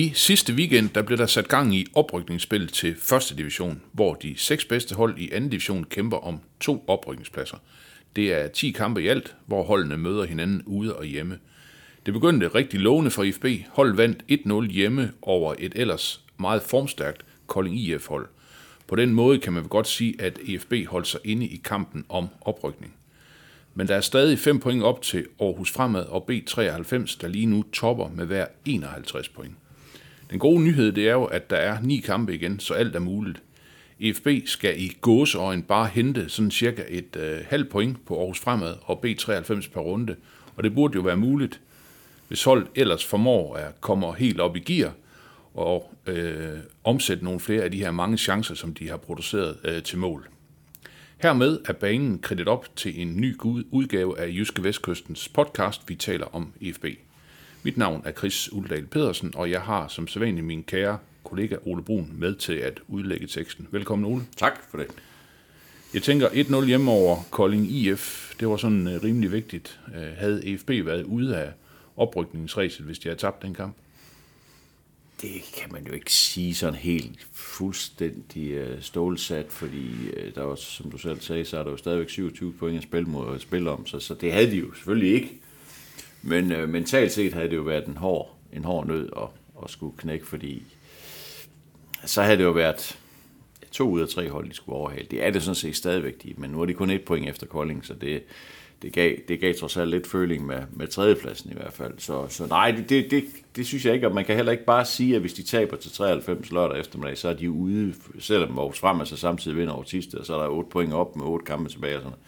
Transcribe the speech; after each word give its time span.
I 0.00 0.12
sidste 0.14 0.52
weekend 0.52 0.88
der 0.88 1.02
blev 1.02 1.18
der 1.18 1.26
sat 1.26 1.48
gang 1.48 1.74
i 1.74 1.86
oprykningsspil 1.94 2.68
til 2.68 2.96
første 2.98 3.36
division, 3.36 3.82
hvor 3.92 4.14
de 4.14 4.34
seks 4.36 4.64
bedste 4.64 4.94
hold 4.94 5.18
i 5.18 5.30
anden 5.30 5.50
division 5.50 5.84
kæmper 5.84 6.16
om 6.16 6.40
to 6.60 6.84
oprykningspladser. 6.86 7.56
Det 8.16 8.32
er 8.32 8.48
10 8.48 8.70
kampe 8.70 9.02
i 9.02 9.08
alt, 9.08 9.34
hvor 9.46 9.62
holdene 9.62 9.96
møder 9.96 10.24
hinanden 10.24 10.62
ude 10.66 10.96
og 10.96 11.04
hjemme. 11.04 11.38
Det 12.06 12.14
begyndte 12.14 12.48
rigtig 12.48 12.80
lovende 12.80 13.10
for 13.10 13.22
IFB. 13.22 13.44
Hold 13.68 13.94
vandt 13.94 14.24
1-0 14.32 14.72
hjemme 14.72 15.12
over 15.22 15.54
et 15.58 15.72
ellers 15.76 16.24
meget 16.38 16.62
formstærkt 16.62 17.24
Kolding 17.46 17.80
IF-hold. 17.80 18.28
På 18.88 18.96
den 18.96 19.14
måde 19.14 19.38
kan 19.38 19.52
man 19.52 19.62
vel 19.62 19.70
godt 19.70 19.88
sige, 19.88 20.14
at 20.18 20.38
IFB 20.44 20.72
holdt 20.86 21.06
sig 21.06 21.20
inde 21.24 21.46
i 21.46 21.60
kampen 21.64 22.04
om 22.08 22.28
oprykning. 22.40 22.94
Men 23.74 23.88
der 23.88 23.94
er 23.94 24.00
stadig 24.00 24.38
5 24.38 24.60
point 24.60 24.82
op 24.82 25.02
til 25.02 25.26
Aarhus 25.40 25.70
Fremad 25.70 26.04
og 26.04 26.30
B93, 26.30 27.18
der 27.20 27.28
lige 27.28 27.46
nu 27.46 27.64
topper 27.72 28.08
med 28.14 28.26
hver 28.26 28.46
51 28.64 29.28
point. 29.28 29.54
Den 30.30 30.38
gode 30.38 30.64
nyhed 30.64 30.92
det 30.92 31.08
er 31.08 31.12
jo, 31.12 31.24
at 31.24 31.50
der 31.50 31.56
er 31.56 31.78
ni 31.82 31.96
kampe 31.96 32.34
igen, 32.34 32.60
så 32.60 32.74
alt 32.74 32.96
er 32.96 33.00
muligt. 33.00 33.42
EFB 34.00 34.28
skal 34.44 34.80
i 34.80 34.96
gåseøjen 35.00 35.62
bare 35.62 35.86
hente 35.86 36.28
sådan 36.28 36.50
cirka 36.50 36.82
et 36.88 37.16
øh, 37.16 37.38
halvt 37.46 37.68
point 37.68 38.06
på 38.06 38.18
Aarhus 38.18 38.40
Fremad 38.40 38.74
og 38.82 39.04
B93 39.06 39.72
per 39.72 39.80
runde, 39.80 40.16
og 40.56 40.64
det 40.64 40.74
burde 40.74 40.94
jo 40.94 41.00
være 41.00 41.16
muligt, 41.16 41.60
hvis 42.28 42.44
holdet 42.44 42.68
ellers 42.74 43.04
formår 43.04 43.56
at 43.56 43.80
komme 43.80 44.14
helt 44.14 44.40
op 44.40 44.56
i 44.56 44.60
gear 44.60 44.92
og 45.54 45.94
øh, 46.06 46.58
omsætte 46.84 47.24
nogle 47.24 47.40
flere 47.40 47.62
af 47.62 47.70
de 47.70 47.78
her 47.78 47.90
mange 47.90 48.18
chancer, 48.18 48.54
som 48.54 48.74
de 48.74 48.88
har 48.88 48.96
produceret 48.96 49.56
øh, 49.64 49.82
til 49.82 49.98
mål. 49.98 50.28
Hermed 51.18 51.58
er 51.68 51.72
banen 51.72 52.18
kridtet 52.18 52.48
op 52.48 52.76
til 52.76 53.00
en 53.00 53.16
ny 53.16 53.36
udgave 53.70 54.20
af 54.20 54.28
Jyske 54.28 54.62
Vestkystens 54.64 55.28
podcast, 55.28 55.88
vi 55.88 55.94
taler 55.94 56.26
om 56.34 56.52
EFB. 56.60 56.84
Mit 57.62 57.76
navn 57.76 58.02
er 58.04 58.12
Chris 58.12 58.52
Uldal 58.52 58.86
Pedersen, 58.86 59.32
og 59.36 59.50
jeg 59.50 59.60
har 59.60 59.88
som 59.88 60.08
sædvanlig 60.08 60.44
min 60.44 60.62
kære 60.62 60.98
kollega 61.24 61.56
Ole 61.62 61.82
Brun 61.82 62.10
med 62.14 62.34
til 62.34 62.52
at 62.52 62.80
udlægge 62.88 63.26
teksten. 63.26 63.68
Velkommen 63.70 64.12
Ole. 64.12 64.22
Tak 64.36 64.52
for 64.70 64.78
det. 64.78 64.86
Jeg 65.94 66.02
tænker 66.02 66.28
1-0 66.28 66.66
hjemme 66.66 66.90
over 66.90 67.16
Kolding 67.30 67.70
IF, 67.70 68.34
det 68.40 68.48
var 68.48 68.56
sådan 68.56 68.86
uh, 68.86 69.02
rimelig 69.04 69.32
vigtigt. 69.32 69.80
Uh, 69.88 69.94
havde 69.94 70.46
EFB 70.46 70.70
været 70.70 71.04
ude 71.04 71.36
af 71.36 71.52
oprykningsræset, 71.96 72.86
hvis 72.86 72.98
de 72.98 73.08
havde 73.08 73.20
tabt 73.20 73.42
den 73.42 73.54
kamp? 73.54 73.76
Det 75.22 75.30
kan 75.58 75.72
man 75.72 75.86
jo 75.86 75.92
ikke 75.92 76.12
sige 76.12 76.54
sådan 76.54 76.74
helt 76.74 77.28
fuldstændig 77.32 78.62
uh, 78.62 78.82
stålsat, 78.82 79.46
fordi 79.48 79.88
uh, 80.16 80.34
der 80.34 80.42
var, 80.42 80.54
som 80.54 80.90
du 80.90 80.98
selv 80.98 81.20
sagde, 81.20 81.44
så 81.44 81.58
er 81.58 81.62
der 81.62 81.70
jo 81.70 81.76
stadigvæk 81.76 82.10
27 82.10 82.52
point 82.52 82.76
at 82.76 82.82
spille, 82.82 83.08
mod, 83.08 83.34
at 83.34 83.40
spille 83.40 83.70
om, 83.70 83.86
så, 83.86 84.00
så 84.00 84.14
det 84.14 84.32
havde 84.32 84.50
de 84.50 84.56
jo 84.56 84.74
selvfølgelig 84.74 85.14
ikke. 85.14 85.40
Men 86.22 86.52
øh, 86.52 86.68
mentalt 86.68 87.12
set 87.12 87.32
havde 87.32 87.48
det 87.48 87.56
jo 87.56 87.62
været 87.62 87.86
en 87.86 87.96
hård, 87.96 88.36
en 88.52 88.64
hård 88.64 88.86
nød 88.86 89.08
at, 89.16 89.28
at 89.64 89.70
skulle 89.70 89.96
knække, 89.96 90.26
fordi 90.26 90.62
så 92.04 92.22
havde 92.22 92.38
det 92.38 92.44
jo 92.44 92.50
været 92.50 92.98
to 93.72 93.90
ud 93.90 94.00
af 94.00 94.08
tre 94.08 94.30
hold, 94.30 94.48
de 94.48 94.54
skulle 94.54 94.76
overhale. 94.76 95.06
Det 95.10 95.26
er 95.26 95.30
det 95.30 95.42
sådan 95.42 95.54
set 95.54 95.76
stadigvæk, 95.76 96.22
de, 96.22 96.34
men 96.36 96.50
nu 96.50 96.60
er 96.60 96.66
de 96.66 96.74
kun 96.74 96.90
et 96.90 97.04
point 97.04 97.28
efter 97.28 97.46
Kolding, 97.46 97.86
så 97.86 97.94
det, 97.94 98.22
det, 98.82 98.92
gav, 98.92 99.16
det 99.28 99.40
gav 99.40 99.54
trods 99.54 99.76
alt 99.76 99.90
lidt 99.90 100.06
føling 100.06 100.46
med, 100.46 100.62
med 100.72 100.86
tredjepladsen 100.86 101.50
i 101.50 101.54
hvert 101.54 101.72
fald. 101.72 101.94
Så, 101.98 102.26
så 102.28 102.46
nej, 102.46 102.70
det, 102.70 102.88
det, 102.88 103.10
det, 103.10 103.24
det 103.56 103.66
synes 103.66 103.86
jeg 103.86 103.94
ikke, 103.94 104.06
og 104.06 104.14
man 104.14 104.24
kan 104.24 104.36
heller 104.36 104.52
ikke 104.52 104.64
bare 104.64 104.84
sige, 104.84 105.14
at 105.14 105.20
hvis 105.20 105.34
de 105.34 105.42
taber 105.42 105.76
til 105.76 105.92
93 105.92 106.50
lørdag 106.50 106.80
eftermiddag, 106.80 107.18
så 107.18 107.28
er 107.28 107.34
de 107.34 107.50
ude, 107.50 107.94
selvom 108.18 108.58
Aarhus 108.58 108.78
Frem 108.78 109.06
så 109.06 109.16
samtidig 109.16 109.56
vinder 109.56 109.72
over 109.72 109.84
Tisted, 109.84 110.18
og 110.18 110.26
så 110.26 110.34
er 110.34 110.42
der 110.42 110.48
8 110.48 110.70
point 110.70 110.92
op 110.92 111.16
med 111.16 111.24
8 111.24 111.46
kampe 111.46 111.70
tilbage 111.70 111.96
og 111.96 112.02
sådan 112.02 112.18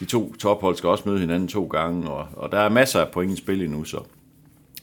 de 0.00 0.04
to 0.04 0.34
tophold 0.34 0.76
skal 0.76 0.88
også 0.88 1.08
møde 1.08 1.18
hinanden 1.20 1.48
to 1.48 1.66
gange, 1.66 2.10
og, 2.10 2.28
og 2.32 2.52
der 2.52 2.58
er 2.58 2.68
masser 2.68 3.00
af 3.00 3.10
point 3.12 3.32
i 3.32 3.36
spil 3.36 3.62
endnu, 3.62 3.84
så, 3.84 4.02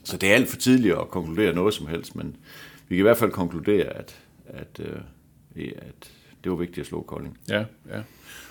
så 0.04 0.16
det 0.16 0.30
er 0.30 0.34
alt 0.34 0.48
for 0.48 0.56
tidligt 0.56 0.94
at 0.94 1.10
konkludere 1.10 1.54
noget 1.54 1.74
som 1.74 1.86
helst, 1.86 2.16
men 2.16 2.36
vi 2.88 2.96
kan 2.96 3.02
i 3.02 3.02
hvert 3.02 3.16
fald 3.16 3.30
konkludere, 3.30 3.84
at, 3.84 4.20
at, 4.46 4.80
øh, 4.80 5.72
at 5.76 6.10
det 6.44 6.52
var 6.52 6.56
vigtigt 6.56 6.78
at 6.78 6.86
slå 6.86 7.02
Kolding. 7.02 7.38
Ja, 7.48 7.64
ja. 7.88 8.00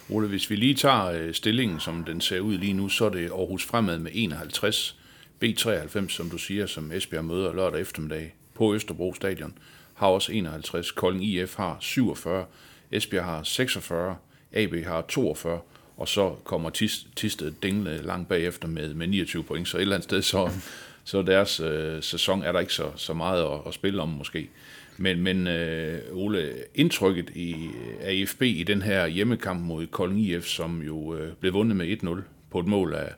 Ole, 0.09 0.27
hvis 0.27 0.49
vi 0.49 0.55
lige 0.55 0.73
tager 0.73 1.05
øh, 1.05 1.33
stillingen, 1.33 1.79
som 1.79 2.03
den 2.03 2.21
ser 2.21 2.39
ud 2.39 2.57
lige 2.57 2.73
nu, 2.73 2.89
så 2.89 3.05
er 3.05 3.09
det 3.09 3.29
Aarhus 3.29 3.65
Fremad 3.65 3.99
med 3.99 4.11
51, 4.13 4.99
B93, 5.43 6.09
som 6.09 6.29
du 6.29 6.37
siger, 6.37 6.65
som 6.65 6.91
Esbjerg 6.91 7.25
møder 7.25 7.53
lørdag 7.53 7.81
eftermiddag 7.81 8.35
på 8.53 8.75
Østerbro 8.75 9.13
Stadion, 9.13 9.57
har 9.93 10.07
også 10.07 10.31
51, 10.31 10.91
Kolding 10.91 11.23
IF 11.25 11.55
har 11.55 11.77
47, 11.79 12.45
Esbjerg 12.91 13.25
har 13.25 13.43
46, 13.43 14.15
AB 14.53 14.85
har 14.85 15.01
42, 15.01 15.59
og 15.97 16.07
så 16.07 16.35
kommer 16.43 16.69
Tisted 17.15 17.51
Dingle 17.63 18.01
langt 18.01 18.29
bagefter 18.29 18.67
med, 18.67 18.93
med 18.93 19.07
29 19.07 19.43
point, 19.43 19.67
så 19.67 19.77
et 19.77 19.81
eller 19.81 19.95
andet 19.95 20.03
sted, 20.03 20.21
så, 20.21 20.49
så 21.03 21.21
deres 21.21 21.59
øh, 21.59 22.03
sæson 22.03 22.43
er 22.43 22.51
der 22.51 22.59
ikke 22.59 22.73
så, 22.73 22.91
så 22.95 23.13
meget 23.13 23.43
at, 23.43 23.59
at 23.67 23.73
spille 23.73 24.01
om 24.01 24.09
måske. 24.09 24.49
Men, 24.97 25.21
men 25.21 25.47
øh, 25.47 25.99
Ole, 26.11 26.53
indtrykket 26.75 27.29
i, 27.29 27.55
af 28.01 28.13
IFB 28.13 28.41
i 28.41 28.63
den 28.63 28.81
her 28.81 29.07
hjemmekamp 29.07 29.61
mod 29.61 29.87
Kolding 29.87 30.21
IF, 30.21 30.45
som 30.45 30.81
jo 30.81 31.15
øh, 31.15 31.33
blev 31.33 31.53
vundet 31.53 31.77
med 31.77 32.03
1-0 32.03 32.21
på 32.51 32.59
et 32.59 32.65
mål 32.65 32.93
af 32.93 33.13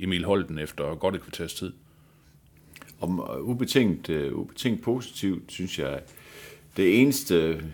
Emil 0.00 0.24
Holden 0.24 0.58
efter 0.58 0.94
godt 0.94 1.14
et 1.14 1.22
kvarters 1.22 1.54
tid. 1.54 1.72
Om 3.00 3.20
uh, 3.20 3.48
ubetinget, 3.48 4.08
uh, 4.08 4.38
ubetinget 4.38 4.82
positivt, 4.82 5.52
synes 5.52 5.78
jeg, 5.78 6.00
det 6.76 7.00
eneste 7.00 7.64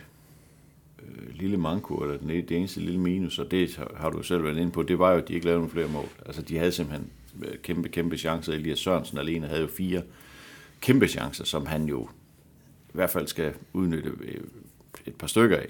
Øh, 1.16 1.40
lille 1.40 1.56
manko, 1.56 1.94
eller 1.94 2.16
den, 2.16 2.28
det 2.28 2.52
eneste 2.52 2.80
lille 2.80 3.00
minus, 3.00 3.38
og 3.38 3.50
det 3.50 3.80
har 3.96 4.10
du 4.10 4.22
selv 4.22 4.44
været 4.44 4.56
inde 4.56 4.72
på, 4.72 4.82
det 4.82 4.98
var 4.98 5.12
jo, 5.12 5.18
at 5.18 5.28
de 5.28 5.34
ikke 5.34 5.46
lavede 5.46 5.58
nogen 5.58 5.70
flere 5.70 5.88
mål. 5.88 6.08
Altså, 6.26 6.42
de 6.42 6.58
havde 6.58 6.72
simpelthen 6.72 7.10
øh, 7.42 7.58
kæmpe, 7.62 7.88
kæmpe 7.88 8.16
chancer. 8.16 8.52
Elias 8.52 8.78
Sørensen 8.78 9.18
alene 9.18 9.46
havde 9.46 9.60
jo 9.60 9.66
fire 9.66 10.02
kæmpe 10.80 11.08
chancer, 11.08 11.44
som 11.44 11.66
han 11.66 11.84
jo 11.84 12.08
i 12.88 12.92
hvert 12.92 13.10
fald 13.10 13.26
skal 13.26 13.52
udnytte 13.72 14.10
øh, 14.20 14.40
et 15.06 15.14
par 15.14 15.26
stykker 15.26 15.56
af. 15.56 15.66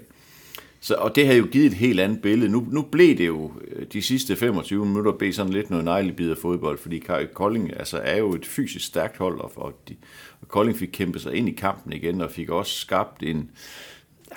Så, 0.83 0.95
og 0.95 1.15
det 1.15 1.25
havde 1.25 1.39
jo 1.39 1.47
givet 1.51 1.65
et 1.65 1.73
helt 1.73 1.99
andet 1.99 2.21
billede. 2.21 2.51
Nu, 2.51 2.67
nu 2.71 2.81
blev 2.81 3.17
det 3.17 3.27
jo 3.27 3.51
de 3.93 4.01
sidste 4.01 4.35
25 4.35 4.85
minutter 4.85 5.11
blev 5.11 5.33
sådan 5.33 5.53
lidt 5.53 5.69
noget 5.69 5.85
nejlebid 5.85 6.31
af 6.31 6.37
fodbold, 6.37 6.77
fordi 6.77 7.03
Kolding 7.33 7.77
altså, 7.77 7.97
er 7.97 8.17
jo 8.17 8.33
et 8.33 8.45
fysisk 8.45 8.85
stærkt 8.85 9.17
hold, 9.17 9.39
og, 9.39 9.51
og, 9.55 9.73
de, 9.89 9.95
og 10.41 10.47
Kolding 10.47 10.77
fik 10.77 10.89
kæmpet 10.91 11.21
sig 11.21 11.35
ind 11.35 11.49
i 11.49 11.51
kampen 11.51 11.93
igen, 11.93 12.21
og 12.21 12.31
fik 12.31 12.49
også 12.49 12.75
skabt 12.75 13.23
en, 13.23 13.49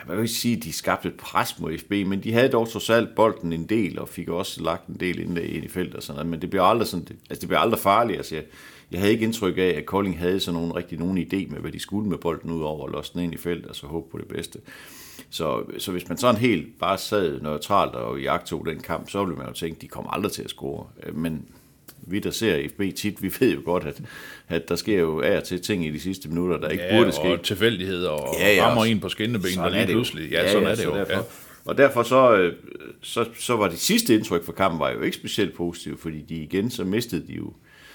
jeg 0.08 0.16
vil 0.16 0.22
ikke 0.22 0.34
sige, 0.34 0.56
at 0.56 0.62
de 0.62 0.72
skabte 0.72 1.08
et 1.08 1.16
pres 1.16 1.58
mod 1.58 1.78
FB, 1.78 1.90
men 1.90 2.22
de 2.22 2.32
havde 2.32 2.48
dog 2.48 2.68
trods 2.68 2.90
alt 2.90 3.14
bolden 3.14 3.52
en 3.52 3.66
del, 3.66 3.98
og 3.98 4.08
fik 4.08 4.28
også 4.28 4.62
lagt 4.62 4.86
en 4.86 4.96
del 5.00 5.18
ind 5.18 5.38
i 5.38 5.68
feltet 5.68 5.94
og 5.94 6.02
sådan 6.02 6.16
noget, 6.16 6.30
men 6.30 6.40
det 6.42 6.50
blev 6.50 6.62
aldrig, 6.62 6.88
sådan, 6.88 7.06
altså, 7.30 7.40
det 7.40 7.48
blev 7.48 7.58
aldrig 7.58 7.80
farligt. 7.80 8.16
Altså, 8.16 8.34
jeg, 8.34 8.44
jeg 8.90 9.00
havde 9.00 9.12
ikke 9.12 9.24
indtryk 9.24 9.58
af, 9.58 9.74
at 9.76 9.86
Kolding 9.86 10.18
havde 10.18 10.40
sådan 10.40 10.60
nogen, 10.60 10.76
rigtig 10.76 10.98
nogen 10.98 11.18
idé 11.18 11.52
med, 11.52 11.60
hvad 11.60 11.72
de 11.72 11.80
skulle 11.80 12.08
med 12.08 12.18
bolden 12.18 12.50
ud 12.50 12.62
over, 12.62 12.82
og 12.82 12.90
låse 12.90 13.12
den 13.12 13.20
ind 13.20 13.34
i 13.34 13.36
feltet, 13.36 13.66
og 13.66 13.76
så 13.76 13.86
håbe 13.86 14.10
på 14.10 14.18
det 14.18 14.28
bedste. 14.28 14.58
Så, 15.30 15.64
så 15.78 15.92
hvis 15.92 16.08
man 16.08 16.18
sådan 16.18 16.40
helt 16.40 16.78
bare 16.78 16.98
sad 16.98 17.40
neutralt 17.40 17.94
og 17.94 18.20
jagtog 18.20 18.66
den 18.66 18.80
kamp, 18.80 19.10
så 19.10 19.24
ville 19.24 19.36
man 19.36 19.46
jo 19.46 19.52
tænke, 19.52 19.76
at 19.76 19.82
de 19.82 19.88
kommer 19.88 20.10
aldrig 20.10 20.32
til 20.32 20.42
at 20.42 20.50
score. 20.50 20.86
Øh, 21.02 21.16
men 21.16 21.46
vi, 22.06 22.18
der 22.18 22.30
ser 22.30 22.68
FB 22.68 22.96
tit, 22.96 23.22
vi 23.22 23.32
ved 23.40 23.54
jo 23.54 23.60
godt, 23.64 23.84
at, 23.84 24.02
at 24.48 24.68
der 24.68 24.76
sker 24.76 25.00
jo 25.00 25.20
af 25.20 25.36
og 25.36 25.44
til 25.44 25.60
ting 25.60 25.86
i 25.86 25.90
de 25.90 26.00
sidste 26.00 26.28
minutter, 26.28 26.58
der 26.58 26.68
ikke 26.68 26.84
ja, 26.84 26.98
burde 26.98 27.12
ske. 27.12 27.22
og 27.22 27.42
tilfældigheder, 27.42 28.10
og 28.10 28.34
ja, 28.40 28.54
ja, 28.54 28.66
rammer 28.66 28.84
en 28.84 29.00
på 29.00 29.08
skinnebenen, 29.08 29.58
og 29.58 29.70
lige 29.70 29.86
pludselig. 29.86 30.30
Ja, 30.30 30.42
ja, 30.42 30.52
sådan 30.52 30.64
ja, 30.64 30.70
er 30.70 30.74
det 30.74 30.84
jo. 30.84 30.94
Derfor, 30.94 31.12
ja. 31.12 31.20
Og 31.64 31.78
derfor 31.78 32.02
så, 32.02 32.50
så, 33.02 33.24
så 33.38 33.56
var 33.56 33.68
det 33.68 33.78
sidste 33.78 34.14
indtryk 34.14 34.44
for 34.44 34.52
kampen 34.52 34.80
var 34.80 34.90
jo 34.90 35.00
ikke 35.00 35.16
specielt 35.16 35.54
positivt, 35.54 36.00
fordi 36.00 36.22
de 36.22 36.34
igen, 36.34 36.70
så 36.70 36.84
mistede 36.84 37.26
de 37.26 37.32
jo 37.32 37.52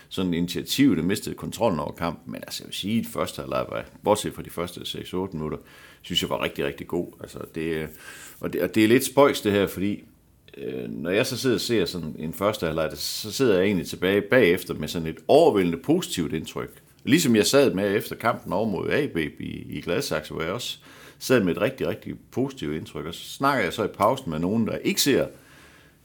sådan 0.09 0.33
initiativ, 0.33 0.95
der 0.95 1.03
mistede 1.03 1.35
kontrollen 1.35 1.79
over 1.79 1.91
kampen. 1.91 2.31
Men 2.31 2.41
altså, 2.41 2.63
jeg 2.63 2.67
vil 2.67 2.75
sige, 2.75 2.99
at 2.99 3.05
første 3.05 3.41
halvleg 3.41 3.65
var, 3.69 3.85
bortset 4.03 4.33
fra 4.33 4.41
de 4.41 4.49
første 4.49 4.81
6-8 4.81 5.15
minutter, 5.33 5.57
synes 6.01 6.21
jeg 6.21 6.29
var 6.29 6.43
rigtig, 6.43 6.65
rigtig 6.65 6.87
god. 6.87 7.07
Altså, 7.21 7.39
det, 7.55 7.87
og, 8.39 8.53
det, 8.53 8.61
og 8.61 8.75
det 8.75 8.83
er 8.83 8.87
lidt 8.87 9.05
spøjs 9.05 9.41
det 9.41 9.51
her, 9.51 9.67
fordi 9.67 10.03
øh, 10.57 10.89
når 10.89 11.09
jeg 11.09 11.25
så 11.25 11.37
sidder 11.37 11.55
og 11.55 11.61
ser 11.61 11.85
sådan 11.85 12.15
en 12.19 12.33
første 12.33 12.65
halvleg, 12.65 12.89
så 12.93 13.31
sidder 13.31 13.55
jeg 13.55 13.65
egentlig 13.65 13.87
tilbage 13.87 14.21
bagefter 14.21 14.73
med 14.73 14.87
sådan 14.87 15.07
et 15.07 15.17
overvældende 15.27 15.77
positivt 15.77 16.33
indtryk. 16.33 16.81
Ligesom 17.03 17.35
jeg 17.35 17.45
sad 17.45 17.73
med 17.73 17.95
efter 17.95 18.15
kampen 18.15 18.53
over 18.53 18.69
mod 18.69 18.89
AB 18.89 19.17
i, 19.17 19.65
i 19.69 19.81
Gladsaxe, 19.81 20.33
hvor 20.33 20.43
jeg 20.43 20.51
også 20.51 20.77
sad 21.19 21.43
med 21.43 21.55
et 21.55 21.61
rigtig, 21.61 21.87
rigtig 21.87 22.15
positivt 22.31 22.75
indtryk. 22.75 23.05
Og 23.05 23.13
så 23.13 23.29
snakker 23.29 23.63
jeg 23.63 23.73
så 23.73 23.83
i 23.83 23.87
pausen 23.87 24.29
med 24.29 24.39
nogen, 24.39 24.67
der 24.67 24.77
ikke 24.77 25.01
ser 25.01 25.27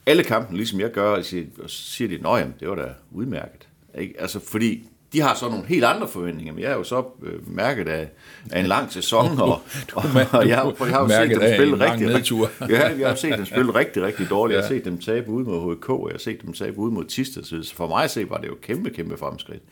alle 0.07 0.25
kampen, 0.25 0.57
ligesom 0.57 0.81
jeg 0.81 0.91
gør, 0.91 1.11
og 1.11 1.25
siger, 1.25 1.47
og 1.63 1.71
siger 1.71 2.09
de, 2.09 2.39
at 2.39 2.47
det 2.61 2.69
var 2.69 2.75
da 2.75 2.89
udmærket. 3.11 3.69
Ikke? 3.99 4.15
Altså, 4.19 4.41
fordi 4.41 4.89
de 5.15 5.21
har 5.21 5.35
så 5.35 5.49
nogle 5.49 5.67
helt 5.67 5.85
andre 5.85 6.09
forventninger, 6.09 6.53
men 6.55 6.63
jeg 6.63 6.71
er 6.73 6.77
jo 6.77 6.85
så 6.85 7.05
øh, 7.23 7.55
mærket 7.57 7.89
af, 7.89 8.09
af 8.53 8.61
en 8.61 8.67
lang 8.67 8.93
sæson, 8.93 9.39
og, 9.41 9.49
og, 9.49 9.61
og 9.95 10.05
jeg, 10.17 10.27
har- 10.27 10.43
jeg 10.47 10.57
har 10.89 11.01
jo 11.03 11.09
set 11.09 11.31
dem 11.31 11.55
spille 11.55 11.91
rigtig, 11.93 12.15
rigtig, 12.15 12.37
ja, 12.77 12.99
jeg 12.99 13.09
har 13.09 13.15
set 13.15 13.37
dem 13.39 13.45
spille 13.47 13.75
rigtig, 13.81 14.03
rigtig 14.03 14.31
dårligt. 14.31 14.57
Jeg 14.57 14.65
har 14.65 14.73
Ja. 14.73 14.79
set 14.79 14.85
dem 14.85 14.99
tabe 14.99 15.31
ud 15.31 15.45
mod 15.45 15.77
HK, 15.77 15.91
og 15.91 16.09
jeg 16.09 16.15
har 16.15 16.19
set 16.19 16.43
dem 16.43 16.53
tabe 16.53 16.79
ud 16.79 16.91
mod 16.91 17.05
Tisted, 17.05 17.43
så 17.45 17.73
for 17.77 17.89
mig 17.89 18.05
at 18.05 18.11
se 18.11 18.31
var 18.31 18.39
det 18.39 18.49
jo 18.49 18.57
kæmpe, 18.63 18.91
kæmpe 18.91 19.17
fremskridt. 19.17 19.63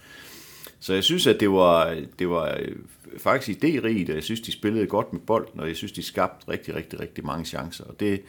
Så 0.81 0.95
jeg 0.95 1.05
synes, 1.05 1.27
at 1.27 1.41
det 1.41 1.51
var, 1.51 1.97
det 2.19 2.29
var 2.31 2.57
øh, 2.61 2.75
faktisk 3.19 3.59
idérigt, 3.65 4.09
og 4.11 4.15
jeg 4.15 4.23
synes, 4.23 4.41
de 4.41 4.53
spillede 4.53 4.87
godt 4.87 5.13
med 5.13 5.21
bolden, 5.21 5.61
og 5.61 5.69
jeg 5.69 5.77
synes, 5.77 5.93
de 5.93 6.03
skabte 6.03 6.51
rigtig, 6.51 6.75
rigtig, 6.75 7.01
rigtig 7.01 7.27
mange 7.27 7.45
chancer. 7.45 7.85
Og 7.85 8.01
det, 8.01 8.21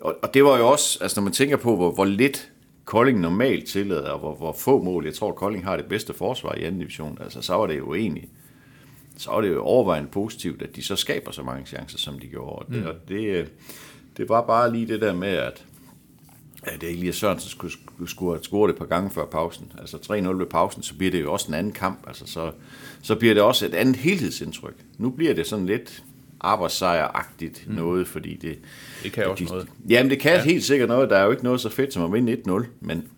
og, 0.00 0.16
og 0.22 0.34
det 0.34 0.44
var 0.44 0.58
jo 0.58 0.68
også, 0.68 0.98
altså 1.02 1.20
når 1.20 1.24
man 1.24 1.32
tænker 1.32 1.56
på, 1.56 1.76
hvor, 1.76 1.90
hvor 1.90 2.04
lidt 2.04 2.48
Kolding 2.88 3.20
normalt 3.20 3.66
tillader, 3.66 4.10
og 4.10 4.18
hvor, 4.18 4.34
hvor 4.34 4.52
få 4.52 4.82
mål, 4.82 5.04
jeg 5.04 5.14
tror, 5.14 5.32
Kolding 5.32 5.64
har 5.64 5.76
det 5.76 5.86
bedste 5.86 6.14
forsvar 6.14 6.54
i 6.54 6.64
anden 6.64 6.80
division, 6.80 7.18
altså 7.20 7.42
så 7.42 7.54
var 7.54 7.66
det 7.66 7.78
jo 7.78 7.94
egentlig, 7.94 8.28
så 9.16 9.30
var 9.30 9.40
det 9.40 9.48
jo 9.48 9.62
overvejende 9.62 10.10
positivt, 10.10 10.62
at 10.62 10.76
de 10.76 10.82
så 10.82 10.96
skaber 10.96 11.30
så 11.30 11.42
mange 11.42 11.66
chancer, 11.66 11.98
som 11.98 12.18
de 12.18 12.26
gjorde. 12.26 12.56
Og 12.56 12.66
det, 12.68 12.80
mm. 12.80 12.86
og 12.86 12.94
det, 13.08 13.50
det 14.16 14.28
var 14.28 14.46
bare 14.46 14.72
lige 14.72 14.86
det 14.86 15.00
der 15.00 15.14
med, 15.14 15.28
at 15.28 15.64
at 16.62 16.82
Elias 16.82 17.16
Sørensen 17.16 17.50
skulle, 17.50 17.74
skulle 18.06 18.32
have 18.32 18.44
scoret 18.44 18.70
et 18.70 18.78
par 18.78 18.84
gange 18.84 19.10
før 19.10 19.26
pausen. 19.26 19.72
Altså 19.78 19.96
3-0 19.96 20.12
ved 20.12 20.46
pausen, 20.46 20.82
så 20.82 20.94
bliver 20.94 21.10
det 21.10 21.20
jo 21.20 21.32
også 21.32 21.48
en 21.48 21.54
anden 21.54 21.72
kamp. 21.72 21.98
Altså 22.06 22.26
så, 22.26 22.52
så 23.02 23.14
bliver 23.14 23.34
det 23.34 23.42
også 23.42 23.66
et 23.66 23.74
andet 23.74 23.96
helhedsindtryk. 23.96 24.74
Nu 24.98 25.10
bliver 25.10 25.34
det 25.34 25.46
sådan 25.46 25.66
lidt 25.66 26.04
arbejdssejragtigt 26.40 27.64
mm. 27.68 27.74
noget, 27.74 28.08
fordi 28.08 28.36
det... 28.36 28.58
Det 29.02 29.12
kan 29.12 29.26
også 29.26 29.44
de, 29.44 29.50
noget. 29.50 29.68
Jamen, 29.88 30.10
det 30.10 30.20
kan 30.20 30.32
ja. 30.32 30.42
helt 30.42 30.64
sikkert 30.64 30.88
noget. 30.88 31.10
Der 31.10 31.16
er 31.16 31.24
jo 31.24 31.30
ikke 31.30 31.44
noget 31.44 31.60
så 31.60 31.68
fedt 31.68 31.92
som 31.92 32.04
at 32.04 32.12
vinde 32.12 32.36
1-0, 32.48 32.66
men 32.80 33.08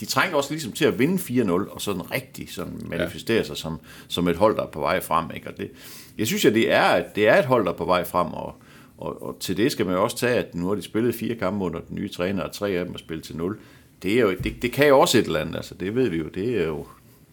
de 0.00 0.06
trænger 0.06 0.36
også 0.36 0.50
ligesom 0.50 0.72
til 0.72 0.84
at 0.84 0.98
vinde 0.98 1.42
4-0, 1.42 1.50
og 1.50 1.80
sådan 1.80 2.12
rigtig 2.12 2.52
sådan 2.52 2.80
manifestere 2.84 3.36
ja. 3.36 3.42
sig 3.42 3.56
som, 3.56 3.80
som 4.08 4.28
et 4.28 4.36
hold, 4.36 4.56
der 4.56 4.62
er 4.62 4.70
på 4.70 4.80
vej 4.80 5.00
frem. 5.00 5.30
Ikke? 5.34 5.48
Og 5.48 5.56
det, 5.56 5.70
jeg 6.18 6.26
synes, 6.26 6.44
at 6.44 6.54
det 6.54 6.72
er, 6.72 7.04
det 7.14 7.28
er 7.28 7.38
et 7.38 7.44
hold, 7.44 7.64
der 7.64 7.72
er 7.72 7.76
på 7.76 7.84
vej 7.84 8.04
frem, 8.04 8.26
og, 8.26 8.54
og, 8.98 9.22
og 9.22 9.36
til 9.40 9.56
det 9.56 9.72
skal 9.72 9.86
man 9.86 9.94
jo 9.94 10.02
også 10.02 10.16
tage, 10.16 10.34
at 10.34 10.54
nu 10.54 10.68
har 10.68 10.74
de 10.74 10.82
spillet 10.82 11.14
fire 11.14 11.34
kampe 11.34 11.64
under 11.64 11.80
den 11.80 11.96
nye 11.96 12.08
træner, 12.08 12.42
og 12.42 12.52
tre 12.52 12.70
af 12.70 12.84
dem 12.84 12.94
er 12.94 12.98
spillet 12.98 13.24
til 13.24 13.36
0. 13.36 13.58
Det, 14.02 14.14
er 14.14 14.20
jo, 14.20 14.34
det, 14.44 14.62
det 14.62 14.72
kan 14.72 14.88
jo 14.88 15.00
også 15.00 15.18
et 15.18 15.26
eller 15.26 15.40
andet, 15.40 15.56
altså 15.56 15.74
det 15.74 15.94
ved 15.94 16.08
vi 16.08 16.16
jo. 16.16 16.28
Det 16.28 16.60
er 16.60 16.66
jo, 16.66 16.86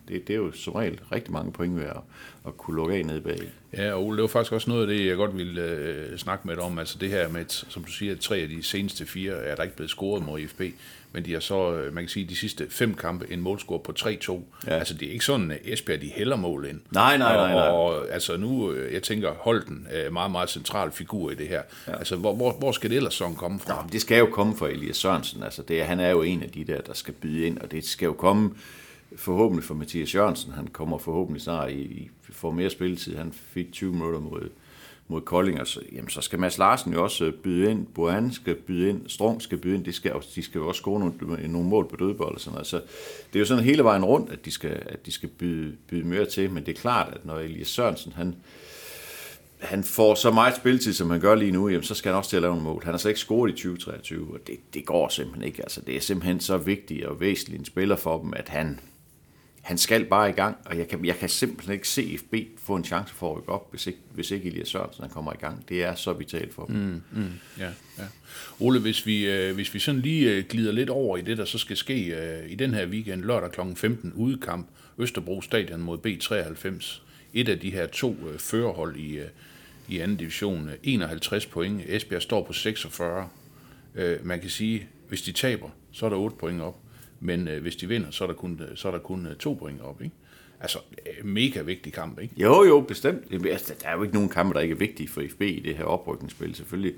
det, 0.09 0.27
det 0.27 0.33
er 0.33 0.37
jo 0.37 0.51
som 0.51 0.73
regel 0.73 0.99
rigtig 1.11 1.33
mange 1.33 1.51
point 1.51 1.75
ved 1.75 1.83
at, 1.83 1.97
at 2.47 2.57
kunne 2.57 2.75
lukke 2.75 2.95
af 2.95 3.05
ned 3.05 3.21
bag. 3.21 3.39
Ja, 3.77 3.93
og 3.93 4.05
Ole, 4.05 4.17
det 4.17 4.21
var 4.21 4.27
faktisk 4.27 4.53
også 4.53 4.69
noget 4.69 4.81
af 4.81 4.87
det, 4.87 5.05
jeg 5.05 5.15
godt 5.15 5.37
ville 5.37 5.61
øh, 5.61 6.17
snakke 6.17 6.47
med 6.47 6.55
dig 6.55 6.63
om. 6.63 6.79
Altså 6.79 6.97
det 6.97 7.09
her 7.09 7.29
med, 7.29 7.45
som 7.47 7.83
du 7.83 7.91
siger, 7.91 8.11
at 8.11 8.19
tre 8.19 8.37
af 8.37 8.47
de 8.47 8.63
seneste 8.63 9.05
fire 9.05 9.33
er 9.33 9.55
der 9.55 9.63
ikke 9.63 9.75
blevet 9.75 9.89
scoret 9.89 10.25
mod 10.25 10.39
IFB. 10.39 10.61
Men 11.11 11.25
de 11.25 11.33
har 11.33 11.39
så, 11.39 11.73
øh, 11.73 11.93
man 11.93 12.03
kan 12.03 12.09
sige, 12.09 12.25
de 12.25 12.35
sidste 12.35 12.67
fem 12.69 12.93
kampe 12.93 13.25
en 13.31 13.41
målscore 13.41 13.79
på 13.79 13.93
3-2. 13.99 14.07
Ja. 14.67 14.73
Altså 14.73 14.93
det 14.93 15.07
er 15.07 15.11
ikke 15.11 15.25
sådan, 15.25 15.51
at 15.51 15.59
Esbjerg 15.63 16.01
de 16.01 16.07
hælder 16.07 16.35
mål 16.35 16.65
ind. 16.69 16.79
Nej, 16.91 17.17
nej, 17.17 17.35
nej, 17.35 17.53
nej. 17.53 17.67
Og, 17.67 17.85
og 17.85 18.11
altså 18.11 18.37
nu, 18.37 18.71
øh, 18.71 18.93
jeg 18.93 19.03
tænker, 19.03 19.31
Holden 19.31 19.87
er 19.89 20.09
meget, 20.09 20.31
meget 20.31 20.49
central 20.49 20.91
figur 20.91 21.31
i 21.31 21.35
det 21.35 21.47
her. 21.47 21.61
Ja. 21.87 21.97
Altså 21.97 22.15
hvor, 22.15 22.35
hvor, 22.35 22.51
hvor 22.51 22.71
skal 22.71 22.89
det 22.89 22.95
ellers 22.95 23.13
sådan 23.13 23.35
komme 23.35 23.59
fra? 23.59 23.81
Nå, 23.83 23.89
det 23.91 24.01
skal 24.01 24.19
jo 24.19 24.25
komme 24.25 24.57
fra 24.57 24.67
Elias 24.67 24.97
Sørensen. 24.97 25.43
Altså, 25.43 25.61
det, 25.61 25.83
han 25.83 25.99
er 25.99 26.09
jo 26.09 26.21
en 26.21 26.43
af 26.43 26.49
de 26.49 26.63
der, 26.63 26.81
der 26.81 26.93
skal 26.93 27.13
byde 27.13 27.45
ind, 27.45 27.57
og 27.57 27.71
det 27.71 27.85
skal 27.85 28.05
jo 28.05 28.13
komme 28.13 28.51
forhåbentlig 29.15 29.63
for 29.63 29.75
Mathias 29.75 30.15
Jørgensen. 30.15 30.51
Han 30.51 30.67
kommer 30.67 30.97
forhåbentlig 30.97 31.41
snart 31.41 31.71
i, 31.71 31.81
i 31.81 32.09
får 32.21 32.51
mere 32.51 32.69
spilletid. 32.69 33.15
Han 33.15 33.31
fik 33.31 33.71
20 33.71 33.93
minutter 33.93 34.19
mod, 34.19 34.49
mod 35.07 35.21
Kolding, 35.21 35.59
og 35.59 35.67
så, 35.67 35.81
jamen, 35.91 36.09
så 36.09 36.21
skal 36.21 36.39
Mads 36.39 36.57
Larsen 36.57 36.93
jo 36.93 37.03
også 37.03 37.25
øh, 37.25 37.33
byde 37.33 37.71
ind, 37.71 37.85
Boan 37.85 38.31
skal 38.31 38.55
byde 38.55 38.89
ind, 38.89 39.01
Strong 39.07 39.41
skal 39.41 39.57
byde 39.57 39.75
ind, 39.75 39.85
de 39.85 39.93
skal, 39.93 40.13
de 40.35 40.43
skal 40.43 40.59
jo 40.59 40.67
også 40.67 40.79
score 40.79 40.99
nogle, 40.99 41.41
øh, 41.41 41.49
nogle 41.49 41.69
mål 41.69 41.89
på 41.89 41.95
dødbold 41.95 42.35
og 42.35 42.41
sådan 42.41 42.53
noget. 42.53 42.67
Så 42.67 42.81
det 43.27 43.35
er 43.35 43.39
jo 43.39 43.45
sådan 43.45 43.63
hele 43.63 43.83
vejen 43.83 44.05
rundt, 44.05 44.31
at 44.31 44.45
de 44.45 44.51
skal, 44.51 44.83
at 44.85 45.05
de 45.05 45.11
skal 45.11 45.29
byde, 45.29 45.75
byde 45.87 46.07
mere 46.07 46.25
til, 46.25 46.51
men 46.51 46.65
det 46.65 46.77
er 46.77 46.81
klart, 46.81 47.13
at 47.13 47.25
når 47.25 47.37
Elias 47.37 47.67
Sørensen, 47.67 48.11
han, 48.11 48.35
han 49.59 49.83
får 49.83 50.15
så 50.15 50.31
meget 50.31 50.55
spilletid, 50.55 50.93
som 50.93 51.09
han 51.09 51.19
gør 51.19 51.35
lige 51.35 51.51
nu, 51.51 51.69
jamen, 51.69 51.83
så 51.83 51.95
skal 51.95 52.09
han 52.09 52.17
også 52.17 52.29
til 52.29 52.37
at 52.37 52.41
lave 52.41 52.53
nogle 52.53 52.67
mål. 52.67 52.83
Han 52.83 52.93
har 52.93 52.97
slet 52.97 53.09
ikke 53.09 53.19
scoret 53.19 53.49
i 53.49 53.53
2023, 53.53 54.33
og 54.33 54.39
det, 54.47 54.73
det 54.73 54.85
går 54.85 55.09
simpelthen 55.09 55.43
ikke. 55.43 55.61
Altså, 55.61 55.81
det 55.81 55.95
er 55.95 56.01
simpelthen 56.01 56.39
så 56.39 56.57
vigtig 56.57 57.07
og 57.07 57.19
væsentlig 57.19 57.59
en 57.59 57.65
spiller 57.65 57.95
for 57.95 58.21
dem, 58.21 58.33
at 58.35 58.49
han, 58.49 58.79
han 59.69 59.77
skal 59.77 60.05
bare 60.05 60.29
i 60.29 60.33
gang, 60.33 60.57
og 60.65 60.77
jeg 60.77 60.87
kan, 60.87 61.05
jeg 61.05 61.15
kan 61.15 61.29
simpelthen 61.29 61.73
ikke 61.73 61.87
se 61.87 62.17
FB 62.17 62.33
få 62.57 62.75
en 62.75 62.83
chance 62.83 63.13
for 63.13 63.31
at 63.31 63.37
rykke 63.37 63.49
op, 63.49 63.69
hvis 63.69 63.87
ikke, 63.87 63.99
hvis 64.13 64.31
ikke 64.31 64.49
Elias 64.49 64.67
Sørensen 64.67 65.01
han 65.03 65.11
kommer 65.11 65.33
i 65.33 65.37
gang. 65.37 65.69
Det 65.69 65.83
er 65.83 65.95
så 65.95 66.13
vitalt 66.13 66.53
for 66.53 66.65
dem. 66.65 66.75
Mm, 66.75 67.01
mm. 67.21 67.31
Ja, 67.59 67.69
ja. 67.97 68.03
Ole, 68.59 68.79
hvis 68.79 69.05
vi, 69.05 69.27
øh, 69.27 69.55
hvis 69.55 69.73
vi 69.73 69.79
sådan 69.79 70.01
lige 70.01 70.31
øh, 70.31 70.43
glider 70.49 70.71
lidt 70.71 70.89
over 70.89 71.17
i 71.17 71.21
det, 71.21 71.37
der 71.37 71.45
så 71.45 71.57
skal 71.57 71.77
ske 71.77 72.05
øh, 72.05 72.51
i 72.51 72.55
den 72.55 72.73
her 72.73 72.87
weekend, 72.87 73.21
lørdag 73.21 73.51
kl. 73.51 73.59
15, 73.75 74.13
udekamp, 74.15 74.67
Østerbro 74.97 75.41
Stadion 75.41 75.81
mod 75.81 75.97
B93. 75.97 77.01
Et 77.33 77.49
af 77.49 77.59
de 77.59 77.69
her 77.69 77.87
to 77.87 78.15
øh, 78.33 78.39
førerhold 78.39 78.97
i, 78.97 79.17
øh, 79.17 79.27
i 79.87 79.99
anden 79.99 80.17
division. 80.17 80.69
51 80.83 81.45
point. 81.45 81.81
Esbjerg 81.87 82.21
står 82.21 82.43
på 82.43 82.53
46. 82.53 83.29
Øh, 83.95 84.25
man 84.25 84.39
kan 84.39 84.49
sige, 84.49 84.87
hvis 85.09 85.21
de 85.21 85.31
taber, 85.31 85.69
så 85.91 86.05
er 86.05 86.09
der 86.09 86.17
8 86.17 86.37
point 86.37 86.61
op. 86.61 86.77
Men 87.19 87.47
øh, 87.47 87.61
hvis 87.61 87.75
de 87.75 87.87
vinder, 87.87 88.11
så 88.11 88.23
er 88.23 88.27
der 88.27 88.35
kun, 88.35 88.61
øh, 88.71 88.77
så 88.77 88.87
er 88.87 88.91
der 88.91 88.99
kun 88.99 89.25
øh, 89.27 89.35
2 89.35 89.53
point 89.53 89.81
op. 89.81 90.01
Ikke? 90.01 90.15
Altså, 90.61 90.79
øh, 91.05 91.25
mega 91.25 91.61
vigtig 91.61 91.93
kamp, 91.93 92.19
ikke? 92.19 92.33
Jo, 92.37 92.63
jo, 92.63 92.79
bestemt. 92.81 93.45
Altså, 93.45 93.73
Der 93.83 93.89
er 93.89 93.95
jo 93.97 94.03
ikke 94.03 94.13
nogen 94.15 94.29
kampe, 94.29 94.53
der 94.53 94.59
ikke 94.59 94.73
er 94.73 94.77
vigtige 94.77 95.09
for 95.09 95.23
FB 95.29 95.41
i 95.41 95.59
det 95.59 95.75
her 95.75 95.83
oprykningsspil, 95.83 96.55
selvfølgelig. 96.55 96.93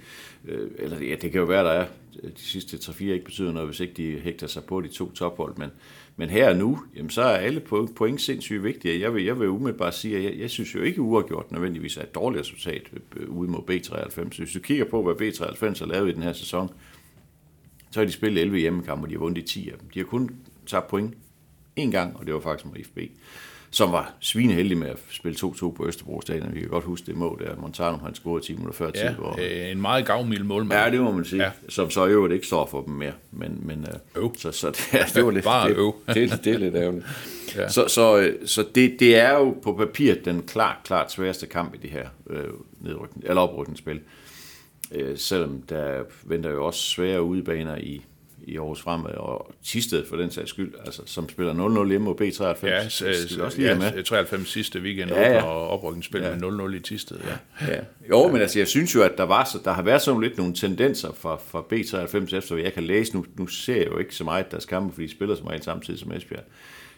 Øh, 0.48 0.70
Eller 0.80 1.00
ja, 1.00 1.16
det 1.16 1.32
kan 1.32 1.40
jo 1.40 1.46
være, 1.46 1.64
der 1.64 1.72
er 1.72 1.86
øh, 2.24 2.30
de 2.30 2.42
sidste 2.42 2.78
3-4 2.78 3.04
ikke 3.04 3.26
betyder 3.26 3.52
noget, 3.52 3.68
hvis 3.68 3.80
ikke 3.80 3.94
de 3.94 4.20
hægter 4.20 4.48
sig 4.48 4.64
på 4.64 4.82
de 4.82 4.88
to 4.88 5.12
tophold. 5.12 5.56
Men, 5.58 5.70
men 6.16 6.30
her 6.30 6.50
og 6.50 6.56
nu, 6.56 6.80
jamen, 6.96 7.10
så 7.10 7.22
er 7.22 7.38
alle 7.38 7.60
point, 7.96 8.22
sindssygt 8.22 8.64
vigtige. 8.64 9.00
Jeg 9.00 9.14
vil, 9.14 9.24
jeg 9.24 9.40
vil 9.40 9.48
umiddelbart 9.50 9.96
sige, 9.96 10.18
at 10.18 10.24
jeg, 10.24 10.40
jeg 10.40 10.50
synes 10.50 10.76
jo 10.76 10.82
ikke 10.82 11.02
uafgjort 11.02 11.52
nødvendigvis 11.52 11.98
er 11.98 12.02
et 12.02 12.16
dårligt 12.16 12.42
resultat 12.42 12.82
ude 13.28 13.52
mod 13.52 13.60
B93. 13.70 14.38
Hvis 14.38 14.54
du 14.54 14.60
kigger 14.60 14.86
på, 14.86 15.04
hvad 15.04 15.28
B93 15.28 15.80
har 15.80 15.86
lavet 15.86 16.10
i 16.10 16.14
den 16.14 16.24
her 16.24 16.34
sæson, 16.34 16.70
så 17.92 18.00
har 18.00 18.06
de 18.06 18.12
spillet 18.12 18.42
11 18.42 18.58
hjemmekampe, 18.58 19.06
og 19.06 19.10
de 19.10 19.14
har 19.14 19.20
vundet 19.20 19.42
i 19.42 19.46
10 19.46 19.70
af 19.70 19.78
dem. 19.80 19.90
De 19.94 20.00
har 20.00 20.06
kun 20.06 20.30
tabt 20.68 20.88
point 20.88 21.14
en 21.76 21.92
gang, 21.92 22.18
og 22.18 22.26
det 22.26 22.34
var 22.34 22.40
faktisk 22.40 22.66
mod 22.66 22.76
FB, 22.86 23.00
som 23.72 23.92
var 23.92 24.14
svineheldig 24.20 24.78
med 24.78 24.88
at 24.88 24.98
spille 25.10 25.38
2-2 25.44 25.72
på 25.72 25.88
Østerbro 25.88 26.22
Stadion. 26.22 26.54
Vi 26.54 26.60
kan 26.60 26.70
godt 26.70 26.84
huske 26.84 27.06
det 27.06 27.16
mål 27.16 27.42
der. 27.46 27.56
Montano 27.56 27.98
han 27.98 28.16
scorede 28.16 28.46
10 28.46 28.54
minutter 28.54 28.74
før 28.78 28.92
tid. 28.92 29.02
Ja, 29.02 29.14
hvor, 29.14 29.40
øh, 29.42 29.72
en 29.72 29.82
meget 29.82 30.06
gavmild 30.06 30.44
målmand. 30.44 30.80
Ja, 30.82 30.92
det 30.92 31.02
må 31.02 31.12
man 31.12 31.26
sige. 31.26 31.44
Ja. 31.44 31.52
Som 31.70 31.90
så 31.90 32.06
i 32.06 32.10
øvrigt 32.10 32.34
ikke 32.34 32.48
står 32.48 32.66
for 32.66 32.82
dem 32.82 32.94
mere. 32.94 33.14
Men, 33.32 33.60
men, 33.62 33.86
øh, 34.16 34.24
Øv. 34.24 34.36
Så, 34.38 34.52
så 34.52 34.68
det, 34.68 34.94
ja, 34.94 35.06
det 35.14 35.26
var 35.26 35.32
lidt, 35.32 35.46
Bare 35.46 35.70
det, 35.70 35.78
øv. 35.78 35.96
det, 36.08 36.16
det, 36.16 36.46
det, 36.46 36.54
er 36.54 36.58
lidt 36.58 36.76
ærgerligt. 36.76 37.06
Ja. 37.56 37.70
Så, 37.70 37.88
så, 37.88 38.18
øh, 38.20 38.48
så 38.48 38.66
det, 38.76 39.00
det 39.00 39.16
er 39.16 39.34
jo 39.34 39.58
på 39.64 39.74
papir 39.74 40.16
den 40.26 40.44
klart, 40.44 40.78
klart 40.84 41.12
sværeste 41.12 41.48
kamp 41.48 41.76
i 41.76 41.78
det 41.78 41.90
her 41.90 42.08
øh, 42.30 42.44
nedrykning, 42.82 43.26
eller 43.26 43.42
oprykningsspil. 43.42 44.00
Øh, 44.92 45.18
selvom 45.18 45.62
der 45.70 46.04
venter 46.24 46.50
jo 46.50 46.66
også 46.66 46.80
svære 46.82 47.24
udebaner 47.24 47.78
i, 47.78 48.02
i 48.44 48.58
Aarhus 48.58 48.82
Fremad, 48.82 49.14
og 49.14 49.52
Tisted 49.64 50.06
for 50.06 50.16
den 50.16 50.32
sags 50.32 50.50
skyld, 50.50 50.74
altså, 50.86 51.02
som 51.06 51.30
spiller 51.30 51.84
0-0 51.84 51.90
hjemme 51.90 52.06
mod 52.06 52.22
B93. 52.22 52.68
Ja, 52.68 52.90
skal 52.90 53.38
vi 53.38 53.42
også 53.42 53.58
lige 53.58 53.68
have 53.68 53.80
med. 53.80 53.94
ja 53.96 54.02
93 54.02 54.50
sidste 54.50 54.80
weekend 54.80 55.10
Ja, 55.12 55.22
ja, 55.22 55.28
ja. 55.28 55.34
ja. 55.36 55.44
og 55.44 55.68
oprykningsspil 55.70 56.22
ja. 56.22 56.30
Ja. 56.30 56.36
med 56.36 56.70
0-0 56.72 56.76
i 56.76 56.80
Tisted. 56.80 57.18
Ja. 57.62 57.74
Ja. 57.74 57.80
Jo, 58.10 58.28
men 58.28 58.42
altså, 58.42 58.60
jeg 58.60 58.68
synes 58.68 58.96
jo, 58.96 59.04
at 59.04 59.12
der, 59.18 59.24
var 59.24 59.44
så, 59.44 59.60
der 59.66 59.72
har 59.72 59.82
været 59.82 60.02
sådan 60.02 60.22
lidt 60.22 60.38
nogle 60.38 60.54
tendenser 60.54 61.14
fra, 61.14 61.36
fra 61.36 61.62
B93 61.74 62.36
efter, 62.36 62.58
jeg 62.58 62.74
kan 62.74 62.84
læse. 62.84 63.16
Nu, 63.16 63.26
nu 63.38 63.48
ser 63.48 63.76
jeg 63.76 63.88
jo 63.88 63.98
ikke 63.98 64.16
så 64.16 64.24
meget 64.24 64.52
deres 64.52 64.66
kampe, 64.66 64.94
fordi 64.94 65.08
de 65.08 65.12
spiller 65.12 65.36
så 65.36 65.44
meget 65.44 65.64
samtidig 65.64 66.00
som 66.00 66.12
Esbjerg. 66.12 66.44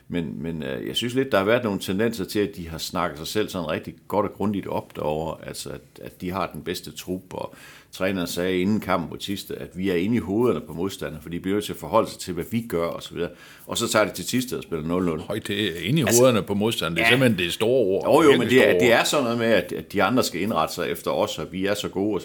Men, 0.07 0.43
men 0.43 0.63
øh, 0.63 0.87
jeg 0.87 0.95
synes 0.95 1.13
lidt, 1.13 1.31
der 1.31 1.37
har 1.37 1.45
været 1.45 1.63
nogle 1.63 1.79
tendenser 1.79 2.25
til, 2.25 2.39
at 2.39 2.55
de 2.55 2.69
har 2.69 2.77
snakket 2.77 3.17
sig 3.17 3.27
selv 3.27 3.49
sådan 3.49 3.67
rigtig 3.67 3.93
godt 4.07 4.25
og 4.25 4.33
grundigt 4.33 4.67
op 4.67 4.95
derovre. 4.95 5.47
Altså, 5.47 5.69
at, 5.69 5.81
at 6.01 6.21
de 6.21 6.31
har 6.31 6.49
den 6.53 6.61
bedste 6.61 6.91
trup, 6.91 7.33
og 7.33 7.55
træneren 7.91 8.27
sagde 8.27 8.59
inden 8.59 8.79
kampen 8.79 9.09
mod 9.09 9.17
Tiste, 9.17 9.55
at 9.55 9.77
vi 9.77 9.89
er 9.89 9.95
inde 9.95 10.15
i 10.15 10.19
hovederne 10.19 10.61
på 10.61 10.73
modstanderne, 10.73 11.21
for 11.21 11.29
de 11.29 11.39
bliver 11.39 11.61
til 11.61 11.73
at 11.73 11.79
forholde 11.79 12.09
sig 12.09 12.19
til, 12.19 12.33
hvad 12.33 12.45
vi 12.51 12.65
gør, 12.69 12.85
og 12.85 13.03
så 13.03 13.13
videre. 13.13 13.29
Og 13.65 13.77
så 13.77 13.87
tager 13.87 14.05
de 14.05 14.11
til 14.11 14.25
Tiste 14.25 14.57
og 14.57 14.63
spiller 14.63 15.17
0-0. 15.17 15.21
Høj, 15.27 15.39
det 15.47 15.67
er 15.67 15.87
inde 15.89 15.99
i 15.99 16.05
hovederne 16.17 16.41
på 16.41 16.53
modstanderen. 16.53 16.95
Det 16.95 17.01
er 17.01 17.05
Altså, 17.05 17.15
ja. 17.15 17.19
simpelthen 17.19 17.45
det 17.45 17.53
store 17.53 17.85
ord. 17.85 18.23
Jo, 18.25 18.31
jo, 18.31 18.37
men 18.37 18.49
det 18.49 18.69
er, 18.69 18.79
det 18.79 18.93
er 18.93 19.03
sådan 19.03 19.23
noget 19.23 19.37
med, 19.37 19.47
at, 19.47 19.71
at 19.71 19.93
de 19.93 20.03
andre 20.03 20.23
skal 20.23 20.41
indrette 20.41 20.75
sig 20.75 20.89
efter 20.89 21.11
os, 21.11 21.39
og 21.39 21.47
vi 21.51 21.65
er 21.65 21.73
så 21.73 21.89
gode. 21.89 22.21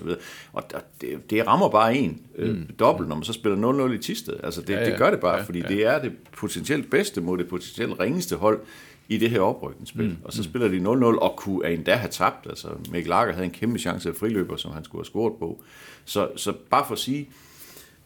Og, 0.53 0.63
og 0.73 0.83
det, 1.01 1.31
det 1.31 1.47
rammer 1.47 1.69
bare 1.69 1.97
en 1.97 2.23
øh, 2.37 2.57
mm. 2.57 2.67
dobbelt, 2.79 3.09
når 3.09 3.17
man 3.17 3.25
så 3.25 3.33
spiller 3.33 3.89
0-0 3.89 3.93
i 3.93 3.99
Tisted. 3.99 4.35
Altså 4.43 4.61
det, 4.61 4.71
Ja, 4.71 4.81
ja, 4.81 4.91
det 4.91 4.99
gør 4.99 5.11
det 5.11 5.21
bare, 5.21 5.37
Ja, 5.37 5.43
fordi 5.43 5.59
ja. 5.59 5.69
det 5.69 5.87
er 5.87 6.03
det 6.03 6.13
potentielt 6.37 6.91
bedste 6.91 7.21
mod 7.21 7.39
det 7.39 7.49
potentielt 7.49 7.68
ringeste 7.79 8.37
hold 8.37 8.61
i 9.09 9.19
det 9.19 9.31
her 9.31 9.41
oprykningsspil. 9.41 10.09
Mm. 10.09 10.17
Og 10.25 10.33
så 10.33 10.43
spiller 10.43 10.69
de 10.69 10.79
0-0 10.79 11.19
og 11.19 11.37
kunne 11.37 11.73
endda 11.73 11.95
have 11.95 12.11
tabt. 12.11 12.47
Altså 12.47 12.69
Mikkel 12.91 13.09
Lager 13.09 13.33
havde 13.33 13.45
en 13.45 13.51
kæmpe 13.51 13.79
chance 13.79 14.09
af 14.09 14.15
friløber, 14.17 14.57
som 14.57 14.73
han 14.73 14.85
skulle 14.85 15.01
have 15.01 15.07
scoret 15.07 15.33
på. 15.39 15.63
Så, 16.05 16.31
så 16.37 16.53
bare 16.71 16.85
for 16.87 16.93
at 16.93 16.99
sige, 16.99 17.29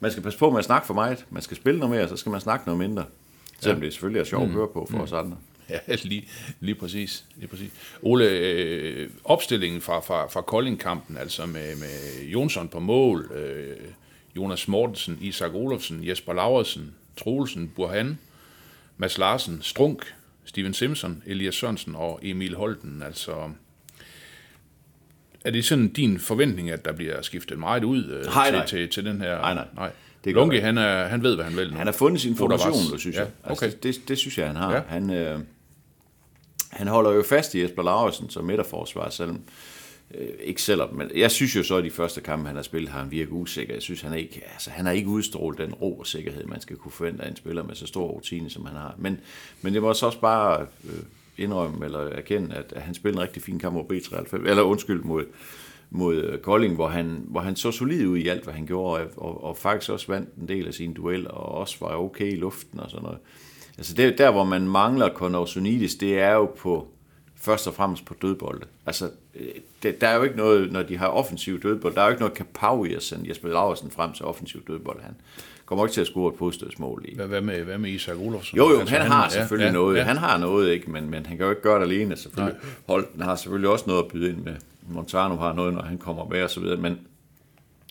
man 0.01 0.11
skal 0.11 0.23
passe 0.23 0.39
på 0.39 0.51
med 0.51 0.59
at 0.59 0.65
snakke 0.65 0.87
for 0.87 0.95
meget. 0.95 1.27
Man 1.31 1.43
skal 1.43 1.57
spille 1.57 1.81
noget 1.81 1.97
mere, 1.97 2.09
så 2.09 2.17
skal 2.17 2.31
man 2.31 2.41
snakke 2.41 2.67
noget 2.67 2.79
mindre. 2.79 3.05
Selvom 3.61 3.81
ja. 3.81 3.85
det 3.85 3.93
selvfølgelig 3.93 4.21
er 4.21 4.25
sjovt 4.25 4.45
at 4.45 4.51
høre 4.51 4.69
på 4.69 4.87
for 4.91 4.99
os 4.99 5.13
andre. 5.13 5.37
Ja, 5.71 5.79
lige, 6.03 6.29
lige 6.61 6.75
præcis. 6.75 7.25
Lige 7.37 7.49
præcis. 7.49 7.71
Ole, 8.03 8.29
øh, 8.29 9.11
opstillingen 9.25 9.81
fra, 9.81 10.01
fra, 10.01 10.27
fra 10.27 10.41
Kolding-kampen, 10.41 11.17
altså 11.17 11.47
med, 11.47 11.77
med 11.77 12.25
Jonsson 12.25 12.69
på 12.69 12.79
mål, 12.79 13.31
øh, 13.35 13.77
Jonas 14.37 14.69
Mortensen, 14.69 15.19
Isak 15.21 15.55
Olofsen, 15.55 16.09
Jesper 16.09 16.33
Laursen, 16.33 16.95
Troelsen, 17.17 17.73
Burhan, 17.77 18.19
Mads 18.97 19.19
Larsen, 19.19 19.59
Strunk, 19.63 20.15
Steven 20.45 20.75
Simpson, 20.75 21.23
Elias 21.27 21.55
Sørensen 21.55 21.95
og 21.95 22.21
Emil 22.23 22.55
Holten. 22.57 23.03
Altså, 23.03 23.51
er 25.45 25.51
det 25.51 25.65
sådan 25.65 25.89
din 25.89 26.19
forventning, 26.19 26.71
at 26.71 26.85
der 26.85 26.93
bliver 26.93 27.23
skiftet 27.23 27.59
meget 27.59 27.85
ud 27.85 28.05
øh, 28.05 28.25
Nej, 28.25 28.47
til, 28.51 28.57
nej. 28.57 28.67
til, 28.67 28.89
til 28.89 29.05
den 29.05 29.21
her? 29.21 29.39
Nej, 29.39 29.55
nej. 29.55 29.67
nej. 29.75 29.91
Det 30.25 30.35
Lunke, 30.35 30.61
han, 30.61 30.79
er, 30.79 31.05
han 31.05 31.23
ved, 31.23 31.35
hvad 31.35 31.45
han 31.45 31.57
vil 31.57 31.71
nu. 31.71 31.77
Han 31.77 31.87
har 31.87 31.93
fundet 31.93 32.21
sin 32.21 32.37
formation, 32.37 32.99
synes 32.99 33.17
Ja, 33.17 33.21
jeg. 33.21 33.31
Altså, 33.45 33.65
okay. 33.67 33.77
det, 33.77 33.83
det, 33.83 34.09
det 34.09 34.19
synes 34.19 34.39
jeg, 34.39 34.47
han 34.47 34.57
har. 34.57 34.75
Ja. 34.75 34.81
Han, 34.89 35.11
øh, 35.11 35.39
han 36.71 36.89
holder 36.89 37.11
jo 37.11 37.23
fast 37.29 37.55
i 37.55 37.63
Jesper 37.63 37.83
Laursen 37.83 38.31
som 38.31 38.45
midterforsvar, 38.45 39.11
selvom 39.11 39.41
Øh, 40.15 40.29
ikke 40.41 40.63
selvom, 40.63 40.95
men 40.95 41.11
jeg 41.15 41.31
synes 41.31 41.57
jo 41.57 41.63
så, 41.63 41.77
at 41.77 41.85
de 41.85 41.91
første 41.91 42.21
kampe, 42.21 42.47
han 42.47 42.57
har 42.57 42.63
spillet, 42.63 42.91
har 42.91 43.01
han 43.01 43.11
virket 43.11 43.33
usikker. 43.33 43.75
Jeg 43.75 43.83
synes, 43.83 44.01
han 44.01 44.13
er 44.13 44.17
ikke, 44.17 44.43
altså, 44.53 44.71
han 44.71 44.87
har 44.87 44.93
ikke 44.93 45.09
udstrålet 45.09 45.59
den 45.59 45.75
ro 45.75 45.99
og 45.99 46.07
sikkerhed, 46.07 46.45
man 46.45 46.61
skal 46.61 46.77
kunne 46.77 46.93
forvente 46.93 47.25
af 47.25 47.29
en 47.29 47.37
spiller 47.37 47.63
med 47.63 47.75
så 47.75 47.87
stor 47.87 48.07
rutine, 48.07 48.51
som 48.51 48.67
han 48.67 48.77
har. 48.77 48.95
Men, 48.99 49.21
men 49.63 49.75
det 49.75 49.83
må 49.83 49.95
så 49.95 50.07
også 50.07 50.21
bare 50.21 50.67
øh, 50.85 50.99
indrømme 51.39 51.85
eller 51.85 51.99
erkende, 51.99 52.55
at, 52.55 52.73
at 52.77 52.83
han 52.83 52.95
spillede 52.95 53.23
en 53.23 53.29
rigtig 53.29 53.43
fin 53.43 53.59
kamp 53.59 53.75
mod 53.75 53.85
B93, 53.85 54.49
eller 54.49 54.63
undskyld, 54.63 55.03
mod, 55.03 55.25
mod 55.91 56.17
øh, 56.17 56.39
Kolding, 56.39 56.75
hvor 56.75 56.89
han, 56.89 57.25
hvor 57.29 57.41
han 57.41 57.57
så 57.57 57.71
solid 57.71 58.07
ud 58.07 58.19
i 58.19 58.29
alt, 58.29 58.45
hvad 58.45 58.55
han 58.55 58.67
gjorde, 58.67 59.03
og, 59.03 59.11
og, 59.17 59.45
og 59.45 59.57
faktisk 59.57 59.91
også 59.91 60.07
vandt 60.07 60.35
en 60.35 60.49
del 60.49 60.67
af 60.67 60.75
sine 60.75 60.95
dueller, 60.95 61.31
og 61.31 61.55
også 61.55 61.77
var 61.81 61.97
okay 61.97 62.33
i 62.33 62.37
luften 62.37 62.81
og 62.81 62.91
sådan 62.91 63.03
noget. 63.03 63.19
Altså 63.79 63.95
det, 63.95 64.19
der, 64.19 64.31
hvor 64.31 64.45
man 64.45 64.69
mangler 64.69 65.09
Konorsonidis, 65.09 65.95
det 65.95 66.19
er 66.19 66.33
jo 66.33 66.45
på 66.45 66.89
først 67.43 67.67
og 67.67 67.75
fremmest 67.75 68.05
på 68.05 68.15
dødbolde. 68.23 68.67
Altså, 68.87 69.11
øh, 69.35 69.49
det, 69.83 70.01
der 70.01 70.09
er 70.09 70.17
jo 70.17 70.23
ikke 70.23 70.37
noget, 70.37 70.73
når 70.73 70.83
de 70.83 70.97
har 70.97 71.07
offensiv 71.07 71.63
dødbold, 71.63 71.95
der 71.95 72.01
er 72.01 72.05
jo 72.05 72.11
ikke 72.11 72.21
noget 72.23 72.35
kapav 72.35 72.87
i 72.87 72.95
at 72.95 73.03
sende 73.03 73.29
Jesper 73.29 73.49
Laversen 73.49 73.91
frem 73.91 74.13
til 74.13 74.25
offensiv 74.25 74.67
dødbold. 74.67 75.03
Han 75.03 75.15
kommer 75.67 75.85
ikke 75.85 75.95
til 75.95 76.01
at 76.01 76.07
score 76.07 76.33
et 76.33 76.39
podstødsmål 76.39 77.05
i. 77.09 77.15
Hvad, 77.15 77.27
hvad, 77.27 77.41
med, 77.41 77.63
hvad 77.63 77.79
med 77.79 77.91
Isak 77.91 78.17
Olofsson? 78.17 78.57
Jo, 78.57 78.71
jo, 78.71 78.81
Altså, 78.81 78.97
han, 78.97 79.11
har 79.11 79.29
selvfølgelig 79.29 79.67
ja, 79.67 79.73
noget. 79.73 79.97
Ja. 79.97 80.03
Han 80.03 80.17
har 80.17 80.39
noget, 80.39 80.71
ikke? 80.71 80.91
Men, 80.91 81.11
men 81.11 81.27
han 81.27 81.37
kan 81.37 81.45
jo 81.45 81.51
ikke 81.51 81.63
gøre 81.63 81.77
det 81.77 81.87
alene. 81.87 82.17
Selvfølgelig. 82.17 82.61
Holten 82.87 83.23
har 83.23 83.37
selvfølgelig 83.37 83.71
også 83.71 83.85
noget 83.87 84.03
at 84.03 84.09
byde 84.09 84.31
ind 84.31 84.39
med. 84.39 84.55
Montano 84.89 85.37
har 85.37 85.53
noget, 85.53 85.75
når 85.75 85.83
han 85.83 85.99
kommer 85.99 86.25
med 86.29 86.43
og 86.43 86.51
så 86.51 86.61
videre. 86.61 86.77
Men, 86.77 86.99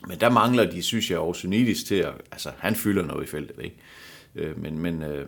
men 0.08 0.20
der 0.20 0.30
mangler 0.30 0.72
de, 0.72 0.82
synes 0.82 1.12
jeg, 1.12 1.20
Orsunidis 1.20 1.84
til 1.84 1.96
at... 1.96 2.14
Altså, 2.32 2.50
han 2.58 2.76
fylder 2.76 3.06
noget 3.06 3.24
i 3.24 3.28
feltet, 3.28 3.56
ikke? 3.64 3.76
Øh, 4.36 4.62
Men, 4.62 4.80
men 4.80 5.04
øh, 5.04 5.26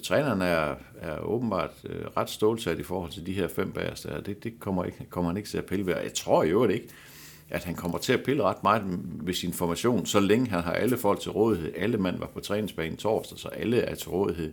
træneren 0.00 0.42
er, 0.42 0.74
er 1.00 1.18
åbenbart 1.18 1.70
øh, 1.84 2.04
ret 2.16 2.30
stålsat 2.30 2.78
i 2.78 2.82
forhold 2.82 3.10
til 3.10 3.26
de 3.26 3.32
her 3.32 3.48
fem 3.48 3.72
bagerste. 3.72 4.08
Det, 4.26 4.44
det 4.44 4.60
kommer, 4.60 4.84
ikke, 4.84 5.06
kommer 5.10 5.30
han 5.30 5.36
ikke 5.36 5.48
til 5.48 5.58
at 5.58 5.66
pille 5.66 5.86
ved. 5.86 5.94
Jeg 5.94 6.14
tror 6.14 6.44
jo 6.44 6.68
ikke, 6.68 6.88
at 7.50 7.64
han 7.64 7.74
kommer 7.74 7.98
til 7.98 8.12
at 8.12 8.22
pille 8.22 8.42
ret 8.42 8.62
meget 8.62 8.82
ved 9.04 9.34
sin 9.34 9.52
formation, 9.52 10.06
så 10.06 10.20
længe 10.20 10.50
han 10.50 10.62
har 10.62 10.72
alle 10.72 10.98
folk 10.98 11.20
til 11.20 11.30
rådighed. 11.30 11.72
Alle 11.76 11.98
mand 11.98 12.18
var 12.18 12.26
på 12.26 12.40
træningsbanen 12.40 12.96
torsdag, 12.96 13.38
så 13.38 13.48
alle 13.48 13.78
er 13.78 13.94
til 13.94 14.08
rådighed. 14.08 14.52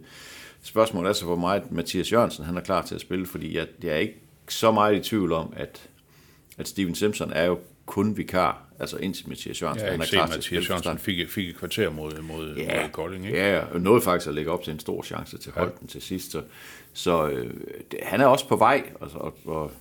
Spørgsmålet 0.61 1.09
er 1.09 1.13
så, 1.13 1.25
hvor 1.25 1.35
meget 1.35 1.71
Mathias 1.71 2.11
Jørgensen 2.11 2.45
han 2.45 2.57
er 2.57 2.61
klar 2.61 2.81
til 2.81 2.95
at 2.95 3.01
spille, 3.01 3.25
fordi 3.25 3.57
jeg, 3.57 3.67
jeg 3.83 3.91
er 3.91 3.97
ikke 3.97 4.19
så 4.47 4.71
meget 4.71 4.95
i 4.95 4.99
tvivl 4.99 5.31
om, 5.31 5.53
at, 5.55 5.89
at 6.57 6.67
Steven 6.67 6.95
Simpson 6.95 7.31
er 7.33 7.45
jo 7.45 7.59
kun 7.89 8.17
vikar, 8.17 8.63
altså 8.79 8.97
indtil 8.97 9.29
Mathias 9.29 9.61
Jeg 9.61 9.69
han 9.69 9.79
er 9.79 9.93
ikke 9.93 10.05
set, 10.05 10.11
klar 10.13 10.23
at. 10.23 10.29
Mathias 10.29 10.65
start. 10.65 10.99
fik, 10.99 11.29
fik 11.29 11.49
et 11.49 11.57
kvarter 11.57 11.89
mod, 11.89 12.21
mod, 12.21 12.55
Ja, 12.55 12.81
mod 12.81 12.89
Kolding, 12.91 13.25
ikke? 13.25 13.37
ja, 13.37 13.59
og 13.59 13.81
nåede 13.81 14.01
faktisk 14.01 14.27
at 14.27 14.33
lægge 14.33 14.51
op 14.51 14.63
til 14.63 14.73
en 14.73 14.79
stor 14.79 15.03
chance 15.03 15.37
til 15.37 15.51
Holten 15.51 15.87
til 15.87 16.01
sidst. 16.01 16.31
Så, 16.31 16.41
så 16.93 17.29
øh, 17.29 17.53
det, 17.91 17.99
han 18.03 18.21
er 18.21 18.25
også 18.25 18.47
på 18.47 18.55
vej, 18.55 18.83
og, 18.99 19.11
og, 19.13 19.33
og 19.45 19.71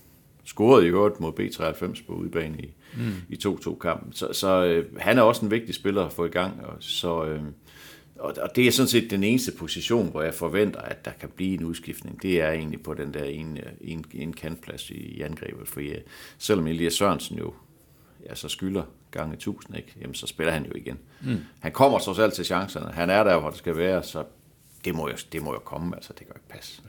scorede 0.44 0.86
i 0.86 0.88
øvrigt 0.88 1.20
mod 1.20 1.32
B93 1.32 2.06
på 2.06 2.12
udebane 2.12 2.58
i, 2.58 2.72
mm. 2.96 3.12
i 3.28 3.38
2-2-kampen. 3.46 4.12
Så, 4.12 4.32
så 4.32 4.64
øh, 4.64 4.86
han 4.98 5.18
er 5.18 5.22
også 5.22 5.44
en 5.44 5.50
vigtig 5.50 5.74
spiller 5.74 6.04
at 6.04 6.12
få 6.12 6.24
i 6.24 6.28
gang. 6.28 6.64
Og, 6.64 6.76
så, 6.80 7.24
øh, 7.24 7.42
og, 8.18 8.34
og 8.42 8.56
det 8.56 8.66
er 8.66 8.72
sådan 8.72 8.88
set 8.88 9.10
den 9.10 9.24
eneste 9.24 9.52
position, 9.52 10.10
hvor 10.10 10.22
jeg 10.22 10.34
forventer, 10.34 10.80
at 10.80 11.04
der 11.04 11.10
kan 11.20 11.28
blive 11.36 11.54
en 11.54 11.64
udskiftning. 11.64 12.22
Det 12.22 12.40
er 12.40 12.50
egentlig 12.50 12.82
på 12.82 12.94
den 12.94 13.14
der 13.14 13.24
en, 13.24 13.58
en, 13.80 14.04
en 14.14 14.32
kantplads 14.32 14.90
i, 14.90 14.94
i 14.94 15.20
angrebet. 15.20 15.68
For 15.68 15.80
ja, 15.80 15.94
selvom 16.38 16.66
Elias 16.66 16.94
Sørensen 16.94 17.38
jo 17.38 17.52
ja, 18.28 18.34
så 18.34 18.48
skylder 18.48 18.82
gange 19.10 19.34
1000, 19.34 19.76
ikke? 19.76 19.94
Jamen, 20.00 20.14
så 20.14 20.26
spiller 20.26 20.52
han 20.52 20.64
jo 20.64 20.72
igen. 20.74 20.98
Mm. 21.20 21.36
Han 21.60 21.72
kommer 21.72 21.98
trods 21.98 22.18
alt 22.18 22.34
til 22.34 22.44
chancerne. 22.44 22.92
Han 22.92 23.10
er 23.10 23.24
der, 23.24 23.38
hvor 23.38 23.50
det 23.50 23.58
skal 23.58 23.76
være, 23.76 24.02
så 24.02 24.24
det 24.84 24.94
må 24.94 25.08
jo, 25.08 25.14
det 25.32 25.42
må 25.42 25.52
jo 25.52 25.58
komme. 25.58 25.96
Altså, 25.96 26.12
det 26.12 26.18
kan 26.18 26.28
jo 26.28 26.34
ikke 26.34 26.48
passe. 26.48 26.82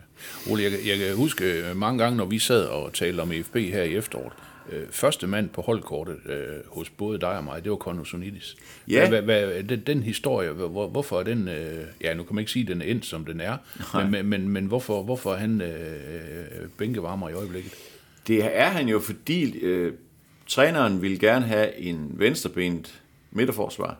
Ole, 0.51 0.63
jeg, 0.63 0.71
jeg 0.85 0.97
kan 0.97 1.15
huske 1.15 1.69
øh, 1.69 1.77
mange 1.77 2.03
gange, 2.03 2.17
når 2.17 2.25
vi 2.25 2.39
sad 2.39 2.65
og 2.65 2.93
talte 2.93 3.21
om 3.21 3.31
EFB 3.31 3.55
her 3.55 3.83
i 3.83 3.95
efteråret, 3.95 4.33
øh, 4.71 4.83
første 4.91 5.27
mand 5.27 5.49
på 5.49 5.61
holdkortet 5.61 6.17
øh, 6.25 6.37
hos 6.67 6.89
både 6.89 7.19
dig 7.19 7.37
og 7.37 7.43
mig, 7.43 7.63
det 7.63 7.71
var 7.71 7.77
Conor 7.77 8.03
Sonidis. 8.03 8.55
Ja. 8.87 9.09
Hvad, 9.09 9.21
hvad, 9.21 9.63
den, 9.63 9.79
den 9.79 10.03
historie, 10.03 10.51
hvor, 10.51 10.87
hvorfor 10.87 11.19
er 11.19 11.23
den, 11.23 11.47
øh, 11.47 11.85
ja 12.01 12.13
nu 12.13 12.23
kan 12.23 12.35
man 12.35 12.41
ikke 12.41 12.51
sige, 12.51 12.63
at 12.63 12.67
den 12.67 12.81
er 12.81 12.85
endt, 12.85 13.05
som 13.05 13.25
den 13.25 13.41
er, 13.41 13.57
men, 13.93 14.11
men, 14.11 14.25
men, 14.25 14.49
men 14.49 14.65
hvorfor, 14.65 15.03
hvorfor 15.03 15.33
er 15.33 15.37
han 15.37 15.61
øh, 15.61 16.69
bænkevarmer 16.77 17.29
i 17.29 17.33
øjeblikket? 17.33 17.73
Det 18.27 18.57
er 18.57 18.69
han 18.69 18.87
jo, 18.87 18.99
fordi 18.99 19.59
øh, 19.59 19.93
træneren 20.49 21.01
vil 21.01 21.19
gerne 21.19 21.45
have 21.45 21.77
en 21.77 22.11
venstrebenet 22.13 23.01
midterforsvar. 23.31 23.97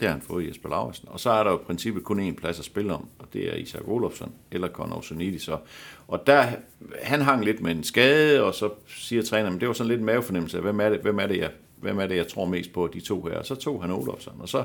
Det 0.00 0.08
har 0.08 0.14
han 0.14 0.22
fået 0.22 0.44
i 0.44 0.48
Jesper 0.48 0.68
Laursen. 0.68 1.08
Og 1.08 1.20
så 1.20 1.30
er 1.30 1.44
der 1.44 1.50
jo 1.50 1.58
i 1.58 1.62
princippet 1.66 2.04
kun 2.04 2.28
én 2.28 2.34
plads 2.34 2.58
at 2.58 2.64
spille 2.64 2.94
om, 2.94 3.08
og 3.18 3.26
det 3.32 3.52
er 3.52 3.54
Isak 3.54 3.88
Olofsson 3.88 4.32
eller 4.50 4.68
Conor 4.68 5.00
Sonidis. 5.00 5.42
Så. 5.42 5.58
og 6.08 6.26
der, 6.26 6.46
han 7.02 7.20
hang 7.20 7.44
lidt 7.44 7.60
med 7.60 7.70
en 7.70 7.84
skade, 7.84 8.42
og 8.42 8.54
så 8.54 8.70
siger 8.88 9.22
træneren, 9.22 9.52
men 9.52 9.60
det 9.60 9.68
var 9.68 9.74
sådan 9.74 9.88
lidt 9.88 10.00
en 10.00 10.06
mavefornemmelse 10.06 10.56
af, 10.56 10.62
hvem 10.62 10.80
er 10.80 10.88
det, 10.88 11.00
hvem 11.00 11.18
er 11.18 11.26
det, 11.26 11.38
jeg, 11.38 11.50
hvem 11.76 11.98
er 11.98 12.06
det, 12.06 12.16
jeg 12.16 12.28
tror 12.28 12.44
mest 12.44 12.72
på, 12.72 12.90
de 12.92 13.00
to 13.00 13.22
her. 13.22 13.38
Og 13.38 13.46
så 13.46 13.54
tog 13.54 13.82
han 13.82 13.90
Olofsson. 13.90 14.36
Og 14.38 14.48
så, 14.48 14.64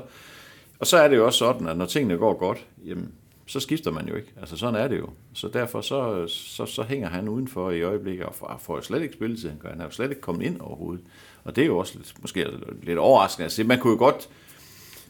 og 0.78 0.86
så 0.86 0.96
er 0.96 1.08
det 1.08 1.16
jo 1.16 1.26
også 1.26 1.38
sådan, 1.38 1.68
at 1.68 1.76
når 1.76 1.86
tingene 1.86 2.18
går 2.18 2.34
godt, 2.38 2.66
jamen, 2.84 3.12
så 3.46 3.60
skifter 3.60 3.90
man 3.90 4.08
jo 4.08 4.14
ikke. 4.14 4.28
Altså 4.40 4.56
sådan 4.56 4.80
er 4.80 4.88
det 4.88 4.98
jo. 4.98 5.08
Så 5.32 5.48
derfor 5.48 5.80
så, 5.80 6.26
så, 6.28 6.66
så 6.66 6.82
hænger 6.82 7.08
han 7.08 7.28
udenfor 7.28 7.70
i 7.70 7.82
øjeblikket, 7.82 8.26
og 8.26 8.60
får, 8.60 8.80
slet 8.80 9.02
ikke 9.02 9.14
spilletid. 9.14 9.48
Han 9.48 9.58
gør- 9.58 9.68
Han 9.70 9.80
er 9.80 9.84
jo 9.84 9.90
slet 9.90 10.08
ikke 10.10 10.20
kommet 10.20 10.46
ind 10.46 10.60
overhovedet. 10.60 11.04
Og 11.44 11.56
det 11.56 11.62
er 11.62 11.66
jo 11.66 11.78
også 11.78 11.92
lidt, 11.98 12.14
måske 12.20 12.46
lidt 12.82 12.98
overraskende 12.98 13.44
at 13.44 13.52
se. 13.52 13.64
Man 13.64 13.78
kunne 13.78 13.92
jo 13.92 13.98
godt, 13.98 14.28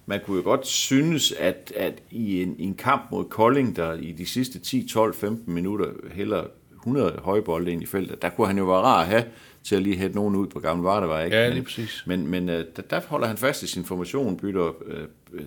man 0.06 0.20
kunne 0.26 0.36
jo 0.36 0.42
godt 0.42 0.66
synes, 0.66 1.32
at, 1.32 1.72
at 1.76 2.02
i, 2.10 2.42
en, 2.42 2.54
i 2.58 2.64
en 2.64 2.74
kamp 2.74 3.02
mod 3.10 3.24
Kolding, 3.24 3.76
der 3.76 3.92
i 3.92 4.12
de 4.12 4.26
sidste 4.26 4.58
10, 4.58 4.88
12, 4.88 5.14
15 5.14 5.54
minutter 5.54 5.86
hælder 6.12 6.44
100 6.74 7.18
højbolde 7.22 7.72
ind 7.72 7.82
i 7.82 7.86
feltet, 7.86 8.22
der 8.22 8.28
kunne 8.30 8.46
han 8.46 8.58
jo 8.58 8.64
være 8.64 8.76
rar 8.80 9.00
at 9.00 9.06
have 9.06 9.24
til 9.64 9.76
at 9.76 9.82
lige 9.82 9.96
hætte 9.96 10.16
nogen 10.16 10.36
ud 10.36 10.46
på 10.46 10.60
gamle 10.60 10.84
Vardevej. 10.84 11.24
Ikke? 11.24 11.36
Ja, 11.36 11.48
lige 11.48 11.62
præcis. 11.62 12.02
men, 12.06 12.26
men 12.26 12.48
øh, 12.48 12.64
der, 12.76 12.82
der 12.82 13.00
holder 13.08 13.26
han 13.26 13.36
fast 13.36 13.62
i 13.62 13.66
sin 13.66 13.84
formation, 13.84 14.36
bytter 14.36 14.72
øh, 14.86 15.02
øh, 15.32 15.44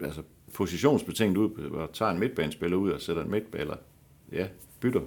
altså 0.00 0.22
positionsbetinget 0.54 1.36
ud, 1.36 1.70
og 1.70 1.92
tager 1.92 2.10
en 2.10 2.18
midtbanespiller 2.18 2.76
ud 2.76 2.90
og 2.90 3.00
sætter 3.00 3.22
en 3.24 3.30
midtbaner, 3.30 3.74
ja, 4.32 4.46
bytter 4.80 5.00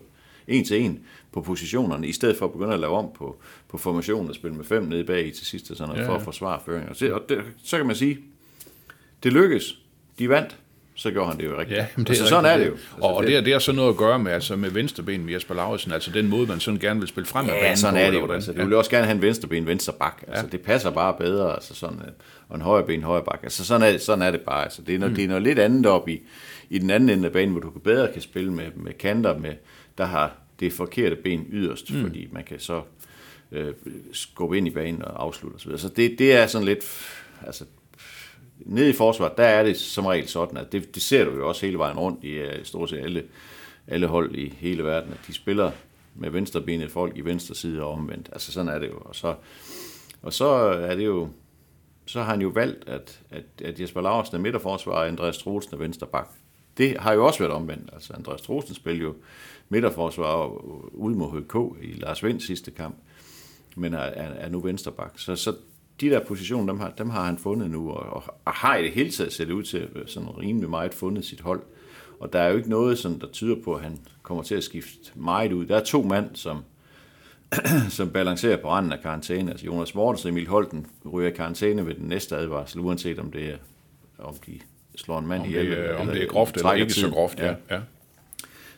en 0.48 0.66
til 0.66 0.82
en 0.82 1.00
på 1.32 1.42
positionerne, 1.42 2.08
i 2.08 2.12
stedet 2.12 2.38
for 2.38 2.46
at 2.46 2.52
begynde 2.52 2.74
at 2.74 2.80
lave 2.80 2.94
om 2.94 3.10
på, 3.16 3.38
på 3.68 3.78
formationen 3.78 4.30
og 4.30 4.36
spille 4.36 4.58
med 4.58 4.66
fem 4.66 4.84
nede 4.84 5.04
bag 5.04 5.28
i 5.28 5.32
til 5.32 5.46
sidst, 5.46 5.72
og 5.72 5.78
sådan 5.78 5.90
noget, 5.90 6.02
Ja, 6.02 6.06
ja, 6.06 6.12
for 6.12 6.16
at 6.16 6.24
forsvare 6.24 6.60
føringen. 6.66 6.90
Og, 6.90 7.00
det, 7.00 7.14
og 7.14 7.30
det, 7.30 7.44
så 7.64 7.78
kan 7.78 7.86
man 7.86 7.96
sige, 7.96 8.20
det 9.24 9.34
lykkedes. 9.34 9.82
De 10.20 10.30
vandt. 10.30 10.60
Så 10.98 11.12
gjorde 11.12 11.30
han 11.30 11.38
det 11.38 11.46
jo 11.46 11.60
rigtigt. 11.60 11.78
Ja, 11.78 11.86
men 11.96 12.04
det 12.06 12.10
altså, 12.10 12.24
er 12.24 12.28
sådan 12.28 12.46
er 12.46 12.54
rigtigt. 12.54 12.72
det 12.72 12.78
jo. 12.78 12.96
Altså, 12.96 13.08
og, 13.08 13.16
og 13.16 13.24
det, 13.24 13.36
er, 13.36 13.42
det 13.42 13.54
har 13.54 13.60
så 13.60 13.72
noget 13.72 13.90
at 13.90 13.98
gøre 13.98 14.20
med, 14.20 14.32
altså 14.32 14.56
med 14.56 14.70
venstreben 14.70 15.26
med 15.26 15.34
Jesper 15.34 15.56
Lauritsen, 15.56 15.92
altså 15.92 16.12
den 16.12 16.28
måde, 16.28 16.48
man 16.48 16.60
sådan 16.60 16.80
gerne 16.80 17.00
vil 17.00 17.10
spille 17.10 17.28
frem 17.28 17.46
Ja, 17.46 17.52
banen 17.62 17.78
sådan 17.78 18.00
er 18.00 18.12
det 18.12 18.20
jo. 18.20 18.32
Altså, 18.32 18.54
du 18.54 18.66
vil 18.66 18.74
også 18.74 18.92
gerne 18.92 19.06
have 19.06 19.16
en 19.16 19.22
venstreben, 19.22 19.58
en 19.58 19.68
venstre 19.68 19.94
bak. 19.94 20.24
Altså, 20.28 20.44
Ja. 20.44 20.50
Det 20.50 20.62
passer 20.62 20.92
bare 20.92 21.16
bedre, 21.20 21.54
altså 21.54 21.76
sådan, 21.76 22.00
øh, 22.00 22.12
og 22.50 22.56
en 22.56 22.62
højre 22.62 22.86
ben, 22.86 23.04
højre 23.04 23.24
bak. 23.24 23.40
Altså, 23.44 23.66
sådan 23.66 23.96
er, 23.96 23.98
sådan 23.98 24.22
er 24.22 24.32
det 24.32 24.42
bare. 24.42 24.64
Altså, 24.64 24.82
det, 24.82 24.96
er 24.96 25.00
noget, 25.00 25.12
mm. 25.12 25.16
det 25.16 25.24
er 25.24 25.28
noget 25.28 25.44
lidt 25.44 25.60
andet 25.60 25.86
op 25.86 26.10
i, 26.10 26.22
i 26.70 26.80
den 26.80 26.90
anden 26.90 27.10
ende 27.10 27.26
af 27.26 27.32
banen, 27.32 27.52
hvor 27.52 27.62
du 27.62 27.70
bedre 27.70 28.12
kan 28.14 28.22
spille 28.22 28.54
med, 28.54 28.66
med 28.76 28.94
kanter, 28.94 29.38
med, 29.38 29.54
der 29.98 30.06
har 30.06 30.32
det 30.60 30.74
forkerte 30.74 31.16
ben 31.16 31.46
yderst, 31.52 31.94
mm. 31.94 32.02
fordi 32.02 32.28
man 32.32 32.44
kan 32.44 32.60
så 32.60 32.82
øh, 33.52 33.74
skubbe 34.14 34.58
ind 34.58 34.68
i 34.68 34.72
banen 34.72 35.02
og 35.02 35.24
afslutte 35.24 35.56
osv. 35.56 35.78
Så 35.78 35.90
det, 35.90 36.16
det 36.20 36.34
er 36.34 36.48
sådan 36.48 36.66
lidt, 36.66 36.84
altså, 37.46 37.66
nede 38.60 38.90
i 38.90 38.94
forsvaret, 38.94 39.38
der 39.38 39.44
er 39.44 39.64
det 39.64 39.78
som 39.78 40.06
regel 40.06 40.28
sådan, 40.28 40.58
at 40.58 40.72
det, 40.72 40.96
det 40.96 41.04
ser 41.04 41.26
du 41.26 41.32
jo 41.32 41.48
også 41.48 41.66
hele 41.66 41.78
vejen 41.78 41.98
rundt 41.98 42.24
i 42.24 42.32
øh, 42.32 42.66
stort 42.66 42.90
set 42.90 42.98
alle, 42.98 43.24
alle 43.88 44.08
hold 44.08 44.36
i 44.36 44.54
hele 44.60 44.84
verden, 44.84 45.14
at 45.14 45.20
de 45.28 45.34
spiller 45.34 45.72
med 46.16 46.30
venstrebenet 46.30 46.92
folk 46.92 47.18
i 47.18 47.22
venstre 47.22 47.56
side 47.56 47.84
og 47.84 47.92
omvendt. 47.92 48.30
Altså 48.32 48.52
sådan 48.52 48.72
er 48.72 48.80
det 48.80 48.88
jo. 48.88 48.98
Og 49.00 49.16
så, 49.16 49.36
og 50.22 50.34
så 50.34 50.46
er 50.90 50.96
det 50.96 51.06
jo, 51.06 51.30
så 52.06 52.20
har 52.20 52.32
han 52.32 52.42
jo 52.42 52.48
valgt, 52.48 52.90
at, 52.90 53.22
at, 53.30 53.44
at 53.64 53.80
Jesper 53.80 54.02
Larsen 54.02 54.36
er 54.36 54.40
midterforsvar, 54.40 54.94
og 54.94 55.08
Andreas 55.08 55.38
Troelsen 55.38 55.74
er 55.74 55.78
venstre 55.78 56.08
bak. 56.08 56.30
Det 56.78 57.00
har 57.00 57.14
jo 57.14 57.26
også 57.26 57.40
været 57.40 57.54
omvendt. 57.54 57.90
Altså 57.94 58.14
Andreas 58.14 58.42
Troelsen 58.42 58.76
spillede 58.76 59.04
jo 59.04 59.16
midterforsvar 59.70 60.46
ud 60.94 61.16
mod 61.16 61.42
HK 61.42 61.84
i 61.84 61.92
Lars 61.94 62.24
Vinds 62.24 62.46
sidste 62.46 62.72
kamp, 62.72 62.96
men 63.76 63.94
er, 63.94 63.98
er, 63.98 64.30
er 64.30 64.50
nu 64.50 64.60
vensterbak. 64.60 65.20
Så, 65.20 65.36
så 65.36 65.56
de 66.02 66.10
der 66.10 66.20
positioner, 66.20 66.74
dem 66.74 66.80
har, 66.80 66.94
dem 66.98 67.10
har 67.10 67.24
han 67.26 67.38
fundet 67.38 67.72
nu, 67.72 67.90
og, 67.90 68.24
og, 68.46 68.52
har 68.54 68.76
i 68.78 68.84
det 68.84 68.92
hele 68.92 69.12
taget 69.12 69.34
set 69.34 69.52
ud 69.52 69.64
til 69.64 69.88
sådan 70.06 70.30
rimelig 70.38 70.70
meget 70.70 70.94
fundet 70.94 71.26
sit 71.26 71.42
hold. 71.42 71.62
Og 72.20 72.34
der 72.34 72.40
er 72.40 72.50
jo 72.50 72.58
ikke 72.58 72.70
noget, 72.70 72.98
sådan, 73.00 73.20
der 73.20 73.28
tyder 73.28 73.56
på, 73.64 73.74
at 73.74 73.84
han 73.84 74.00
kommer 74.24 74.44
til 74.44 74.56
at 74.56 74.64
skifte 74.64 75.12
meget 75.16 75.54
ud. 75.54 75.66
Der 75.66 75.76
er 75.78 75.84
to 75.84 76.02
mand, 76.04 76.30
som, 76.36 76.64
som 77.90 78.10
balancerer 78.10 78.58
på 78.58 78.70
randen 78.70 78.92
af 78.92 79.02
karantæne. 79.02 79.52
Altså 79.52 79.66
Jonas 79.66 79.96
Mortensen 79.96 80.28
og 80.28 80.32
Emil 80.32 80.48
Holten 80.48 80.88
ryger 81.14 81.30
i 81.30 81.34
karantæne 81.34 81.86
ved 81.88 81.96
den 81.96 82.08
næste 82.08 82.36
advarsel, 82.36 82.80
uanset 82.82 83.20
om 83.20 83.32
det 83.32 83.46
er, 83.50 83.58
om 84.20 84.36
de 84.46 84.60
slår 84.96 85.20
en 85.20 85.28
mand 85.28 85.42
Om 85.42 85.48
ihjel. 85.48 85.66
det, 85.66 85.80
er- 85.80 85.96
om 85.96 86.02
eller 86.02 86.14
det 86.14 86.24
er 86.24 86.28
groft 86.28 86.56
eller 86.56 86.70
trækker 86.70 86.84
ikke 86.86 86.94
så 86.94 87.00
tiden. 87.00 87.14
groft, 87.14 87.40
ja. 87.40 87.56
ja. 87.72 87.80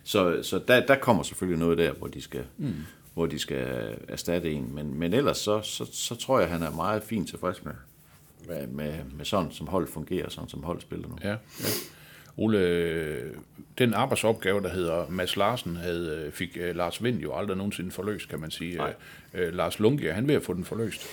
Så, 0.03 0.39
så 0.43 0.61
der, 0.67 0.85
der 0.85 0.95
kommer 0.95 1.23
selvfølgelig 1.23 1.59
noget 1.59 1.77
der, 1.77 1.91
hvor 1.91 2.07
de 2.07 2.21
skal, 2.21 2.43
mm. 2.57 2.73
Hvor 3.17 3.25
de 3.25 3.39
skal 3.39 3.95
erstatte 4.07 4.51
en. 4.51 4.75
Men, 4.75 4.99
men 4.99 5.13
ellers 5.13 5.37
så, 5.37 5.61
så, 5.61 5.85
så 5.91 6.15
tror 6.15 6.39
jeg, 6.39 6.49
han 6.49 6.63
er 6.63 6.71
meget 6.71 7.03
fint 7.03 7.29
tilfreds 7.29 7.63
med, 7.65 7.73
med, 8.47 8.67
med, 8.67 8.93
med 9.17 9.25
sådan, 9.25 9.51
som 9.51 9.67
hold 9.67 9.87
fungerer, 9.87 10.29
sådan 10.29 10.49
som 10.49 10.63
hold 10.63 10.81
spiller 10.81 11.07
nu. 11.07 11.17
Ja, 11.23 11.29
ja. 11.29 11.35
Ole, 12.37 13.33
den 13.77 13.93
arbejdsopgave, 13.93 14.61
der 14.61 14.69
hedder 14.69 15.05
Mads 15.09 15.35
Larsen, 15.35 15.75
havde, 15.75 16.31
fik 16.33 16.57
uh, 16.69 16.75
Lars 16.75 17.03
Vind 17.03 17.19
jo 17.19 17.35
aldrig 17.35 17.57
nogensinde 17.57 17.91
forløst, 17.91 18.29
kan 18.29 18.39
man 18.39 18.51
sige. 18.51 18.81
Uh, 19.33 19.39
Lars 19.53 19.79
Lunke, 19.79 20.13
han 20.13 20.27
ved 20.27 20.35
at 20.35 20.43
få 20.43 20.53
den 20.53 20.65
forløst. 20.65 21.07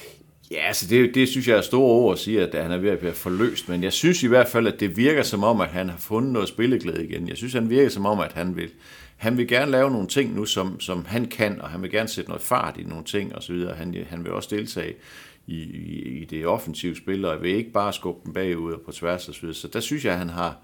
Ja, 0.50 0.66
altså 0.66 0.87
det, 0.90 1.14
det 1.14 1.28
synes 1.28 1.49
jeg 1.49 1.56
er 1.56 1.62
store 1.62 1.92
ord 1.92 2.12
at 2.12 2.18
sige, 2.18 2.42
at 2.42 2.62
han 2.62 2.73
er 2.73 2.78
ved 2.78 2.90
at 2.90 3.02
være 3.02 3.12
forløst, 3.12 3.68
men 3.68 3.82
jeg 3.82 3.92
synes 3.92 4.23
i 4.23 4.26
hvert 4.26 4.49
fald, 4.49 4.66
at 4.66 4.80
det 4.80 4.96
virker 4.96 5.23
som 5.23 5.44
om, 5.44 5.61
at 5.61 5.68
han 5.68 5.88
har 5.88 5.96
fundet 5.96 6.32
noget 6.32 6.49
spilleglæde 6.49 7.04
igen. 7.04 7.28
Jeg 7.28 7.37
synes, 7.37 7.52
han 7.52 7.70
virker 7.70 7.88
som 7.88 8.06
om, 8.06 8.20
at 8.20 8.32
han 8.32 8.56
vil, 8.56 8.70
han 9.24 9.36
vil 9.36 9.48
gerne 9.48 9.70
lave 9.70 9.90
nogle 9.90 10.08
ting 10.08 10.34
nu, 10.34 10.44
som, 10.44 10.80
som 10.80 11.04
han 11.04 11.24
kan, 11.24 11.60
og 11.60 11.70
han 11.70 11.82
vil 11.82 11.90
gerne 11.90 12.08
sætte 12.08 12.30
noget 12.30 12.42
fart 12.42 12.76
i 12.76 12.82
nogle 12.82 13.04
ting 13.04 13.36
osv. 13.36 13.66
Han, 13.74 14.04
han 14.08 14.24
vil 14.24 14.32
også 14.32 14.48
deltage 14.56 14.94
i, 15.46 15.56
i, 15.62 16.02
i 16.20 16.24
det 16.24 16.46
offensive 16.46 16.96
spil, 16.96 17.24
og 17.24 17.42
vil 17.42 17.50
ikke 17.50 17.70
bare 17.70 17.92
skubbe 17.92 18.20
dem 18.24 18.32
bagud 18.32 18.72
og 18.72 18.80
på 18.80 18.92
tværs 18.92 19.28
osv. 19.28 19.52
Så 19.52 19.68
der 19.68 19.80
synes 19.80 20.04
jeg, 20.04 20.18
han 20.18 20.28
har, 20.28 20.56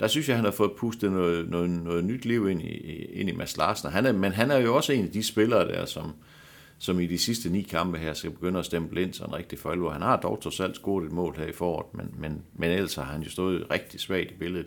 der 0.00 0.06
synes 0.06 0.28
jeg, 0.28 0.36
han 0.36 0.44
har 0.44 0.52
fået 0.52 0.72
pustet 0.78 1.12
noget, 1.12 1.48
noget, 1.48 1.70
noget 1.70 2.04
nyt 2.04 2.24
liv 2.24 2.48
ind 2.48 2.62
i, 2.62 2.74
ind 3.12 3.28
i 3.28 3.32
Mads 3.32 3.56
Larsen. 3.56 3.90
Han 3.90 4.06
er, 4.06 4.12
men 4.12 4.32
han 4.32 4.50
er 4.50 4.58
jo 4.58 4.76
også 4.76 4.92
en 4.92 5.04
af 5.04 5.10
de 5.10 5.22
spillere 5.22 5.68
der, 5.68 5.84
som, 5.84 6.12
som 6.78 7.00
i 7.00 7.06
de 7.06 7.18
sidste 7.18 7.48
ni 7.48 7.62
kampe 7.62 7.98
her 7.98 8.14
skal 8.14 8.30
begynde 8.30 8.58
at 8.58 8.64
stemple 8.64 9.02
ind 9.02 9.12
sådan 9.12 9.34
rigtig 9.34 9.58
for 9.58 9.70
alvor. 9.70 9.90
Han 9.90 10.02
har 10.02 10.16
dog 10.16 10.40
trods 10.42 10.60
alt 10.60 10.76
scoret 10.76 11.06
et 11.06 11.12
mål 11.12 11.36
her 11.36 11.46
i 11.46 11.52
foråret, 11.52 11.94
men, 11.94 12.14
men, 12.18 12.42
men 12.54 12.70
ellers 12.70 12.94
har 12.94 13.04
han 13.04 13.22
jo 13.22 13.30
stået 13.30 13.66
rigtig 13.70 14.00
svagt 14.00 14.30
i 14.30 14.34
billedet. 14.34 14.66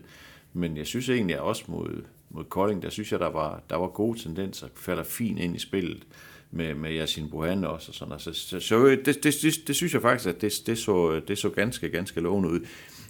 Men 0.53 0.77
jeg 0.77 0.87
synes 0.87 1.09
egentlig, 1.09 1.35
at 1.35 1.41
også 1.41 1.63
mod, 1.67 2.03
mod 2.33 2.43
Kolding, 2.43 2.81
der 2.81 2.89
synes 2.89 3.11
jeg, 3.11 3.19
der 3.19 3.29
var, 3.29 3.61
der 3.69 3.75
var 3.75 3.87
gode 3.87 4.19
tendenser, 4.19 4.67
falder 4.75 5.03
fint 5.03 5.39
ind 5.39 5.55
i 5.55 5.59
spillet 5.59 6.03
med, 6.51 6.75
med 6.75 6.91
Yasin 6.91 7.29
Bohan 7.29 7.63
også. 7.63 7.91
Og 7.91 7.95
sådan. 7.95 8.11
Altså, 8.11 8.33
så, 8.33 8.59
så 8.59 8.85
det, 8.87 9.05
det, 9.05 9.23
det, 9.23 9.53
det, 9.67 9.75
synes 9.75 9.93
jeg 9.93 10.01
faktisk, 10.01 10.29
at 10.29 10.41
det, 10.41 10.53
det, 10.65 10.77
så, 10.77 11.21
det 11.27 11.37
så 11.37 11.49
ganske, 11.49 11.89
ganske 11.89 12.21
lovende 12.21 12.49
ud. 12.49 12.59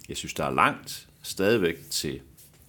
Jeg 0.08 0.16
synes, 0.16 0.34
der 0.34 0.44
er 0.44 0.50
langt 0.54 1.06
stadigvæk 1.22 1.76
til 1.90 2.20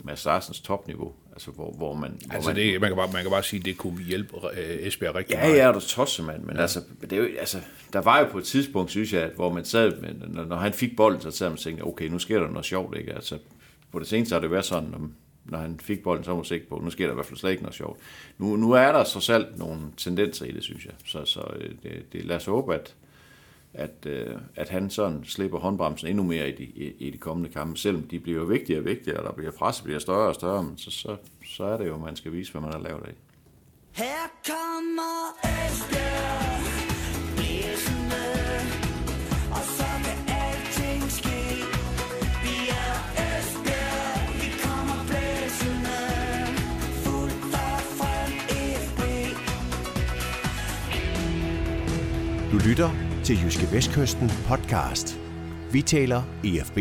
Mads 0.03 0.25
Larsens 0.25 0.61
topniveau. 0.61 1.13
Altså, 1.31 1.51
hvor, 1.51 1.71
hvor 1.71 1.93
man, 1.93 2.19
hvor 2.25 2.35
Altså, 2.35 2.49
man, 2.49 2.55
det, 2.55 2.81
man, 2.81 2.89
kan 2.89 2.97
bare, 2.97 3.09
man 3.13 3.21
kan 3.21 3.31
bare 3.31 3.43
sige, 3.43 3.59
at 3.59 3.65
det 3.65 3.77
kunne 3.77 4.03
hjælpe 4.03 4.35
øh, 4.57 4.87
Esbjerg 4.87 5.15
rigtig 5.15 5.33
Ja, 5.33 5.41
meget. 5.47 5.57
ja, 5.57 5.71
du 5.71 5.79
tosser, 5.79 6.23
mand. 6.23 6.43
Men 6.43 6.55
ja. 6.55 6.61
altså, 6.61 6.81
det 7.01 7.13
er 7.13 7.17
jo, 7.17 7.27
altså, 7.39 7.57
der 7.93 8.01
var 8.01 8.19
jo 8.19 8.25
på 8.31 8.37
et 8.37 8.43
tidspunkt, 8.43 8.91
synes 8.91 9.13
jeg, 9.13 9.21
at, 9.23 9.31
hvor 9.35 9.53
man 9.53 9.65
sad, 9.65 9.93
når, 10.27 10.45
når 10.45 10.55
han 10.55 10.73
fik 10.73 10.95
bolden, 10.95 11.21
så 11.21 11.31
sad 11.31 11.47
man 11.47 11.53
og 11.53 11.59
tænkte, 11.59 11.83
okay, 11.83 12.07
nu 12.07 12.19
sker 12.19 12.39
der 12.39 12.49
noget 12.49 12.65
sjovt, 12.65 12.97
ikke? 12.97 13.13
Altså, 13.13 13.37
på 13.91 13.99
det 13.99 14.07
seneste 14.07 14.33
har 14.33 14.39
det 14.39 14.51
været 14.51 14.65
sådan, 14.65 14.89
når, 14.89 15.09
når 15.45 15.57
han 15.57 15.79
fik 15.79 16.03
bolden, 16.03 16.23
så 16.23 16.31
var 16.31 16.35
man 16.35 16.45
sikker 16.45 16.67
på, 16.67 16.81
nu 16.83 16.89
sker 16.89 17.05
der 17.05 17.11
i 17.11 17.15
hvert 17.15 17.25
fald 17.25 17.37
slet 17.37 17.51
ikke 17.51 17.63
noget 17.63 17.75
sjovt. 17.75 17.99
Nu, 18.37 18.55
nu 18.55 18.71
er 18.71 18.91
der 18.91 19.03
så 19.03 19.19
selv 19.19 19.45
nogle 19.57 19.81
tendenser 19.97 20.45
i 20.45 20.51
det, 20.51 20.63
synes 20.63 20.85
jeg. 20.85 20.93
Så, 21.05 21.25
så 21.25 21.53
øh, 21.55 21.69
det, 21.83 22.13
det, 22.13 22.25
lad 22.25 22.35
os 22.35 22.45
håbe, 22.45 22.75
at, 22.75 22.95
at, 23.73 24.05
øh, 24.05 24.35
at 24.55 24.69
han 24.69 24.89
sådan 24.89 25.23
slipper 25.25 25.59
håndbremsen 25.59 26.07
endnu 26.07 26.23
mere 26.23 26.49
i 26.49 26.51
de, 26.51 26.63
i, 26.63 26.93
i 26.99 27.09
de 27.09 27.17
kommende 27.17 27.49
kampe, 27.49 27.77
selvom 27.77 28.03
de 28.03 28.19
bliver 28.19 28.45
vigtigere 28.45 28.81
og 28.81 28.85
vigtigere, 28.85 29.19
og 29.19 29.25
der 29.25 29.31
bliver 29.31 29.51
presset 29.51 29.83
bliver 29.83 29.99
større 29.99 30.27
og 30.27 30.35
større, 30.35 30.63
men 30.63 30.77
så, 30.77 30.91
så, 30.91 31.17
så 31.55 31.63
er 31.63 31.77
det 31.77 31.87
jo, 31.87 31.97
man 31.97 32.15
skal 32.15 32.31
vise, 32.31 32.51
hvad 32.51 32.61
man 32.61 32.71
har 32.71 32.79
lavet 32.79 33.03
af. 33.05 33.13
Her 33.91 34.31
kommer 34.45 35.35
Esbjerg 35.43 36.65
blæsende, 37.35 38.34
Du 52.55 52.59
lytter 52.67 52.89
til 53.23 53.37
Jyske 53.43 53.67
Vestkysten 53.71 54.31
podcast. 54.47 55.19
Vi 55.71 55.81
taler 55.81 56.23
EFB. 56.43 56.79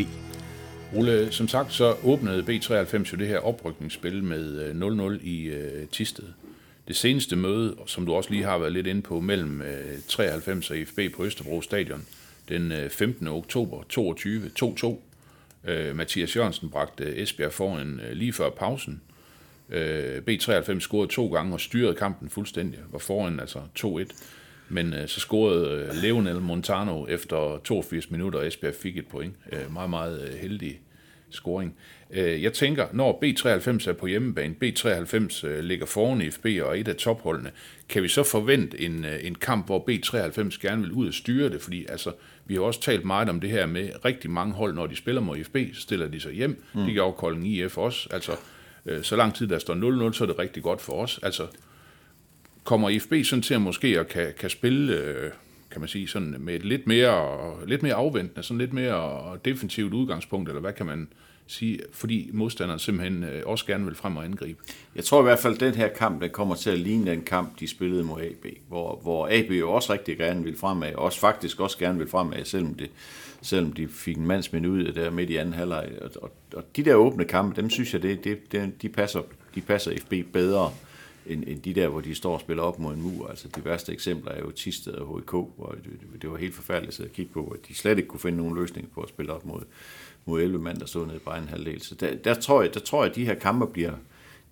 Ole, 0.93 1.33
som 1.33 1.49
sagt, 1.49 1.73
så 1.73 1.97
åbnede 2.04 2.43
B93 2.43 3.13
jo 3.13 3.19
det 3.19 3.28
her 3.28 3.39
oprykningsspil 3.39 4.25
med 4.25 4.60
øh, 4.63 5.17
0-0 5.17 5.26
i 5.26 5.45
øh, 5.45 5.89
Tisted. 5.89 6.25
Det 6.89 6.97
seneste 6.97 7.37
møde, 7.37 7.76
som 7.87 8.06
du 8.06 8.15
også 8.15 8.30
lige 8.30 8.45
har 8.45 8.58
været 8.58 8.73
lidt 8.73 8.87
inde 8.87 9.02
på, 9.02 9.21
mellem 9.21 9.63
øh, 9.63 9.99
93 10.08 10.71
og 10.71 10.76
IFB 10.76 10.99
på 11.17 11.25
Østerbro 11.25 11.63
Stadion, 11.63 12.06
den 12.49 12.73
øh, 12.73 12.91
15. 12.91 13.26
oktober 13.28 13.82
22, 13.89 14.50
2-2. 14.63 14.97
Øh, 15.71 15.97
Mathias 15.97 16.37
Jørgensen 16.37 16.71
bragte 16.71 17.04
øh, 17.04 17.19
Esbjerg 17.23 17.52
foran 17.52 18.00
øh, 18.08 18.13
lige 18.13 18.32
før 18.32 18.50
pausen. 18.50 19.00
Øh, 19.71 20.23
B93 20.28 20.80
scorede 20.80 21.13
to 21.13 21.26
gange 21.28 21.52
og 21.52 21.60
styrede 21.60 21.95
kampen 21.95 22.30
fuldstændig, 22.30 22.78
var 22.93 22.99
foran 22.99 23.41
altså 23.41 23.58
2-1. 23.78 24.15
Men 24.68 24.94
øh, 24.94 25.08
så 25.08 25.20
scorede 25.20 25.70
øh, 25.70 26.02
Leonel 26.02 26.40
Montano 26.40 27.06
efter 27.06 27.60
82 27.64 28.10
minutter, 28.10 28.38
og 28.38 28.46
Esbjerg 28.46 28.74
fik 28.74 28.96
et 28.96 29.06
point. 29.06 29.34
Øh, 29.52 29.72
meget, 29.72 29.90
meget 29.90 30.28
øh, 30.28 30.34
heldig 30.34 30.80
scoring. 31.30 31.74
Øh, 32.10 32.42
jeg 32.42 32.52
tænker, 32.52 32.86
når 32.92 33.20
B93 33.24 33.88
er 33.88 33.92
på 33.92 34.06
hjemmebane, 34.06 34.54
B93 34.64 35.46
øh, 35.46 35.64
ligger 35.64 35.86
foran 35.86 36.20
i 36.20 36.30
FB 36.30 36.44
og 36.44 36.50
er 36.50 36.80
et 36.80 36.88
af 36.88 36.96
topholdene, 36.96 37.50
kan 37.88 38.02
vi 38.02 38.08
så 38.08 38.22
forvente 38.22 38.80
en, 38.80 39.04
øh, 39.04 39.18
en 39.22 39.34
kamp, 39.34 39.66
hvor 39.66 39.84
B93 39.90 40.60
gerne 40.60 40.82
vil 40.82 40.92
ud 40.92 41.08
og 41.08 41.14
styre 41.14 41.48
det? 41.48 41.60
Fordi 41.60 41.86
altså, 41.88 42.12
vi 42.46 42.54
har 42.54 42.60
også 42.60 42.80
talt 42.80 43.04
meget 43.04 43.28
om 43.28 43.40
det 43.40 43.50
her 43.50 43.66
med 43.66 43.90
rigtig 44.04 44.30
mange 44.30 44.54
hold, 44.54 44.74
når 44.74 44.86
de 44.86 44.96
spiller 44.96 45.20
mod 45.20 45.44
FB, 45.44 45.56
så 45.74 45.80
stiller 45.80 46.08
de 46.08 46.20
sig 46.20 46.32
hjem. 46.32 46.64
Mm. 46.74 46.84
Det 46.84 46.94
gør 46.94 47.10
Kolding 47.10 47.48
IF 47.48 47.78
også. 47.78 48.08
Altså, 48.10 48.32
øh, 48.86 49.02
så 49.02 49.16
lang 49.16 49.34
tid 49.34 49.46
der 49.46 49.58
står 49.58 50.08
0-0, 50.10 50.12
så 50.12 50.24
er 50.24 50.28
det 50.28 50.38
rigtig 50.38 50.62
godt 50.62 50.80
for 50.80 50.92
os. 50.92 51.20
Altså, 51.22 51.46
kommer 52.64 52.88
IFB 52.88 53.12
sådan 53.24 53.42
til 53.42 53.54
at 53.54 53.62
måske 53.62 54.00
at 54.00 54.08
kan, 54.08 54.32
kan 54.38 54.50
spille, 54.50 54.94
øh, 54.94 55.30
kan 55.70 55.80
man 55.80 55.88
sige, 55.88 56.08
sådan 56.08 56.36
med 56.38 56.54
et 56.54 56.64
lidt 56.64 56.86
mere, 56.86 57.56
lidt 57.66 57.82
mere 57.82 57.94
afventende, 57.94 58.42
sådan 58.42 58.58
lidt 58.58 58.72
mere 58.72 59.38
defensivt 59.44 59.94
udgangspunkt, 59.94 60.48
eller 60.48 60.60
hvad 60.60 60.72
kan 60.72 60.86
man 60.86 61.08
sige, 61.46 61.80
fordi 61.92 62.30
modstanderen 62.32 62.78
simpelthen 62.80 63.24
øh, 63.24 63.42
også 63.46 63.66
gerne 63.66 63.84
vil 63.84 63.94
frem 63.94 64.16
og 64.16 64.24
angribe. 64.24 64.60
Jeg 64.96 65.04
tror 65.04 65.20
i 65.20 65.22
hvert 65.22 65.38
fald, 65.38 65.54
at 65.54 65.60
den 65.60 65.74
her 65.74 65.88
kamp, 65.88 66.22
den 66.22 66.30
kommer 66.30 66.54
til 66.54 66.70
at 66.70 66.78
ligne 66.78 67.10
den 67.10 67.22
kamp, 67.22 67.60
de 67.60 67.68
spillede 67.68 68.04
mod 68.04 68.22
AB, 68.22 68.46
hvor, 68.68 68.98
hvor 69.02 69.28
AB 69.30 69.50
jo 69.50 69.72
også 69.72 69.92
rigtig 69.92 70.18
gerne 70.18 70.44
vil 70.44 70.58
fremad, 70.58 70.94
og 70.94 71.04
også 71.04 71.20
faktisk 71.20 71.60
også 71.60 71.78
gerne 71.78 71.98
vil 71.98 72.08
fremad, 72.08 72.44
selvom, 72.44 72.74
det, 72.74 72.90
selvom 73.42 73.72
de 73.72 73.88
fik 73.88 74.16
en 74.16 74.26
mandsmænd 74.26 74.66
ud 74.66 74.92
der 74.92 75.10
midt 75.10 75.30
i 75.30 75.36
anden 75.36 75.54
halvleg. 75.54 75.88
Og, 76.00 76.10
og, 76.22 76.30
og 76.54 76.64
de 76.76 76.84
der 76.84 76.94
åbne 76.94 77.24
kampe, 77.24 77.60
dem 77.62 77.70
synes 77.70 77.92
jeg, 77.94 78.02
det, 78.02 78.24
det, 78.24 78.52
det, 78.52 78.82
de, 78.82 78.88
passer, 78.88 79.22
de 79.54 79.60
passer 79.60 79.92
FB 80.00 80.14
bedre, 80.32 80.70
end, 81.26 81.45
end 81.47 81.63
de 81.63 81.75
der, 81.75 81.89
hvor 81.89 82.00
de 82.00 82.15
står 82.15 82.34
og 82.34 82.41
spiller 82.41 82.63
op 82.63 82.78
mod 82.78 82.95
en 82.95 83.02
mur. 83.02 83.28
Altså 83.28 83.49
de 83.49 83.65
værste 83.65 83.93
eksempler 83.93 84.32
er 84.32 84.41
jo 84.41 84.50
Tisted 84.50 84.93
og 84.93 85.19
HK, 85.19 85.30
hvor 85.30 85.76
det, 85.84 86.23
det 86.23 86.30
var 86.30 86.37
helt 86.37 86.54
forfærdeligt 86.54 87.00
at 87.00 87.13
kigge 87.13 87.32
på, 87.32 87.47
at 87.47 87.69
de 87.69 87.75
slet 87.75 87.99
ikke 87.99 88.08
kunne 88.08 88.21
finde 88.21 88.39
nogen 88.39 88.54
løsning 88.54 88.91
på 88.95 89.00
at 89.00 89.08
spille 89.08 89.32
op 89.32 89.45
mod, 89.45 89.60
mod 90.25 90.43
11 90.43 90.58
mand, 90.58 90.78
der 90.78 90.87
stod 90.87 91.06
nede 91.06 91.19
på 91.19 91.30
en 91.30 91.49
halvdel. 91.49 91.82
Så 91.82 91.95
der, 91.95 92.15
der, 92.15 92.34
tror 92.34 92.63
jeg, 92.63 92.75
der 92.75 92.80
tror 92.80 93.02
jeg, 93.02 93.10
at 93.10 93.17
de 93.17 93.25
her 93.25 93.34
kampe 93.34 93.67
bliver, 93.67 93.93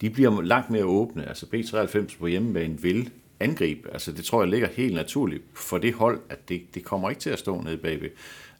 de 0.01 0.11
bliver 0.11 0.43
langt 0.43 0.71
mere 0.71 0.85
åbne. 0.85 1.29
Altså 1.29 1.47
B93 1.55 2.19
på 2.19 2.27
hjemmebane 2.27 2.81
vil 2.81 3.11
angribe. 3.41 3.91
Altså 3.93 4.13
det 4.13 4.25
tror 4.25 4.43
jeg 4.43 4.51
ligger 4.51 4.69
helt 4.69 4.95
naturligt 4.95 5.43
for 5.55 5.79
det 5.79 5.95
hold, 5.95 6.21
at 6.29 6.49
det, 6.49 6.63
det 6.75 6.85
kommer 6.85 7.11
ikke 7.11 7.21
til 7.21 7.31
at 7.31 7.39
stå 7.39 7.61
nede 7.61 7.77
bagved. 7.77 8.11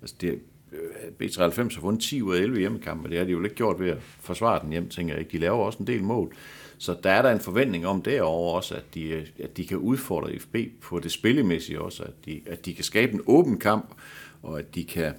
Altså 0.03 0.17
det, 0.21 0.39
øh, 0.73 1.27
B93 1.27 1.75
har 1.75 1.81
vundet 1.81 2.03
10 2.03 2.23
ud 2.23 2.35
af 2.35 2.41
11 2.41 2.59
hjemmekampe, 2.59 3.09
det 3.11 3.19
har 3.19 3.25
de 3.25 3.31
jo 3.31 3.43
ikke 3.43 3.57
gjort 3.57 3.81
ved 3.81 3.91
at 3.91 3.99
forsvare 4.01 4.63
den 4.63 4.71
hjem, 4.71 4.89
tænker 4.89 5.15
jeg 5.15 5.21
ikke. 5.21 5.33
De 5.33 5.39
laver 5.39 5.57
også 5.57 5.79
en 5.79 5.87
del 5.87 6.03
mål. 6.03 6.35
Så 6.79 6.97
der 7.03 7.11
er 7.11 7.23
der 7.23 7.31
en 7.31 7.41
forventning 7.41 7.87
om 7.87 8.03
derover 8.03 8.57
også, 8.57 8.75
at 8.75 8.95
de, 8.95 9.27
at 9.43 9.57
de 9.57 9.67
kan 9.67 9.77
udfordre 9.77 10.39
FB 10.39 10.57
på 10.81 10.99
det 10.99 11.13
spillemæssige 11.13 11.81
også, 11.81 12.03
at 12.03 12.13
de, 12.27 12.41
at 12.47 12.67
de 12.67 12.75
kan 12.75 12.85
skabe 12.85 13.13
en 13.13 13.21
åben 13.27 13.59
kamp, 13.59 13.95
og 14.43 14.59
at 14.59 14.75
de 14.75 14.85
kan, 14.85 15.15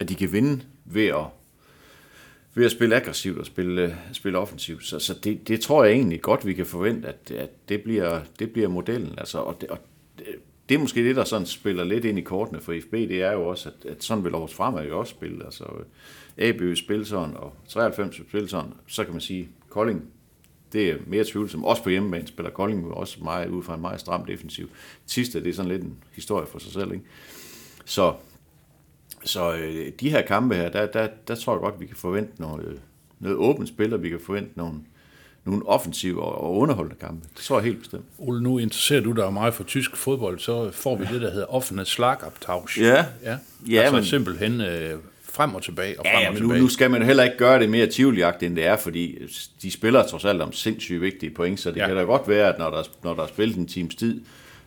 at 0.00 0.08
de 0.08 0.14
kan 0.14 0.32
vinde 0.32 0.62
ved 0.84 1.06
at, 1.06 1.24
ved 2.54 2.64
at 2.64 2.70
spille 2.70 2.96
aggressivt 2.96 3.38
og 3.38 3.46
spille, 3.46 3.96
spille 4.12 4.38
offensivt. 4.38 4.86
Så, 4.86 4.98
så 4.98 5.14
det, 5.24 5.48
det 5.48 5.60
tror 5.60 5.84
jeg 5.84 5.92
egentlig 5.92 6.20
godt, 6.20 6.46
vi 6.46 6.52
kan 6.52 6.66
forvente, 6.66 7.08
at, 7.08 7.30
at 7.30 7.50
det, 7.68 7.82
bliver, 7.82 8.20
det 8.38 8.52
bliver 8.52 8.68
modellen. 8.68 9.14
Altså, 9.18 9.38
og 9.38 9.60
det, 9.60 9.68
og 9.68 9.78
det, 10.18 10.26
det 10.68 10.74
er 10.74 10.78
måske 10.78 11.04
det, 11.04 11.16
der 11.16 11.24
sådan 11.24 11.46
spiller 11.46 11.84
lidt 11.84 12.04
ind 12.04 12.18
i 12.18 12.22
kortene 12.22 12.60
for 12.60 12.74
FB, 12.82 12.92
det 12.92 13.22
er 13.22 13.32
jo 13.32 13.48
også, 13.48 13.68
at, 13.68 13.90
at 13.90 14.04
sådan 14.04 14.24
vil 14.24 14.30
Aarhus 14.30 14.54
Fremad 14.54 14.86
jo 14.86 14.98
også 14.98 15.10
spille. 15.10 15.44
Altså, 15.44 15.64
AB 16.38 16.60
vil 16.60 16.76
spille 16.76 17.04
sådan, 17.04 17.36
og 17.36 17.54
93 17.68 18.18
vil 18.18 18.28
spille 18.28 18.48
sådan, 18.48 18.70
så 18.86 19.04
kan 19.04 19.12
man 19.12 19.20
sige, 19.20 19.48
Kolding 19.68 20.04
det 20.72 20.90
er 20.90 20.96
mere 21.06 21.24
tvivlsomt. 21.24 21.64
Også 21.64 21.82
på 21.82 21.88
hjemmebane 21.88 22.26
spiller 22.26 22.50
Kolding 22.50 22.94
også 22.94 23.16
meget 23.22 23.48
ud 23.48 23.62
fra 23.62 23.74
en 23.74 23.80
meget 23.80 24.00
stram 24.00 24.24
defensiv. 24.24 24.70
Sidste, 25.06 25.40
det 25.42 25.50
er 25.50 25.54
sådan 25.54 25.70
lidt 25.70 25.82
en 25.82 25.96
historie 26.12 26.46
for 26.46 26.58
sig 26.58 26.72
selv. 26.72 26.92
Ikke? 26.92 27.04
Så, 27.84 28.14
så 29.24 29.54
øh, 29.54 29.92
de 30.00 30.10
her 30.10 30.22
kampe 30.22 30.54
her, 30.54 30.68
der, 30.70 30.86
der, 30.86 31.08
der 31.28 31.34
tror 31.34 31.52
jeg 31.54 31.60
godt, 31.60 31.80
vi 31.80 31.86
kan 31.86 31.96
forvente 31.96 32.32
noget, 32.40 32.80
noget 33.20 33.36
åbent 33.36 33.68
spil, 33.68 33.94
og 33.94 34.02
vi 34.02 34.08
kan 34.08 34.20
forvente 34.26 34.50
nogle, 34.54 34.74
nogle 35.44 35.68
offensive 35.68 36.22
og, 36.22 36.56
underholdende 36.56 36.98
kampe. 37.00 37.26
Det 37.36 37.44
tror 37.44 37.56
jeg 37.56 37.64
helt 37.64 37.78
bestemt. 37.78 38.04
Ole, 38.18 38.42
nu 38.42 38.58
interesserer 38.58 39.00
du 39.00 39.12
dig 39.12 39.32
meget 39.32 39.54
for 39.54 39.64
tysk 39.64 39.96
fodbold, 39.96 40.38
så 40.38 40.70
får 40.70 40.96
vi 40.96 41.04
det, 41.12 41.20
der 41.20 41.30
hedder 41.30 41.46
offene 41.46 41.84
Schlagabtausch. 41.84 42.80
Ja. 42.80 43.06
ja. 43.22 43.38
Ja, 43.70 43.80
altså 43.80 43.96
men- 43.96 44.04
simpelthen 44.04 44.60
øh, 44.60 44.98
frem 45.32 45.54
og 45.54 45.62
tilbage 45.62 46.00
og 46.00 46.06
frem 46.06 46.14
Ja, 46.14 46.20
ja 46.20 46.28
og 46.28 46.34
men 46.34 46.42
nu, 46.42 46.48
tilbage. 46.48 46.62
nu 46.62 46.68
skal 46.68 46.90
man 46.90 47.02
heller 47.02 47.22
ikke 47.24 47.36
gøre 47.36 47.58
det 47.60 47.68
mere 47.70 47.86
tvivljagt, 47.92 48.42
end 48.42 48.56
det 48.56 48.66
er, 48.66 48.76
fordi 48.76 49.18
de 49.62 49.70
spiller 49.70 50.06
trods 50.06 50.24
alt 50.24 50.42
om 50.42 50.52
sindssygt 50.52 51.00
vigtige 51.00 51.30
point, 51.34 51.60
så 51.60 51.70
det 51.70 51.76
Ja. 51.76 51.82
ja. 51.82 51.86
kan 51.88 51.96
da 51.96 52.02
godt 52.02 52.28
være, 52.28 52.48
at 52.52 52.58
når 52.58 52.70
der, 52.70 52.82
når 53.04 53.14
der 53.14 53.22
er 53.22 53.26
spillet 53.26 53.56
en 53.56 53.66
times 53.66 53.94
tid, 53.94 54.20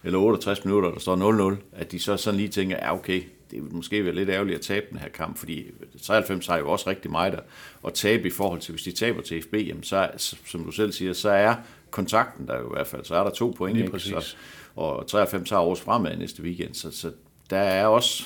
eller 0.03 0.19
68 0.19 0.65
minutter, 0.65 0.91
der 0.91 0.99
står 0.99 1.51
0-0, 1.55 1.57
at 1.73 1.91
de 1.91 1.99
så 1.99 2.17
sådan 2.17 2.37
lige 2.37 2.49
tænker, 2.49 2.75
ja 2.81 2.93
okay, 2.95 3.21
det 3.51 3.63
vil 3.63 3.73
måske 3.73 4.05
være 4.05 4.15
lidt 4.15 4.29
ærgerligt 4.29 4.55
at 4.55 4.61
tabe 4.61 4.85
den 4.91 4.99
her 4.99 5.09
kamp, 5.09 5.37
fordi 5.37 5.63
93 6.01 6.47
har 6.47 6.57
jo 6.57 6.69
også 6.71 6.89
rigtig 6.89 7.11
meget 7.11 7.33
at, 7.33 7.43
at 7.87 7.93
tabe 7.93 8.27
i 8.27 8.31
forhold 8.31 8.59
til, 8.59 8.71
hvis 8.71 8.83
de 8.83 8.91
taber 8.91 9.21
til 9.21 9.41
FB, 9.43 9.53
jamen 9.53 9.83
så, 9.83 10.09
som 10.47 10.63
du 10.63 10.71
selv 10.71 10.91
siger, 10.91 11.13
så 11.13 11.29
er 11.29 11.55
kontakten 11.91 12.47
der 12.47 12.57
jo 12.59 12.65
i 12.65 12.73
hvert 12.75 12.87
fald, 12.87 13.05
så 13.05 13.15
er 13.15 13.23
der 13.23 13.29
to 13.29 13.53
point, 13.57 13.77
ikke? 13.77 13.99
Så, 13.99 14.35
og 14.75 15.07
93 15.07 15.49
har 15.49 15.57
Aarhus 15.57 15.79
fremad 15.81 16.17
næste 16.17 16.43
weekend, 16.43 16.73
så, 16.73 16.91
så 16.91 17.11
der 17.49 17.57
er 17.57 17.85
også 17.85 18.23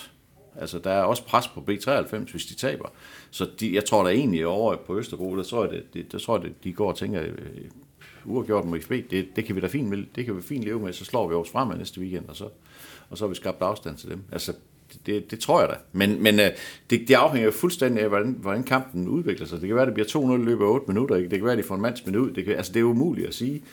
Altså, 0.59 0.79
der 0.79 0.89
er 0.91 1.01
også 1.03 1.25
pres 1.25 1.47
på 1.47 1.59
B93, 1.69 2.31
hvis 2.31 2.45
de 2.45 2.55
taber. 2.55 2.89
Så 3.31 3.47
de, 3.59 3.75
jeg 3.75 3.85
tror 3.85 4.03
da 4.03 4.09
egentlig 4.09 4.47
over 4.47 4.75
på 4.75 4.97
Østerbro, 4.97 5.37
der 5.37 5.43
tror 5.43 5.63
jeg, 5.63 5.71
det, 5.73 5.93
det, 5.93 6.11
der 6.11 6.17
tror 6.19 6.37
jeg, 6.37 6.43
det, 6.45 6.63
de 6.63 6.73
går 6.73 6.89
og 6.89 6.97
tænker, 6.97 7.21
øh, 7.23 7.31
uafgjort 8.25 8.65
med 8.65 8.81
XB, 8.81 8.91
det, 8.91 9.27
det 9.35 9.45
kan 9.45 9.55
vi 9.55 9.61
da 9.61 9.67
fint, 9.67 9.89
med- 9.89 10.03
det 10.15 10.25
kan 10.25 10.37
vi 10.37 10.41
fint 10.41 10.63
leve 10.63 10.79
med, 10.79 10.93
så 10.93 11.05
slår 11.05 11.27
vi 11.27 11.33
os 11.35 11.49
fremad 11.49 11.77
næste 11.77 12.01
weekend, 12.01 12.29
og 12.29 12.35
så, 12.35 12.45
og 13.09 13.17
så 13.17 13.23
har 13.25 13.29
vi 13.29 13.35
skabt 13.35 13.61
afstand 13.61 13.97
til 13.97 14.09
dem. 14.09 14.21
Altså, 14.31 14.53
det, 15.05 15.31
det 15.31 15.39
tror 15.39 15.59
jeg 15.59 15.69
da. 15.69 15.75
Men, 15.91 16.23
men 16.23 16.39
øh, 16.39 16.45
det, 16.89 17.07
det 17.07 17.13
afhænger 17.13 17.51
fuldstændig 17.51 18.03
af, 18.03 18.09
hvordan, 18.09 18.35
hvordan 18.39 18.63
kampen 18.63 19.07
udvikler 19.07 19.47
sig. 19.47 19.61
Det 19.61 19.67
kan 19.67 19.75
være, 19.75 19.85
det 19.85 19.93
bliver 19.93 20.07
2-0 20.07 20.41
i 20.41 20.45
løbet 20.45 20.65
af 20.65 20.69
8 20.69 20.85
minutter. 20.87 21.15
Ikke? 21.15 21.29
Det 21.29 21.39
kan 21.39 21.45
være, 21.45 21.57
de 21.57 21.63
får 21.63 21.75
en 21.75 21.81
mands 21.81 22.05
minut. 22.05 22.35
Det 22.35 22.45
kan, 22.45 22.55
altså, 22.55 22.71
det 22.73 22.79
er 22.79 22.83
umuligt 22.83 23.27
at 23.27 23.33
sige. 23.33 23.63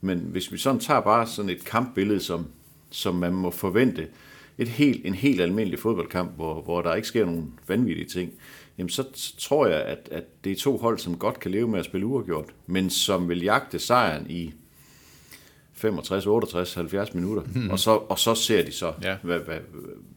Men 0.00 0.18
hvis 0.18 0.52
vi 0.52 0.58
sådan 0.58 0.80
tager 0.80 1.00
bare 1.00 1.26
sådan 1.26 1.50
et 1.50 1.64
kampbillede, 1.64 2.20
som, 2.20 2.46
som 2.90 3.14
man 3.14 3.32
må 3.32 3.50
forvente, 3.50 4.06
et 4.58 4.68
helt, 4.68 5.06
en 5.06 5.14
helt 5.14 5.40
almindelig 5.40 5.78
fodboldkamp, 5.78 6.36
hvor, 6.36 6.62
hvor 6.62 6.82
der 6.82 6.94
ikke 6.94 7.08
sker 7.08 7.24
nogen 7.24 7.58
vanvittige 7.68 8.08
ting, 8.08 8.32
jamen 8.78 8.90
så 8.90 9.04
tror 9.38 9.66
jeg, 9.66 9.82
at, 9.82 10.08
at 10.12 10.44
det 10.44 10.52
er 10.52 10.56
to 10.56 10.76
hold, 10.76 10.98
som 10.98 11.18
godt 11.18 11.40
kan 11.40 11.50
leve 11.50 11.68
med 11.68 11.78
at 11.78 11.84
spille 11.84 12.06
uafgjort, 12.06 12.54
men 12.66 12.90
som 12.90 13.28
vil 13.28 13.42
jagte 13.42 13.78
sejren 13.78 14.30
i 14.30 14.54
65, 15.76 16.26
68, 16.26 16.74
70 16.74 17.14
minutter, 17.14 17.42
hmm. 17.42 17.70
og, 17.70 17.78
så, 17.78 17.90
og 17.90 18.18
så 18.18 18.34
ser 18.34 18.64
de 18.64 18.72
så, 18.72 18.92
Ja. 19.02 19.16
hvad, 19.22 19.38
hvad, 19.38 19.58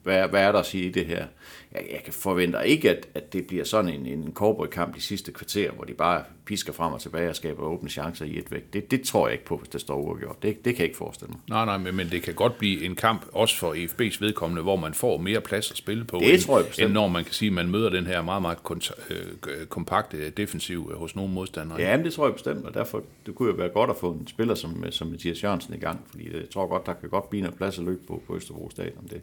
hvad, 0.03 0.27
hvad 0.27 0.41
er 0.41 0.51
der 0.51 0.59
at 0.59 0.65
sige 0.65 0.83
i 0.85 0.91
det 0.91 1.05
her. 1.05 1.25
Jeg, 1.73 1.81
jeg 1.91 2.01
kan 2.03 2.13
forventer 2.13 2.61
ikke, 2.61 2.89
at, 2.89 3.07
at 3.13 3.33
det 3.33 3.47
bliver 3.47 3.63
sådan 3.63 3.93
en, 3.93 4.05
en 4.05 4.33
kamp 4.71 4.95
de 4.95 5.01
sidste 5.01 5.31
kvarter, 5.31 5.71
hvor 5.71 5.83
de 5.83 5.93
bare 5.93 6.23
pisker 6.45 6.73
frem 6.73 6.93
og 6.93 7.01
tilbage 7.01 7.29
og 7.29 7.35
skaber 7.35 7.63
åbne 7.63 7.89
chancer 7.89 8.25
i 8.25 8.37
et 8.37 8.51
væk. 8.51 8.73
Det, 8.73 8.91
det 8.91 9.01
tror 9.01 9.27
jeg 9.27 9.33
ikke 9.33 9.45
på, 9.45 9.57
hvis 9.57 9.69
det 9.69 9.81
står 9.81 9.95
uafgjort. 9.95 10.43
Det, 10.43 10.65
det 10.65 10.75
kan 10.75 10.79
jeg 10.79 10.85
ikke 10.85 10.97
forestille 10.97 11.29
mig. 11.31 11.39
Nej, 11.49 11.65
nej, 11.65 11.77
men, 11.77 11.95
men 11.95 12.09
det 12.11 12.21
kan 12.23 12.33
godt 12.33 12.57
blive 12.57 12.83
en 12.85 12.95
kamp, 12.95 13.25
også 13.33 13.55
for 13.57 13.73
EFB's 13.73 14.17
vedkommende, 14.19 14.61
hvor 14.61 14.75
man 14.75 14.93
får 14.93 15.17
mere 15.17 15.41
plads 15.41 15.71
at 15.71 15.77
spille 15.77 16.05
på, 16.05 16.17
Det 16.19 16.33
end, 16.33 16.41
tror 16.41 16.57
jeg 16.59 16.67
bestemt. 16.67 16.85
end 16.85 16.93
når 16.93 17.07
man 17.07 17.23
kan 17.23 17.33
sige, 17.33 17.49
at 17.49 17.53
man 17.53 17.69
møder 17.71 17.89
den 17.89 18.05
her 18.07 18.21
meget, 18.21 18.41
meget 18.41 18.57
kont- 18.71 19.13
øh, 19.13 19.65
kompakte 19.69 20.29
defensiv 20.29 20.89
øh, 20.93 20.97
hos 20.99 21.15
nogle 21.15 21.33
modstandere. 21.33 21.79
Ja, 21.81 21.97
men 21.97 22.05
det 22.05 22.13
tror 22.13 22.25
jeg 22.25 22.33
bestemt, 22.33 22.65
og 22.65 22.73
derfor 22.73 23.03
det 23.25 23.35
kunne 23.35 23.49
jo 23.49 23.55
være 23.55 23.69
godt 23.69 23.89
at 23.89 23.95
få 23.99 24.11
en 24.11 24.27
spiller 24.27 24.55
som, 24.55 24.83
som 24.91 25.07
Mathias 25.07 25.43
Jørgensen 25.49 25.73
i 25.73 25.77
gang, 25.77 26.05
fordi 26.09 26.35
jeg 26.35 26.49
tror 26.49 26.67
godt, 26.67 26.85
der 26.85 26.93
kan 26.93 27.09
godt 27.09 27.29
blive 27.29 27.41
noget 27.41 27.57
plads 27.57 27.77
at 27.77 27.85
løbe 27.85 28.01
på 28.07 28.21
på 28.27 28.35
Østerbro 28.35 28.69
Stadion. 28.69 29.07
Det, 29.09 29.21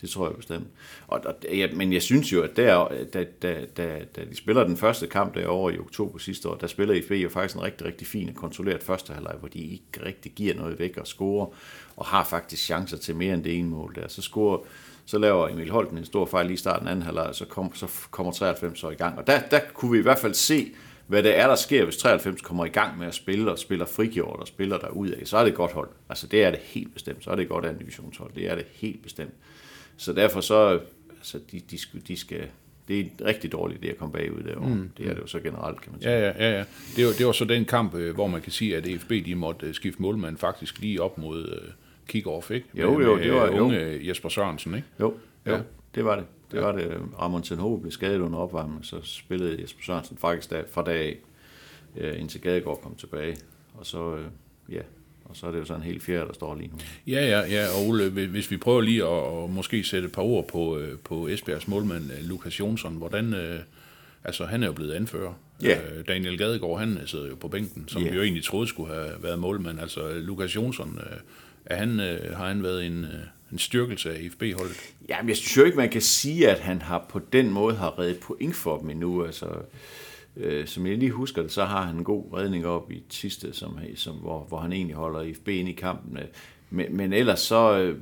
det 0.00 0.10
tror 0.10 0.26
jeg 0.26 0.36
bestemt. 0.36 0.66
Og, 1.06 1.20
og, 1.24 1.34
ja, 1.52 1.66
men 1.74 1.92
jeg 1.92 2.02
synes 2.02 2.32
jo, 2.32 2.42
at 2.42 2.56
der, 2.56 2.88
da, 3.12 3.24
da, 3.42 3.64
da, 3.76 4.04
da 4.16 4.24
de 4.24 4.36
spiller 4.36 4.64
den 4.64 4.76
første 4.76 5.06
kamp 5.06 5.34
derovre 5.34 5.74
i 5.74 5.78
oktober 5.78 6.18
sidste 6.18 6.48
år, 6.48 6.54
der 6.54 6.66
spiller 6.66 6.94
IFB 6.94 7.10
jo 7.10 7.28
faktisk 7.28 7.56
en 7.56 7.62
rigtig, 7.62 7.86
rigtig 7.86 8.06
fin 8.06 8.28
og 8.28 8.34
kontrolleret 8.34 8.82
første 8.82 9.12
halvleg, 9.12 9.34
hvor 9.38 9.48
de 9.48 9.58
ikke 9.58 10.04
rigtig 10.06 10.32
giver 10.32 10.54
noget 10.54 10.78
væk 10.78 10.96
og 10.96 11.06
scorer, 11.06 11.46
og 11.96 12.06
har 12.06 12.24
faktisk 12.24 12.64
chancer 12.64 12.96
til 12.96 13.16
mere 13.16 13.34
end 13.34 13.44
det 13.44 13.58
ene 13.58 13.68
mål 13.68 13.94
der. 13.94 14.08
Så 14.08 14.22
scorer 14.22 14.58
så 15.08 15.18
laver 15.18 15.48
Emil 15.48 15.70
Holten 15.70 15.98
en 15.98 16.04
stor 16.04 16.26
fejl 16.26 16.46
lige 16.46 16.54
i 16.54 16.58
starten 16.58 16.88
af 16.88 16.92
anden 16.92 17.04
halvleg, 17.04 17.30
så, 17.32 17.44
kom, 17.44 17.74
så 17.74 17.86
kommer 18.10 18.32
93 18.32 18.78
så 18.78 18.90
i 18.90 18.94
gang. 18.94 19.18
Og 19.18 19.26
der, 19.26 19.40
der 19.50 19.60
kunne 19.74 19.92
vi 19.92 19.98
i 19.98 20.02
hvert 20.02 20.18
fald 20.18 20.34
se, 20.34 20.72
hvad 21.08 21.22
det 21.22 21.38
er, 21.38 21.46
der 21.46 21.54
sker, 21.54 21.84
hvis 21.84 21.96
93 21.96 22.40
kommer 22.42 22.64
i 22.64 22.68
gang 22.68 22.98
med 22.98 23.06
at 23.06 23.14
spille, 23.14 23.50
og 23.52 23.58
spiller 23.58 23.86
frigjort 23.86 24.40
og 24.40 24.46
spiller 24.48 24.78
der 24.78 24.88
ud 24.88 25.08
af, 25.08 25.26
så 25.26 25.36
er 25.36 25.42
det 25.42 25.50
et 25.50 25.56
godt 25.56 25.72
hold. 25.72 25.88
Altså 26.08 26.26
det 26.26 26.44
er 26.44 26.50
det 26.50 26.58
helt 26.62 26.94
bestemt. 26.94 27.24
Så 27.24 27.30
er 27.30 27.34
det 27.34 27.42
et 27.42 27.48
godt 27.48 27.64
andet 27.64 27.80
divisionshold. 27.80 28.30
Det 28.34 28.50
er 28.50 28.54
det 28.54 28.64
helt 28.72 29.02
bestemt. 29.02 29.32
Så 29.96 30.12
derfor 30.12 30.40
så, 30.40 30.80
altså 31.18 31.38
de, 31.52 31.60
de, 31.70 31.78
skal, 31.78 32.00
de 32.08 32.16
skal, 32.16 32.42
det 32.88 32.96
er 33.00 33.04
en 33.04 33.12
rigtig 33.24 33.52
dårlig 33.52 33.78
idé 33.84 33.86
at 33.88 33.98
komme 33.98 34.12
bagud 34.12 34.42
derovre. 34.42 34.68
Mm. 34.74 34.90
Det 34.98 35.06
er 35.06 35.14
det 35.14 35.20
jo 35.22 35.26
så 35.26 35.40
generelt, 35.40 35.80
kan 35.80 35.92
man 35.92 36.00
sige. 36.02 36.12
Ja, 36.12 36.20
ja, 36.28 36.48
ja. 36.50 36.58
ja. 36.58 36.64
Det, 36.96 37.06
var, 37.06 37.12
det 37.18 37.26
var 37.26 37.32
så 37.32 37.44
den 37.44 37.64
kamp, 37.64 37.94
øh, 37.94 38.14
hvor 38.14 38.26
man 38.26 38.40
kan 38.40 38.52
sige, 38.52 38.76
at 38.76 38.86
EFB 38.86 39.10
de 39.10 39.34
måtte 39.34 39.66
øh, 39.66 39.74
skifte 39.74 40.02
målmand 40.02 40.36
faktisk 40.36 40.78
lige 40.78 41.02
op 41.02 41.18
mod 41.18 41.48
øh, 41.62 41.68
kick-off, 42.14 42.50
ikke? 42.54 42.66
Jo, 42.74 42.94
Med- 42.98 43.06
jo, 43.06 43.14
med, 43.16 43.24
det 43.24 43.32
var- 43.32 43.46
øh, 43.50 43.56
jo. 43.56 43.62
unge 43.64 44.08
Jesper 44.08 44.28
Sørensen, 44.28 44.74
ikke? 44.74 44.86
Jo, 45.00 45.14
jo 45.46 45.52
ja. 45.54 45.60
det 45.94 46.04
var 46.04 46.16
det. 46.16 46.24
Det 46.52 46.60
var 46.60 46.72
det. 46.72 47.00
Ramon 47.20 47.42
Tenhove 47.42 47.80
blev 47.80 47.92
skadet 47.92 48.20
under 48.20 48.38
opvarmning, 48.38 48.84
så 48.84 48.96
spillede 49.02 49.62
Jesper 49.62 49.82
Sørensen 49.82 50.16
faktisk 50.16 50.50
der, 50.50 50.62
fra 50.70 50.82
dag 50.82 50.98
af, 51.00 51.16
øh, 51.96 52.20
indtil 52.20 52.40
Gadegaard 52.40 52.80
kom 52.82 52.94
tilbage. 52.94 53.36
Og 53.74 53.86
så, 53.86 54.16
øh, 54.16 54.24
ja, 54.74 54.80
og 55.24 55.36
så 55.36 55.46
er 55.46 55.50
det 55.50 55.58
jo 55.58 55.64
sådan 55.64 55.82
en 55.82 55.86
helt 55.86 56.02
fjerde, 56.02 56.26
der 56.26 56.32
står 56.32 56.54
lige 56.54 56.68
nu. 56.68 56.78
Ja, 57.06 57.26
ja, 57.26 57.40
ja, 57.46 57.66
og 57.76 57.88
Ole, 57.88 58.08
hvis- 58.10 58.50
vi 58.50 58.56
prøver 58.56 58.80
lige 58.80 59.04
at, 59.04 59.44
at 59.44 59.50
måske 59.50 59.84
sætte 59.84 60.06
et 60.06 60.12
par 60.12 60.22
ord 60.22 60.48
på, 60.48 60.78
øh, 60.78 60.98
på 60.98 61.28
Esbjergs 61.28 61.68
målmand, 61.68 62.04
øh, 62.12 62.24
Lukas 62.28 62.60
Jonsson, 62.60 62.94
hvordan, 62.96 63.34
øh, 63.34 63.60
altså 64.24 64.44
han 64.44 64.62
er 64.62 64.66
jo 64.66 64.72
blevet 64.72 64.92
anfører. 64.92 65.32
Ja. 65.62 65.78
Øh, 65.96 66.04
Daniel 66.08 66.38
Gadegaard, 66.38 66.78
han 66.78 66.98
sidder 67.06 67.28
jo 67.28 67.34
på 67.34 67.48
bænken, 67.48 67.88
som 67.88 68.02
Ja. 68.02 68.10
vi 68.10 68.16
jo 68.16 68.22
egentlig 68.22 68.44
troede 68.44 68.66
skulle 68.68 68.94
have 68.94 69.10
været 69.22 69.38
målmand. 69.38 69.80
Altså 69.80 70.12
Lukas 70.14 70.56
Jonsson, 70.56 70.98
øh, 71.10 71.16
er 71.64 71.76
han, 71.76 72.00
øh, 72.00 72.36
har 72.36 72.48
han 72.48 72.62
været 72.62 72.86
en, 72.86 73.04
øh, 73.04 73.10
en 73.52 73.58
styrkelse 73.58 74.10
af 74.10 74.30
FB-holdet? 74.30 74.94
Jamen, 75.08 75.28
jeg 75.28 75.36
synes 75.36 75.56
jo 75.56 75.64
ikke, 75.64 75.76
man 75.76 75.90
kan 75.90 76.00
sige, 76.00 76.50
at 76.50 76.58
han 76.58 76.82
har 76.82 77.06
på 77.08 77.20
den 77.32 77.50
måde 77.50 77.76
har 77.76 77.98
reddet 77.98 78.20
point 78.20 78.56
for 78.56 78.78
dem 78.78 78.90
endnu. 78.90 79.24
Altså, 79.24 79.46
øh, 80.36 80.66
som 80.66 80.86
jeg 80.86 80.98
lige 80.98 81.10
husker 81.10 81.42
det, 81.42 81.52
så 81.52 81.64
har 81.64 81.82
han 81.82 81.96
en 81.96 82.04
god 82.04 82.24
redning 82.32 82.66
op 82.66 82.92
i 82.92 83.02
Tiste, 83.08 83.52
som, 83.52 83.78
som, 83.94 84.16
hvor, 84.16 84.44
hvor 84.48 84.58
han 84.58 84.72
egentlig 84.72 84.96
holder 84.96 85.20
IFB 85.20 85.48
ind 85.48 85.68
i 85.68 85.72
kampen. 85.72 86.16
Øh, 86.16 86.24
men, 86.70 86.96
men 86.96 87.12
ellers 87.12 87.40
så, 87.40 87.78
øh, 87.78 87.98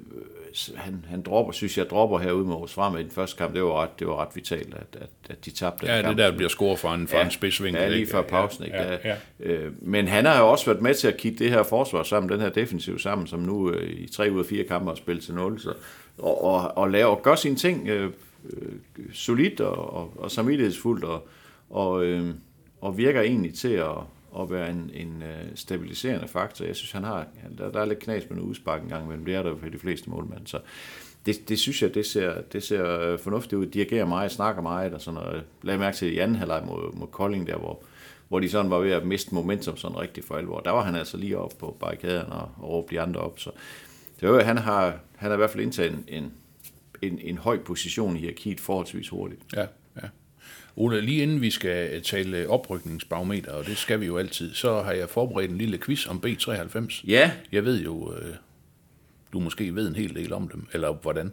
han, 0.77 1.05
han 1.09 1.23
dropper, 1.23 1.53
synes 1.53 1.79
jeg, 1.79 1.87
dropper 1.90 2.19
herude 2.19 2.45
med 2.45 2.53
Aarhus 2.53 2.73
Frem 2.73 2.97
i 2.97 3.03
den 3.03 3.11
første 3.11 3.37
kamp. 3.37 3.55
Det 3.55 3.62
var 3.62 3.83
ret, 3.83 3.99
det 3.99 4.07
var 4.07 4.23
ret 4.23 4.29
vitalt, 4.35 4.75
at, 4.75 5.03
at, 5.03 5.09
at 5.29 5.45
de 5.45 5.51
tabte 5.51 5.87
Ja, 5.87 6.09
det 6.09 6.19
der 6.19 6.37
bliver 6.37 6.49
scoret 6.49 6.79
fra 6.79 6.95
en, 6.95 7.09
fra 7.09 7.23
en 7.23 7.31
spidsvinkel. 7.31 7.83
Ja, 7.83 7.88
lige 7.88 8.07
før 8.07 8.23
pausen. 8.23 8.64
Ikke? 8.64 8.77
Ja, 8.77 8.92
Ja, 8.92 8.99
ja, 9.05 9.16
Øh, 9.40 9.73
men 9.83 10.09
han 10.09 10.25
har 10.25 10.38
jo 10.38 10.49
også 10.49 10.66
været 10.66 10.83
med 10.83 10.95
til 10.95 11.09
at 11.09 11.16
kigge 11.16 11.45
det 11.45 11.51
her 11.51 11.62
forsvar 11.62 12.03
sammen, 12.03 12.33
den 12.33 12.40
her 12.40 12.49
defensiv 12.49 12.99
sammen, 12.99 13.27
som 13.27 13.40
nu 13.40 13.71
øh, 13.71 13.90
i 13.90 14.09
tre 14.09 14.31
ud 14.33 14.38
af 14.38 14.47
fire 14.47 14.64
kampe 14.64 14.88
har 14.88 14.95
spillet 14.95 15.25
til 15.25 15.35
0. 15.35 15.61
Så, 15.61 15.73
og, 16.19 16.45
og, 16.45 16.77
og, 16.79 16.90
lave, 16.90 17.07
og 17.07 17.23
gøre 17.23 17.37
sine 17.37 17.57
ting 17.57 17.88
øh, 17.88 18.11
øh, 18.51 18.73
solidt 19.12 19.61
og, 19.61 19.95
og, 19.95 20.12
og 20.16 20.31
samvittighedsfuldt, 20.31 21.05
og, 21.05 21.29
og, 21.71 22.05
øh, 22.05 22.35
og 22.81 22.99
virker 22.99 23.21
egentlig 23.21 23.55
til 23.55 23.73
at, 23.73 23.97
at 24.42 24.51
være 24.51 24.70
en, 24.70 24.90
en 24.94 25.22
øh, 25.22 25.44
stabiliserende 25.55 26.29
faktor. 26.29 26.64
Jeg 26.64 26.77
synes, 26.77 26.92
han 26.92 27.05
har, 27.05 27.27
der, 27.59 27.70
der 27.72 27.81
er 27.81 27.85
lidt 27.85 27.99
knas 27.99 28.31
med 28.31 28.38
en 28.38 28.42
udspark 28.42 28.83
en 28.83 28.88
gang 28.88 29.05
imellem. 29.05 29.25
Det 29.25 29.35
er 29.35 29.42
der 29.42 29.57
for 29.57 29.68
de 29.68 29.79
fleste 29.79 30.11
målmænd. 30.11 30.46
Så 30.46 30.61
det, 31.27 31.49
det 31.49 31.59
synes 31.59 31.83
jeg, 31.83 31.94
det 31.94 32.07
ser, 32.07 32.40
det 32.53 32.62
ser 32.62 33.01
øh, 33.01 33.18
fornuftigt 33.18 33.53
ud. 33.53 33.66
Dirigerer 33.66 34.07
meget, 34.07 34.33
snakker 34.33 34.62
meget 34.62 34.94
og 34.94 35.01
sådan 35.01 35.20
noget. 35.20 35.44
Lad 35.62 35.79
mærke 35.79 35.96
til 35.96 36.12
i 36.12 36.18
anden 36.18 36.37
halvleg 36.37 36.62
mod, 36.66 36.94
mod 36.94 37.07
Kolding 37.07 37.46
der, 37.46 37.57
hvor, 37.57 37.83
hvor 38.29 38.40
de 38.40 38.49
sådan 38.49 38.70
var 38.70 38.79
ved 38.79 38.90
at 38.90 39.07
miste 39.07 39.35
momentum 39.35 39.77
sådan 39.77 39.99
rigtig 39.99 40.25
for 40.25 40.35
alvor. 40.35 40.61
Der 40.61 40.70
var 40.70 40.83
han 40.83 40.94
altså 40.94 41.16
lige 41.16 41.38
op 41.38 41.53
på 41.59 41.77
barrikaderne 41.81 42.33
og, 42.33 42.51
og 42.59 42.68
råbte 42.68 42.94
de 42.94 43.01
andre 43.01 43.20
op. 43.20 43.38
Så 43.38 43.51
det 44.20 44.29
var, 44.29 44.42
han, 44.42 44.59
har, 44.59 44.85
han 45.16 45.31
har 45.31 45.33
i 45.33 45.37
hvert 45.37 45.51
fald 45.51 45.62
indtaget 45.62 45.92
en, 45.92 46.05
en, 46.09 46.33
en, 47.03 47.18
en 47.18 47.38
høj 47.38 47.59
position 47.59 48.16
i 48.16 48.20
hierarkiet 48.20 48.61
forholdsvis 48.61 49.09
hurtigt. 49.09 49.40
Ja. 49.57 49.66
Ole, 50.77 51.01
lige 51.01 51.23
inden 51.23 51.41
vi 51.41 51.51
skal 51.51 52.03
tale 52.03 52.49
oprykningsbarometer, 52.49 53.53
og 53.53 53.67
det 53.67 53.77
skal 53.79 54.01
vi 54.01 54.07
jo 54.07 54.19
altid, 54.19 54.55
så 54.55 54.83
har 54.83 54.93
jeg 54.93 55.09
forberedt 55.09 55.51
en 55.51 55.59
lille 55.59 55.79
quiz 55.79 56.07
om 56.07 56.23
B93. 56.27 57.03
Ja, 57.07 57.31
Jeg 57.53 57.65
ved 57.65 57.83
jo, 57.83 58.15
øh, 58.15 58.35
du 59.33 59.41
måske 59.41 59.75
ved 59.75 59.89
en 59.89 59.95
hel 59.97 60.15
del 60.15 60.33
om 60.33 60.49
dem, 60.49 60.67
eller 60.73 60.93
hvordan. 60.93 61.27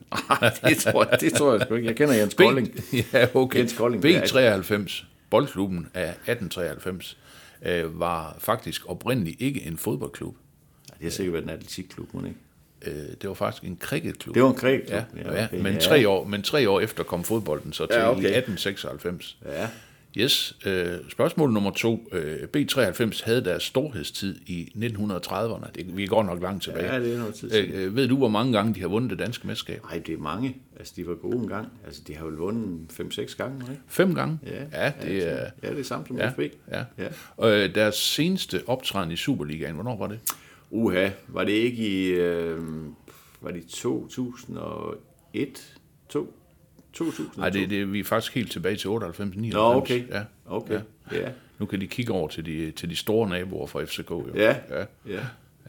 det 0.70 0.78
tror, 0.78 1.08
jeg, 1.12 1.22
det 1.22 1.34
tror 1.34 1.54
jeg 1.54 1.62
sgu 1.62 1.76
ikke. 1.76 1.88
Jeg 1.88 1.96
kender 1.96 2.14
Jens 2.14 2.34
Kolding. 2.34 2.72
B, 2.74 2.78
ja, 3.14 3.28
okay. 3.34 3.60
Jens 3.60 3.74
Kolding, 3.74 4.04
det 4.04 4.16
er- 4.16 4.58
B93, 4.88 5.06
boldklubben 5.30 5.88
af 5.94 6.10
1893, 6.10 7.18
øh, 7.66 8.00
var 8.00 8.36
faktisk 8.40 8.90
oprindeligt 8.90 9.42
ikke 9.42 9.62
en 9.66 9.78
fodboldklub. 9.78 10.36
Det 10.88 10.96
har 11.02 11.10
sikkert 11.10 11.34
været 11.34 11.44
en 11.44 11.50
atletikklub, 11.50 12.08
ikke? 12.26 12.36
Øh, 12.86 12.94
det 13.22 13.28
var 13.28 13.34
faktisk 13.34 13.64
en 13.64 13.78
cricketklub. 13.82 14.36
Det 14.36 14.44
var 14.44 14.50
en 14.50 14.58
cricketklub, 14.58 15.00
Ja, 15.16 15.32
ja, 15.32 15.40
ja, 15.40 15.46
okay, 15.46 15.62
men, 15.62 15.74
ja. 15.74 15.80
tre 15.80 16.10
år, 16.10 16.24
men 16.28 16.42
tre 16.42 16.70
år 16.70 16.80
efter 16.80 17.04
kom 17.04 17.24
fodbolden 17.24 17.74
så 17.74 17.86
til 17.86 17.96
Ja, 17.96 18.10
okay. 18.12 18.22
i 18.22 18.26
1896. 18.26 19.38
Ja. 19.46 19.68
Yes, 20.18 20.56
øh, 20.66 20.88
spørgsmål 21.10 21.52
nummer 21.52 21.72
to. 21.72 22.08
Øh, 22.12 22.36
B93 22.58 23.26
havde 23.26 23.46
deres 23.46 23.64
storhedstid 23.64 24.36
i 24.46 24.72
1930'erne. 24.76 25.72
Det, 25.76 25.98
vi 25.98 26.06
går 26.06 26.24
nok 26.24 26.42
langt 26.42 26.64
tilbage. 26.64 26.94
Ja, 26.94 27.00
det 27.00 27.14
er 27.14 27.18
noget 27.18 27.34
tid 27.36 27.56
øh, 27.56 27.70
øh, 27.86 27.96
ved 27.96 28.08
du, 28.08 28.18
hvor 28.18 28.28
mange 28.28 28.54
gange 28.54 28.74
de 28.74 28.82
har 28.82 28.88
vundet 28.88 29.10
det 29.12 29.20
danske 29.20 29.48
mesterskab? 29.48 29.84
Nej, 29.84 30.02
det 30.08 30.14
er 30.14 30.18
mange. 30.18 30.58
Altså, 30.80 30.94
de 30.96 31.08
var 31.08 31.14
gode 31.16 31.38
en 31.38 31.48
gang. 31.48 31.68
Altså, 31.86 32.02
de 32.08 32.16
har 32.16 32.26
jo 32.26 32.32
vundet 32.38 32.92
5-6 32.92 33.38
gange, 33.38 33.56
ikke? 33.72 33.82
Fem 33.88 34.16
gange? 34.16 34.40
Ja, 34.46 34.84
ja 34.86 34.92
det 35.04 35.32
er... 35.32 35.46
Ja, 35.64 35.70
det 35.70 35.80
er 35.80 35.84
samme 35.84 36.08
som 36.08 36.18
Ja, 36.18 36.30
FB. 36.30 36.40
ja. 36.72 36.84
Ja. 36.98 37.08
Og 37.38 37.52
øh, 37.52 37.76
deres 37.76 37.96
seneste 37.96 38.62
optræden 38.68 39.12
i 39.12 39.16
Superligaen, 39.16 39.74
hvornår 39.74 39.98
var 39.98 40.08
det? 40.08 40.20
Uha, 40.76 41.10
var 41.28 41.44
det 41.44 41.52
ikke 41.52 41.88
i... 41.88 42.08
Øh, 42.10 42.60
var 43.42 43.52
det 43.52 43.64
i 43.64 43.68
2001? 43.68 45.78
2? 46.10 46.34
2002. 46.94 47.40
Nej, 47.40 47.50
det, 47.50 47.70
det, 47.70 47.94
vi 47.94 48.00
er 48.00 48.04
faktisk 48.04 48.36
helt 48.36 48.52
tilbage 48.52 48.76
til 48.76 48.90
98, 48.90 49.20
99. 49.36 49.54
Nå, 49.54 49.74
okay. 49.74 50.08
Ja. 50.10 50.24
Okay, 50.46 50.80
ja. 51.12 51.30
Nu 51.60 51.66
kan 51.66 51.82
de 51.82 51.88
kigge 51.88 52.14
over 52.14 52.28
til 52.28 52.46
de, 52.46 52.72
til 52.72 52.90
de 52.90 52.96
store 52.96 53.30
naboer 53.30 53.68
fra 53.68 53.84
FCK. 53.84 54.10
Jo. 54.10 54.26
Ja, 54.36 54.56
ja. 54.70 54.80
ja. 54.80 54.86
ja. 55.08 55.14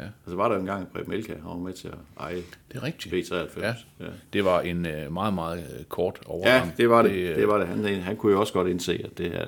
ja. 0.00 0.04
Og 0.24 0.30
så 0.30 0.34
var 0.36 0.48
der 0.48 0.58
engang 0.58 0.88
Preben 0.92 1.12
Elka, 1.12 1.32
han 1.32 1.44
var 1.44 1.56
med 1.56 1.72
til 1.72 1.88
at 1.88 1.94
eje 2.20 2.36
Det 2.36 2.44
er 2.74 2.82
rigtigt. 2.82 3.32
B93. 3.32 3.60
Ja. 3.60 3.74
ja. 4.00 4.06
Det 4.32 4.44
var 4.44 4.60
en 4.60 4.86
øh, 4.86 5.12
meget, 5.12 5.34
meget 5.34 5.58
øh, 5.78 5.84
kort 5.84 6.18
overgang. 6.26 6.66
Ja, 6.66 6.72
det 6.76 6.90
var 6.90 7.02
det. 7.02 7.10
øh, 7.10 7.28
Det, 7.28 7.36
det 7.36 7.48
var 7.48 7.58
det. 7.58 7.66
Han, 7.66 7.84
han 7.84 8.16
kunne 8.16 8.32
jo 8.32 8.40
også 8.40 8.52
godt 8.52 8.68
indse, 8.68 9.00
at 9.04 9.18
det 9.18 9.30
her, 9.30 9.44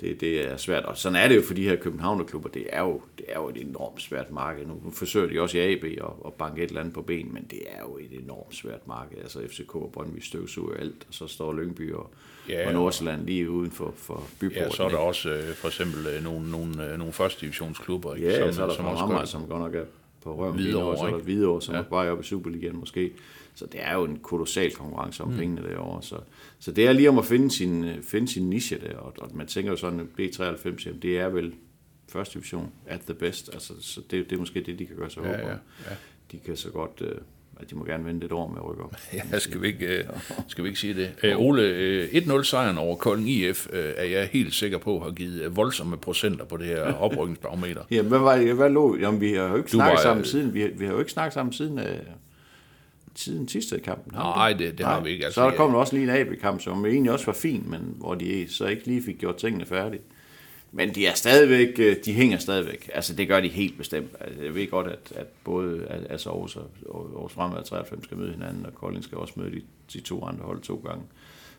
det, 0.00 0.20
det 0.20 0.52
er 0.52 0.56
svært. 0.56 0.84
Og 0.84 0.96
sådan 0.96 1.16
er 1.16 1.28
det 1.28 1.36
jo 1.36 1.42
for 1.42 1.54
de 1.54 1.62
her 1.68 1.76
Københavnerklubber. 1.76 2.48
Det 2.48 2.66
er 2.68 2.82
jo, 2.82 3.00
det 3.18 3.24
er 3.28 3.38
jo 3.40 3.48
et 3.48 3.56
enormt 3.56 4.02
svært 4.02 4.30
marked. 4.32 4.66
Nu 4.66 4.90
forsøger 4.92 5.26
de 5.28 5.40
også 5.40 5.58
i 5.58 5.72
AB 5.72 5.84
at, 5.84 6.04
at 6.26 6.32
banke 6.32 6.62
et 6.62 6.68
eller 6.68 6.80
andet 6.80 6.94
på 6.94 7.02
ben, 7.02 7.34
men 7.34 7.46
det 7.50 7.58
er 7.66 7.80
jo 7.82 7.96
et 7.98 8.22
enormt 8.24 8.54
svært 8.54 8.86
marked. 8.88 9.18
Altså 9.18 9.40
FCK 9.48 9.74
og 9.76 9.90
Brøndby 9.92 10.18
støvsuger 10.20 10.74
alt, 10.76 11.06
og 11.08 11.14
så 11.14 11.26
står 11.26 11.52
Lyngby 11.52 11.92
og, 11.92 12.10
Ja, 12.48 12.66
og 12.68 12.72
Nordsjælland 12.72 13.26
lige 13.26 13.50
uden 13.50 13.70
for, 13.70 13.94
for 13.96 14.22
byporten. 14.40 14.62
Ja, 14.62 14.70
så 14.70 14.82
er 14.82 14.88
der 14.88 14.94
ikke? 14.96 14.98
også 14.98 15.30
øh, 15.30 15.54
for 15.54 15.68
eksempel 15.68 16.06
øh, 16.06 16.24
nogle, 16.24 16.50
nogle, 16.50 16.92
øh, 16.92 16.98
nogle 16.98 17.12
første 17.12 17.40
divisionsklubber, 17.40 18.14
ikke? 18.14 18.28
Ja, 18.28 18.38
som, 18.44 18.52
så 18.52 18.62
er 18.62 18.66
der 18.66 18.74
som 18.74 18.86
også 18.86 19.04
Amager, 19.04 19.24
som 19.24 19.46
godt 19.48 19.60
nok 19.60 19.74
er 19.74 19.84
på 20.22 20.36
røven. 20.36 20.54
Hvidovre, 20.54 20.84
Hvidovre, 20.84 20.96
så 20.98 21.04
er 21.04 21.08
der 21.10 21.16
ikke? 21.16 21.24
Hvidovre, 21.24 21.62
som 21.62 21.74
Ja. 21.74 21.80
er 21.80 21.84
bare 21.84 22.10
op 22.10 22.20
i 22.20 22.24
Superligaen 22.24 22.76
måske. 22.76 23.12
Så 23.56 23.66
det 23.66 23.80
er 23.82 23.94
jo 23.94 24.04
en 24.04 24.18
kolossal 24.18 24.72
konkurrence 24.72 25.22
om 25.22 25.30
mm. 25.30 25.36
pengene 25.36 25.62
derovre. 25.68 26.02
Så, 26.02 26.18
så 26.58 26.72
det 26.72 26.86
er 26.86 26.92
lige 26.92 27.08
om 27.08 27.18
at 27.18 27.24
finde 27.24 27.50
sin, 27.50 27.84
øh, 27.84 28.02
finde 28.02 28.28
sin 28.28 28.50
niche 28.50 28.78
der, 28.78 28.96
og, 28.96 29.14
og 29.18 29.30
man 29.34 29.46
tænker 29.46 29.70
jo 29.70 29.76
sådan, 29.76 30.00
at 30.00 30.06
B93, 30.20 30.86
jamen, 30.86 31.02
det 31.02 31.18
er 31.18 31.28
vel 31.28 31.54
første 32.08 32.34
division 32.34 32.72
at 32.86 33.00
the 33.00 33.14
best. 33.14 33.50
Altså, 33.52 33.72
så 33.80 34.00
det, 34.10 34.30
det 34.30 34.36
er 34.36 34.40
måske 34.40 34.60
det, 34.60 34.78
de 34.78 34.86
kan 34.86 34.96
gøre 34.96 35.10
sig 35.10 35.22
Ja, 35.22 35.28
håb 35.28 35.38
ja, 35.38 35.48
ja. 35.50 35.96
De 36.32 36.38
kan 36.38 36.56
så 36.56 36.70
godt, 36.70 37.00
øh, 37.00 37.18
at 37.60 37.70
de 37.70 37.74
må 37.74 37.84
gerne 37.84 38.04
vente 38.04 38.26
et 38.26 38.32
år 38.32 38.48
med 38.48 38.56
at 38.56 38.68
rykke 38.68 38.82
op. 38.82 38.96
Ja, 39.32 39.38
skal 39.38 39.62
vi 39.62 39.66
ikke, 39.66 39.86
øh, 39.86 40.04
skal 40.48 40.64
vi 40.64 40.68
ikke 40.68 40.80
sige 40.80 40.94
det? 40.94 41.10
Øh, 41.22 41.40
Ole, 41.40 41.62
øh, 41.62 42.08
1-0 42.12 42.42
sejren 42.42 42.78
over 42.78 42.96
Kolding 42.96 43.28
IF 43.28 43.66
øh, 43.72 43.92
er 43.96 44.04
jeg 44.04 44.28
helt 44.32 44.54
sikker 44.54 44.78
på 44.78 44.98
har 44.98 45.10
givet 45.10 45.42
øh, 45.42 45.56
voldsomme 45.56 45.96
procenter 45.96 46.44
på 46.44 46.56
det 46.56 46.66
her 46.66 46.92
oprykningsbarometer. 47.04 47.82
Jamen, 47.90 48.08
hvad 48.08 48.18
var? 48.18 48.54
Hvad 48.54 48.70
lå? 48.70 48.96
Jamen, 48.96 49.20
vi 49.20 49.32
har 49.32 49.48
jo 49.48 49.56
ikke 49.56 49.66
Du 49.66 49.76
snakket 49.76 49.96
var, 49.96 50.02
sammen 50.02 50.24
siden. 50.24 50.54
Vi 50.54 50.60
har, 50.60 50.68
vi 50.76 50.84
har 50.84 50.92
jo 50.92 50.98
ikke 50.98 51.12
snakket 51.12 51.34
sammen 51.34 51.52
siden, 51.52 51.78
øh, 51.78 51.98
siden 53.16 53.48
sidste 53.48 53.78
kampen. 53.80 54.12
Nej, 54.14 54.52
det, 54.52 54.78
det 54.78 54.86
har 54.86 55.00
vi 55.00 55.10
ikke. 55.10 55.24
Altså, 55.24 55.34
så 55.34 55.40
er 55.40 55.44
der 55.44 55.50
jeg- 55.52 55.56
kommet 55.56 55.80
også 55.80 55.96
lige 55.96 56.02
en 56.02 56.16
AB-kamp, 56.16 56.60
som 56.60 56.86
egentlig 56.86 57.12
også 57.12 57.26
var 57.26 57.32
fin, 57.32 57.64
men 57.66 57.94
hvor 57.98 58.14
de 58.14 58.46
så 58.48 58.66
ikke 58.66 58.86
lige 58.86 59.02
fik 59.02 59.18
gjort 59.18 59.36
tingene 59.36 59.66
færdige. 59.66 60.02
Men 60.72 60.94
de 60.94 61.06
er 61.06 61.14
stadigvæk, 61.14 61.68
øh, 61.78 61.96
de 62.04 62.12
hænger 62.12 62.38
stadigvæk. 62.38 62.90
Altså 62.94 63.14
det 63.14 63.28
gør 63.28 63.40
de 63.40 63.48
helt 63.48 63.78
bestemt. 63.78 64.10
Altså, 64.20 64.42
jeg 64.42 64.54
ved 64.54 64.70
godt, 64.70 64.86
at, 64.86 65.12
at 65.14 65.26
både 65.44 65.86
altså 66.10 66.30
Aarhus 66.30 66.56
og 66.56 66.70
Aarhus 66.94 67.32
Fremad 67.32 67.64
93 67.64 68.04
skal 68.04 68.16
møde 68.16 68.32
hinanden, 68.32 68.66
og 68.66 68.74
Kolding 68.74 69.04
skal 69.04 69.18
også 69.18 69.32
møde 69.36 69.50
de, 69.50 69.60
de 69.92 70.00
to 70.00 70.24
andre 70.24 70.44
hold 70.44 70.60
to 70.60 70.82
gange. 70.86 71.02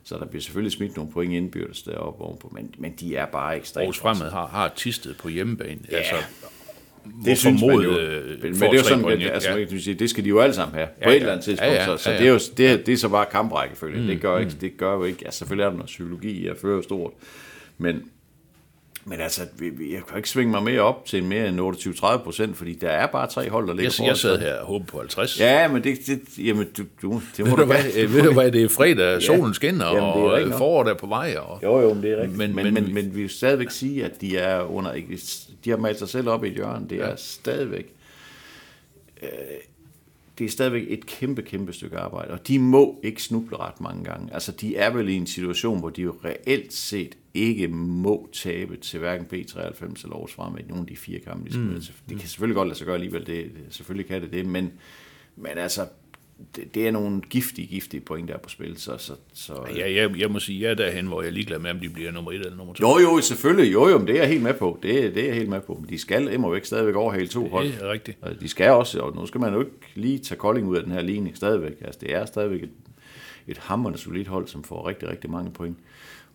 Så 0.04 0.17
der 0.17 0.26
bliver 0.26 0.41
selvfølgelig 0.41 0.72
smidt 0.72 0.96
nogle 0.96 1.12
point 1.12 1.34
indbyrdes 1.34 1.82
deroppe 1.82 2.24
ovenpå, 2.24 2.52
men, 2.56 2.74
men 2.78 2.91
de 3.00 3.15
er 3.15 3.26
bare 3.26 3.58
ekstremt. 3.58 3.82
Aarhus 3.82 4.00
Fremad 4.00 4.32
har, 4.32 4.48
har 4.48 4.74
tistet 4.76 5.17
på 5.17 5.30
hjemmebane. 5.30 5.80
Ja. 5.91 5.98
Altså, 5.98 6.15
det 7.26 7.38
synes 7.38 7.62
man 7.62 7.76
jo. 7.76 7.98
øh, 7.98 8.43
Men, 8.43 8.54
det 8.54 8.63
er 8.63 8.74
jo 8.74 8.84
sådan, 8.84 9.04
point, 9.04 9.24
at, 9.24 9.32
altså, 9.32 9.50
ja. 9.50 9.58
man 9.58 9.67
kan 9.67 9.80
sige, 9.80 9.93
det 9.93 10.10
skal 10.10 10.24
de 10.24 10.30
jo 10.30 10.39
alle 10.39 10.56
sammen 10.56 10.76
have, 10.76 10.88
på 10.88 10.93
Ja, 11.02 11.08
et 11.10 11.13
ja. 11.13 11.15
eller 11.20 11.32
andet 11.32 11.46
tidspunkt. 11.46 11.74
Ja, 11.74 11.89
ja, 11.91 11.98
så 11.98 12.04
så 12.04 12.10
ja, 12.10 12.15
ja. 12.15 12.22
det, 12.22 12.28
er 12.28 12.34
jo, 12.34 12.39
det, 12.58 12.86
det 12.86 12.93
er 12.93 12.98
så 12.98 13.10
bare 13.10 13.26
kamprækkefølge. 13.32 14.02
Mm, 14.02 14.08
det, 14.08 14.22
gør 14.22 14.38
ikke, 14.38 14.52
det 14.62 14.78
gør 14.78 14.93
jo 14.93 15.04
ikke, 15.04 15.26
altså 15.26 15.38
selvfølgelig 15.38 15.63
er 15.63 15.70
der 15.70 15.76
noget 15.78 15.88
psykologi 15.88 16.32
i 16.32 16.48
at 16.48 16.58
føre 16.62 16.84
stort, 16.84 17.12
men, 17.78 18.02
men 19.10 19.20
altså, 19.20 19.41
jeg 19.91 20.02
kan 20.08 20.17
ikke 20.17 20.30
svinge 20.30 20.52
mig 20.52 20.63
mere 20.63 20.82
op 20.82 21.06
til 21.06 21.24
mere 21.24 21.48
end 21.50 21.60
28-30 21.62 22.17
procent, 22.24 22.58
fordi 22.58 22.74
der 22.74 22.89
er 22.89 23.08
bare 23.08 23.28
tre 23.28 23.50
hold, 23.50 23.67
der 23.67 23.74
ligger 23.74 23.96
Jeg, 24.00 24.08
jeg 24.08 24.17
sad 24.17 24.39
her 24.39 24.56
og 24.56 24.65
håbede 24.65 24.88
på 24.88 24.98
50. 25.00 25.39
Ja, 25.39 25.67
men 25.67 25.84
det, 25.84 25.98
det, 26.08 26.20
jamen, 26.38 26.67
du, 26.78 26.84
du, 27.02 27.22
det 27.38 27.46
må 27.46 27.52
Ved 27.56 27.58
du 27.58 27.65
hvad, 27.65 27.78
gerne. 27.84 28.00
øh, 28.04 28.13
ved 28.13 28.22
du 28.24 28.34
hvad, 28.34 28.52
det 28.52 28.63
er 28.63 28.70
fredag, 28.70 29.22
solen 29.22 29.54
skinner, 29.54 29.86
Jamen, 29.86 30.02
det 30.02 30.08
er 30.10 30.32
og 30.32 30.41
øh, 30.41 30.52
foråret 30.54 30.89
er 30.89 30.93
på 30.93 31.08
vej. 31.08 31.36
Og, 31.39 31.60
Jo, 31.63 31.80
jo, 31.80 31.93
men 31.93 32.04
det 32.04 32.12
er 32.12 32.17
rigtigt. 32.22 32.38
Men- 32.38 32.56
Men, 32.56 32.65
men 32.65 32.74
men, 32.74 32.88
vi- 32.88 32.93
men, 32.93 33.15
vi 33.15 33.22
vil 33.22 33.30
stadigvæk 33.30 33.72
sige, 33.72 34.06
at 34.06 34.22
de 34.22 34.38
er 34.38 34.62
under... 34.62 34.93
ikke- 34.93 35.20
De 35.65 35.70
har 35.70 35.78
malet 35.78 36.00
sig 36.00 36.10
selv 36.10 36.30
op 36.30 36.43
i 36.43 36.48
et 36.48 36.54
hjørne. 36.54 36.86
Det 36.89 37.02
er 37.02 37.15
stadigvæk... 37.15 37.86
Øh, 39.24 39.30
det 40.38 40.45
er 40.45 40.50
stadigvæk 40.50 40.86
et 40.89 41.06
kæmpe, 41.06 41.41
kæmpe 41.41 41.73
stykke 41.73 41.97
arbejde, 41.97 42.32
og 42.32 42.47
de 42.47 42.60
må 42.60 43.00
ikke 43.04 43.23
snuble 43.23 43.58
ret 43.58 43.82
mange 43.82 44.04
gange. 44.04 44.34
Altså, 44.34 44.52
de 44.52 44.76
er 44.76 44.89
vel 44.89 45.10
i 45.10 45.13
en 45.13 45.28
situation, 45.28 45.80
hvor 45.80 45.89
de 45.89 46.02
jo 46.02 46.15
reelt 46.26 46.73
set 46.73 47.17
ikke 47.34 47.67
må 47.67 48.30
tabe 48.34 48.78
til 48.78 49.00
hverken 49.00 49.26
B93 49.34 49.60
eller 49.60 50.13
Aarhus 50.13 50.34
Fremad 50.34 50.60
i 50.60 50.63
nogle 50.67 50.82
af 50.82 50.88
de 50.88 50.95
fire 50.95 51.19
kampe, 51.19 51.45
de 51.45 51.54
skal 51.54 51.63
mm. 51.63 51.82
Det 52.10 52.19
kan 52.19 52.28
selvfølgelig 52.28 52.56
godt 52.56 52.67
lade 52.67 52.78
sig 52.78 52.86
gøre 52.86 52.95
alligevel, 52.95 53.26
det, 53.26 53.28
det, 53.28 53.65
selvfølgelig 53.69 54.08
kan 54.08 54.21
det 54.21 54.32
det, 54.32 54.45
men, 54.45 54.71
men 55.36 55.58
altså, 55.58 55.88
det, 56.56 56.76
det 56.76 56.88
er 56.88 56.91
nogle 56.91 57.21
giftige, 57.21 57.67
giftige 57.67 58.02
point, 58.02 58.28
der 58.28 58.34
er 58.34 58.38
på 58.39 58.50
spil, 58.50 58.78
så, 58.78 58.97
så, 58.97 59.13
så 59.34 59.54
ja, 59.76 59.93
jeg, 59.93 60.19
jeg 60.19 60.32
må 60.32 60.39
sige, 60.39 60.62
jeg 60.62 60.71
er 60.71 60.76
derhen, 60.76 61.08
hvor 61.08 61.21
jeg 61.21 61.28
er 61.28 61.34
ligeglad 61.34 61.60
med, 61.60 61.71
om 61.71 61.80
de 61.80 61.89
bliver 61.89 62.12
nummer 62.12 62.32
et 62.32 62.36
eller 62.36 62.56
nummer 62.56 62.73
to. 62.73 63.00
jo, 63.00 63.00
jo, 63.00 63.21
selvfølgelig. 63.21 63.73
Jo, 63.73 63.88
jo, 63.88 64.00
det 64.00 64.10
er 64.10 64.19
jeg 64.19 64.28
helt 64.28 64.43
med 64.43 64.54
på. 64.54 64.80
Det, 64.84 65.06
er- 65.06 65.10
det 65.10 65.23
er 65.23 65.28
jeg 65.28 65.36
helt 65.36 65.50
med 65.50 65.62
på. 65.62 65.73
Men 65.82 65.89
de 65.89 66.00
skal 66.00 66.28
immer 66.34 66.50
væk 66.50 66.65
stadigvæk 66.65 66.95
overhale 66.95 67.28
to 67.28 67.47
hold. 67.47 67.67
Det 67.67 67.76
er 67.82 67.91
rigtigt. 67.91 68.17
Og 68.21 68.39
de 68.41 68.47
skal 68.50 68.71
også, 68.71 69.00
og 69.00 69.15
nu 69.15 69.26
skal 69.26 69.41
man 69.41 69.54
jo 69.54 69.60
ikke 69.60 69.71
lige 69.95 70.19
tage 70.19 70.38
Kolding 70.39 70.67
ud 70.67 70.78
af 70.78 70.84
den 70.84 70.91
her 70.91 71.02
ligning 71.02 71.38
stadigvæk. 71.38 71.73
Altså, 71.82 72.00
det 72.02 72.13
er 72.15 72.26
stadigvæk 72.26 72.63
et, 72.63 72.69
et 73.47 73.58
hammerende 73.58 74.00
solidt 74.00 74.28
hold, 74.28 74.47
som 74.47 74.63
får 74.63 74.88
rigtig, 74.88 75.10
rigtig 75.10 75.30
mange 75.30 75.52
point. 75.52 75.78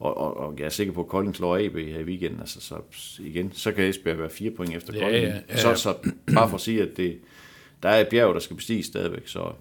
Og, 0.01 0.17
og, 0.19 0.37
og 0.37 0.55
jeg 0.59 0.65
er 0.65 0.69
sikker 0.69 0.93
på, 0.93 1.01
at 1.01 1.09
Kolding 1.09 1.37
slår 1.37 1.57
AB 1.59 1.77
her 1.77 1.99
i 1.99 2.05
weekenden. 2.05 2.41
Altså, 2.41 2.61
så 2.61 2.75
igen, 3.21 3.53
så 3.53 3.73
kan 3.73 3.85
Esbjerg 3.85 4.19
være 4.19 4.31
fire 4.31 4.51
point 4.51 4.75
efter 4.77 4.93
Ja, 4.95 5.01
Kolding. 5.01 5.25
ja, 5.25 5.35
ja. 5.49 5.57
Så, 5.57 5.75
så 5.75 5.95
bare 6.35 6.49
for 6.49 6.55
at 6.55 6.61
sige, 6.61 6.83
at 6.83 6.97
det, 6.97 7.19
der 7.83 7.89
er 7.89 8.01
et 8.01 8.09
bjerg, 8.09 8.35
der 8.35 8.41
skal 8.41 8.57
bestiges 8.57 8.87
stadigvæk, 8.87 9.23
så 9.29 9.53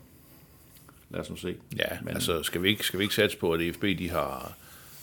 lad 1.13 1.19
os 1.21 1.29
nu 1.29 1.35
se. 1.35 1.55
Ja, 1.77 1.85
Men- 2.03 2.13
altså 2.13 2.43
skal 2.43 2.63
vi, 2.63 2.69
ikke, 2.69 2.83
skal 2.85 2.99
vi 2.99 3.03
ikke 3.03 3.15
satse 3.15 3.37
på, 3.37 3.51
at 3.53 3.61
EFB 3.61 3.83
de 3.83 4.09
har 4.09 4.53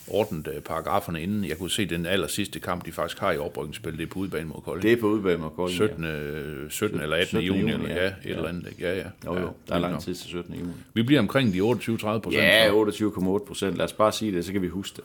ordnet 0.07 0.49
øh, 0.55 0.61
paragraferne 0.63 1.23
inden? 1.23 1.45
Jeg 1.45 1.59
kunne 1.59 1.71
se 1.71 1.87
den 1.87 2.07
aller 2.07 2.27
sidste 2.27 2.61
kamp, 2.61 2.87
de 2.87 2.93
faktisk 2.93 3.19
har 3.21 3.33
i 3.33 3.39
oprykningsspil, 3.39 3.93
det 3.99 4.03
er 4.03 4.07
på 4.07 4.19
udebane 4.19 4.49
mod 4.49 4.61
Kolding. 4.65 4.83
Det 4.83 4.93
er 4.93 4.97
på 5.01 5.07
udbane 5.07 5.39
med 5.39 5.51
Kolding. 5.57 5.77
17, 5.77 6.05
øh, 6.05 6.71
17 6.71 7.01
eller 7.01 7.17
18. 7.17 7.27
17. 7.27 7.47
juni, 7.47 7.61
juni, 7.61 7.73
eller 7.73 7.89
ja. 7.89 8.03
ja, 8.05 8.07
et 8.09 8.15
Ja. 8.25 8.31
eller 8.31 8.49
andet. 8.49 8.73
Ja, 8.81 8.97
ja. 8.97 9.05
Jo, 9.27 9.35
jo, 9.35 9.41
ja, 9.41 9.47
der 9.69 9.75
er 9.75 9.79
lang 9.79 10.03
tid 10.03 10.15
til 10.15 10.29
17. 10.29 10.55
juni. 10.55 10.73
Vi 10.95 11.03
bliver 11.03 11.21
omkring 11.21 11.53
de 11.53 11.59
28-30 11.61 12.19
procent. 12.19 12.35
Ja, 12.43 12.71
28,8 12.85 13.47
procent. 13.47 13.77
Lad 13.77 13.85
os 13.85 13.93
bare 13.93 14.13
sige 14.13 14.33
det, 14.33 14.45
så 14.45 14.53
kan 14.53 14.63
vi 14.63 14.69
huske 14.69 14.97
det. 14.97 15.05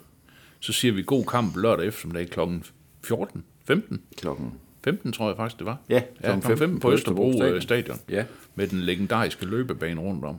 Så 0.60 0.74
siger 0.74 0.92
vi 0.94 1.04
god 1.04 1.26
kamp 1.26 1.56
lørdag 1.58 1.86
eftermiddag 1.88 2.30
klokken 2.30 2.64
14, 3.04 3.44
15, 3.68 4.02
Klokken 4.18 4.54
15 4.84 5.12
tror 5.14 5.28
jeg 5.28 5.38
faktisk 5.38 5.58
det 5.60 5.66
var. 5.66 5.78
Ja, 5.90 5.96
ja 5.96 6.02
klokken 6.32 6.58
15 6.58 6.80
på 6.80 6.92
Østerbro 6.92 7.34
Stadion. 7.34 7.62
stadion. 7.62 7.98
Ja. 8.10 8.24
Med 8.56 8.68
den 8.68 8.80
legendariske 8.80 9.46
løbebane 9.46 10.02
rundt 10.02 10.26
om. 10.26 10.36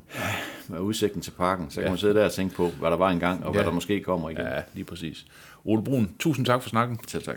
med 0.69 0.79
udsigten 0.79 1.21
til 1.21 1.31
parken, 1.31 1.71
så 1.71 1.81
kan 1.81 1.91
man 1.91 1.99
sidde 1.99 2.15
der 2.15 2.25
og 2.25 2.33
tænke 2.33 2.55
på, 2.55 2.69
hvad 2.69 2.91
der 2.91 2.97
var 2.97 3.11
engang, 3.11 3.45
og 3.45 3.53
hvad 3.53 3.61
Ja. 3.63 3.67
der 3.67 3.75
måske 3.75 4.01
kommer 4.01 4.31
igen. 4.31 4.43
Ja, 4.43 4.63
lige 4.75 4.85
præcis. 4.85 5.27
Ole 5.65 5.85
Brun, 5.85 6.11
tusind 6.19 6.47
tak 6.47 6.63
for 6.63 6.69
snakken. 6.69 6.99
Selv 7.09 7.23
tak. 7.23 7.37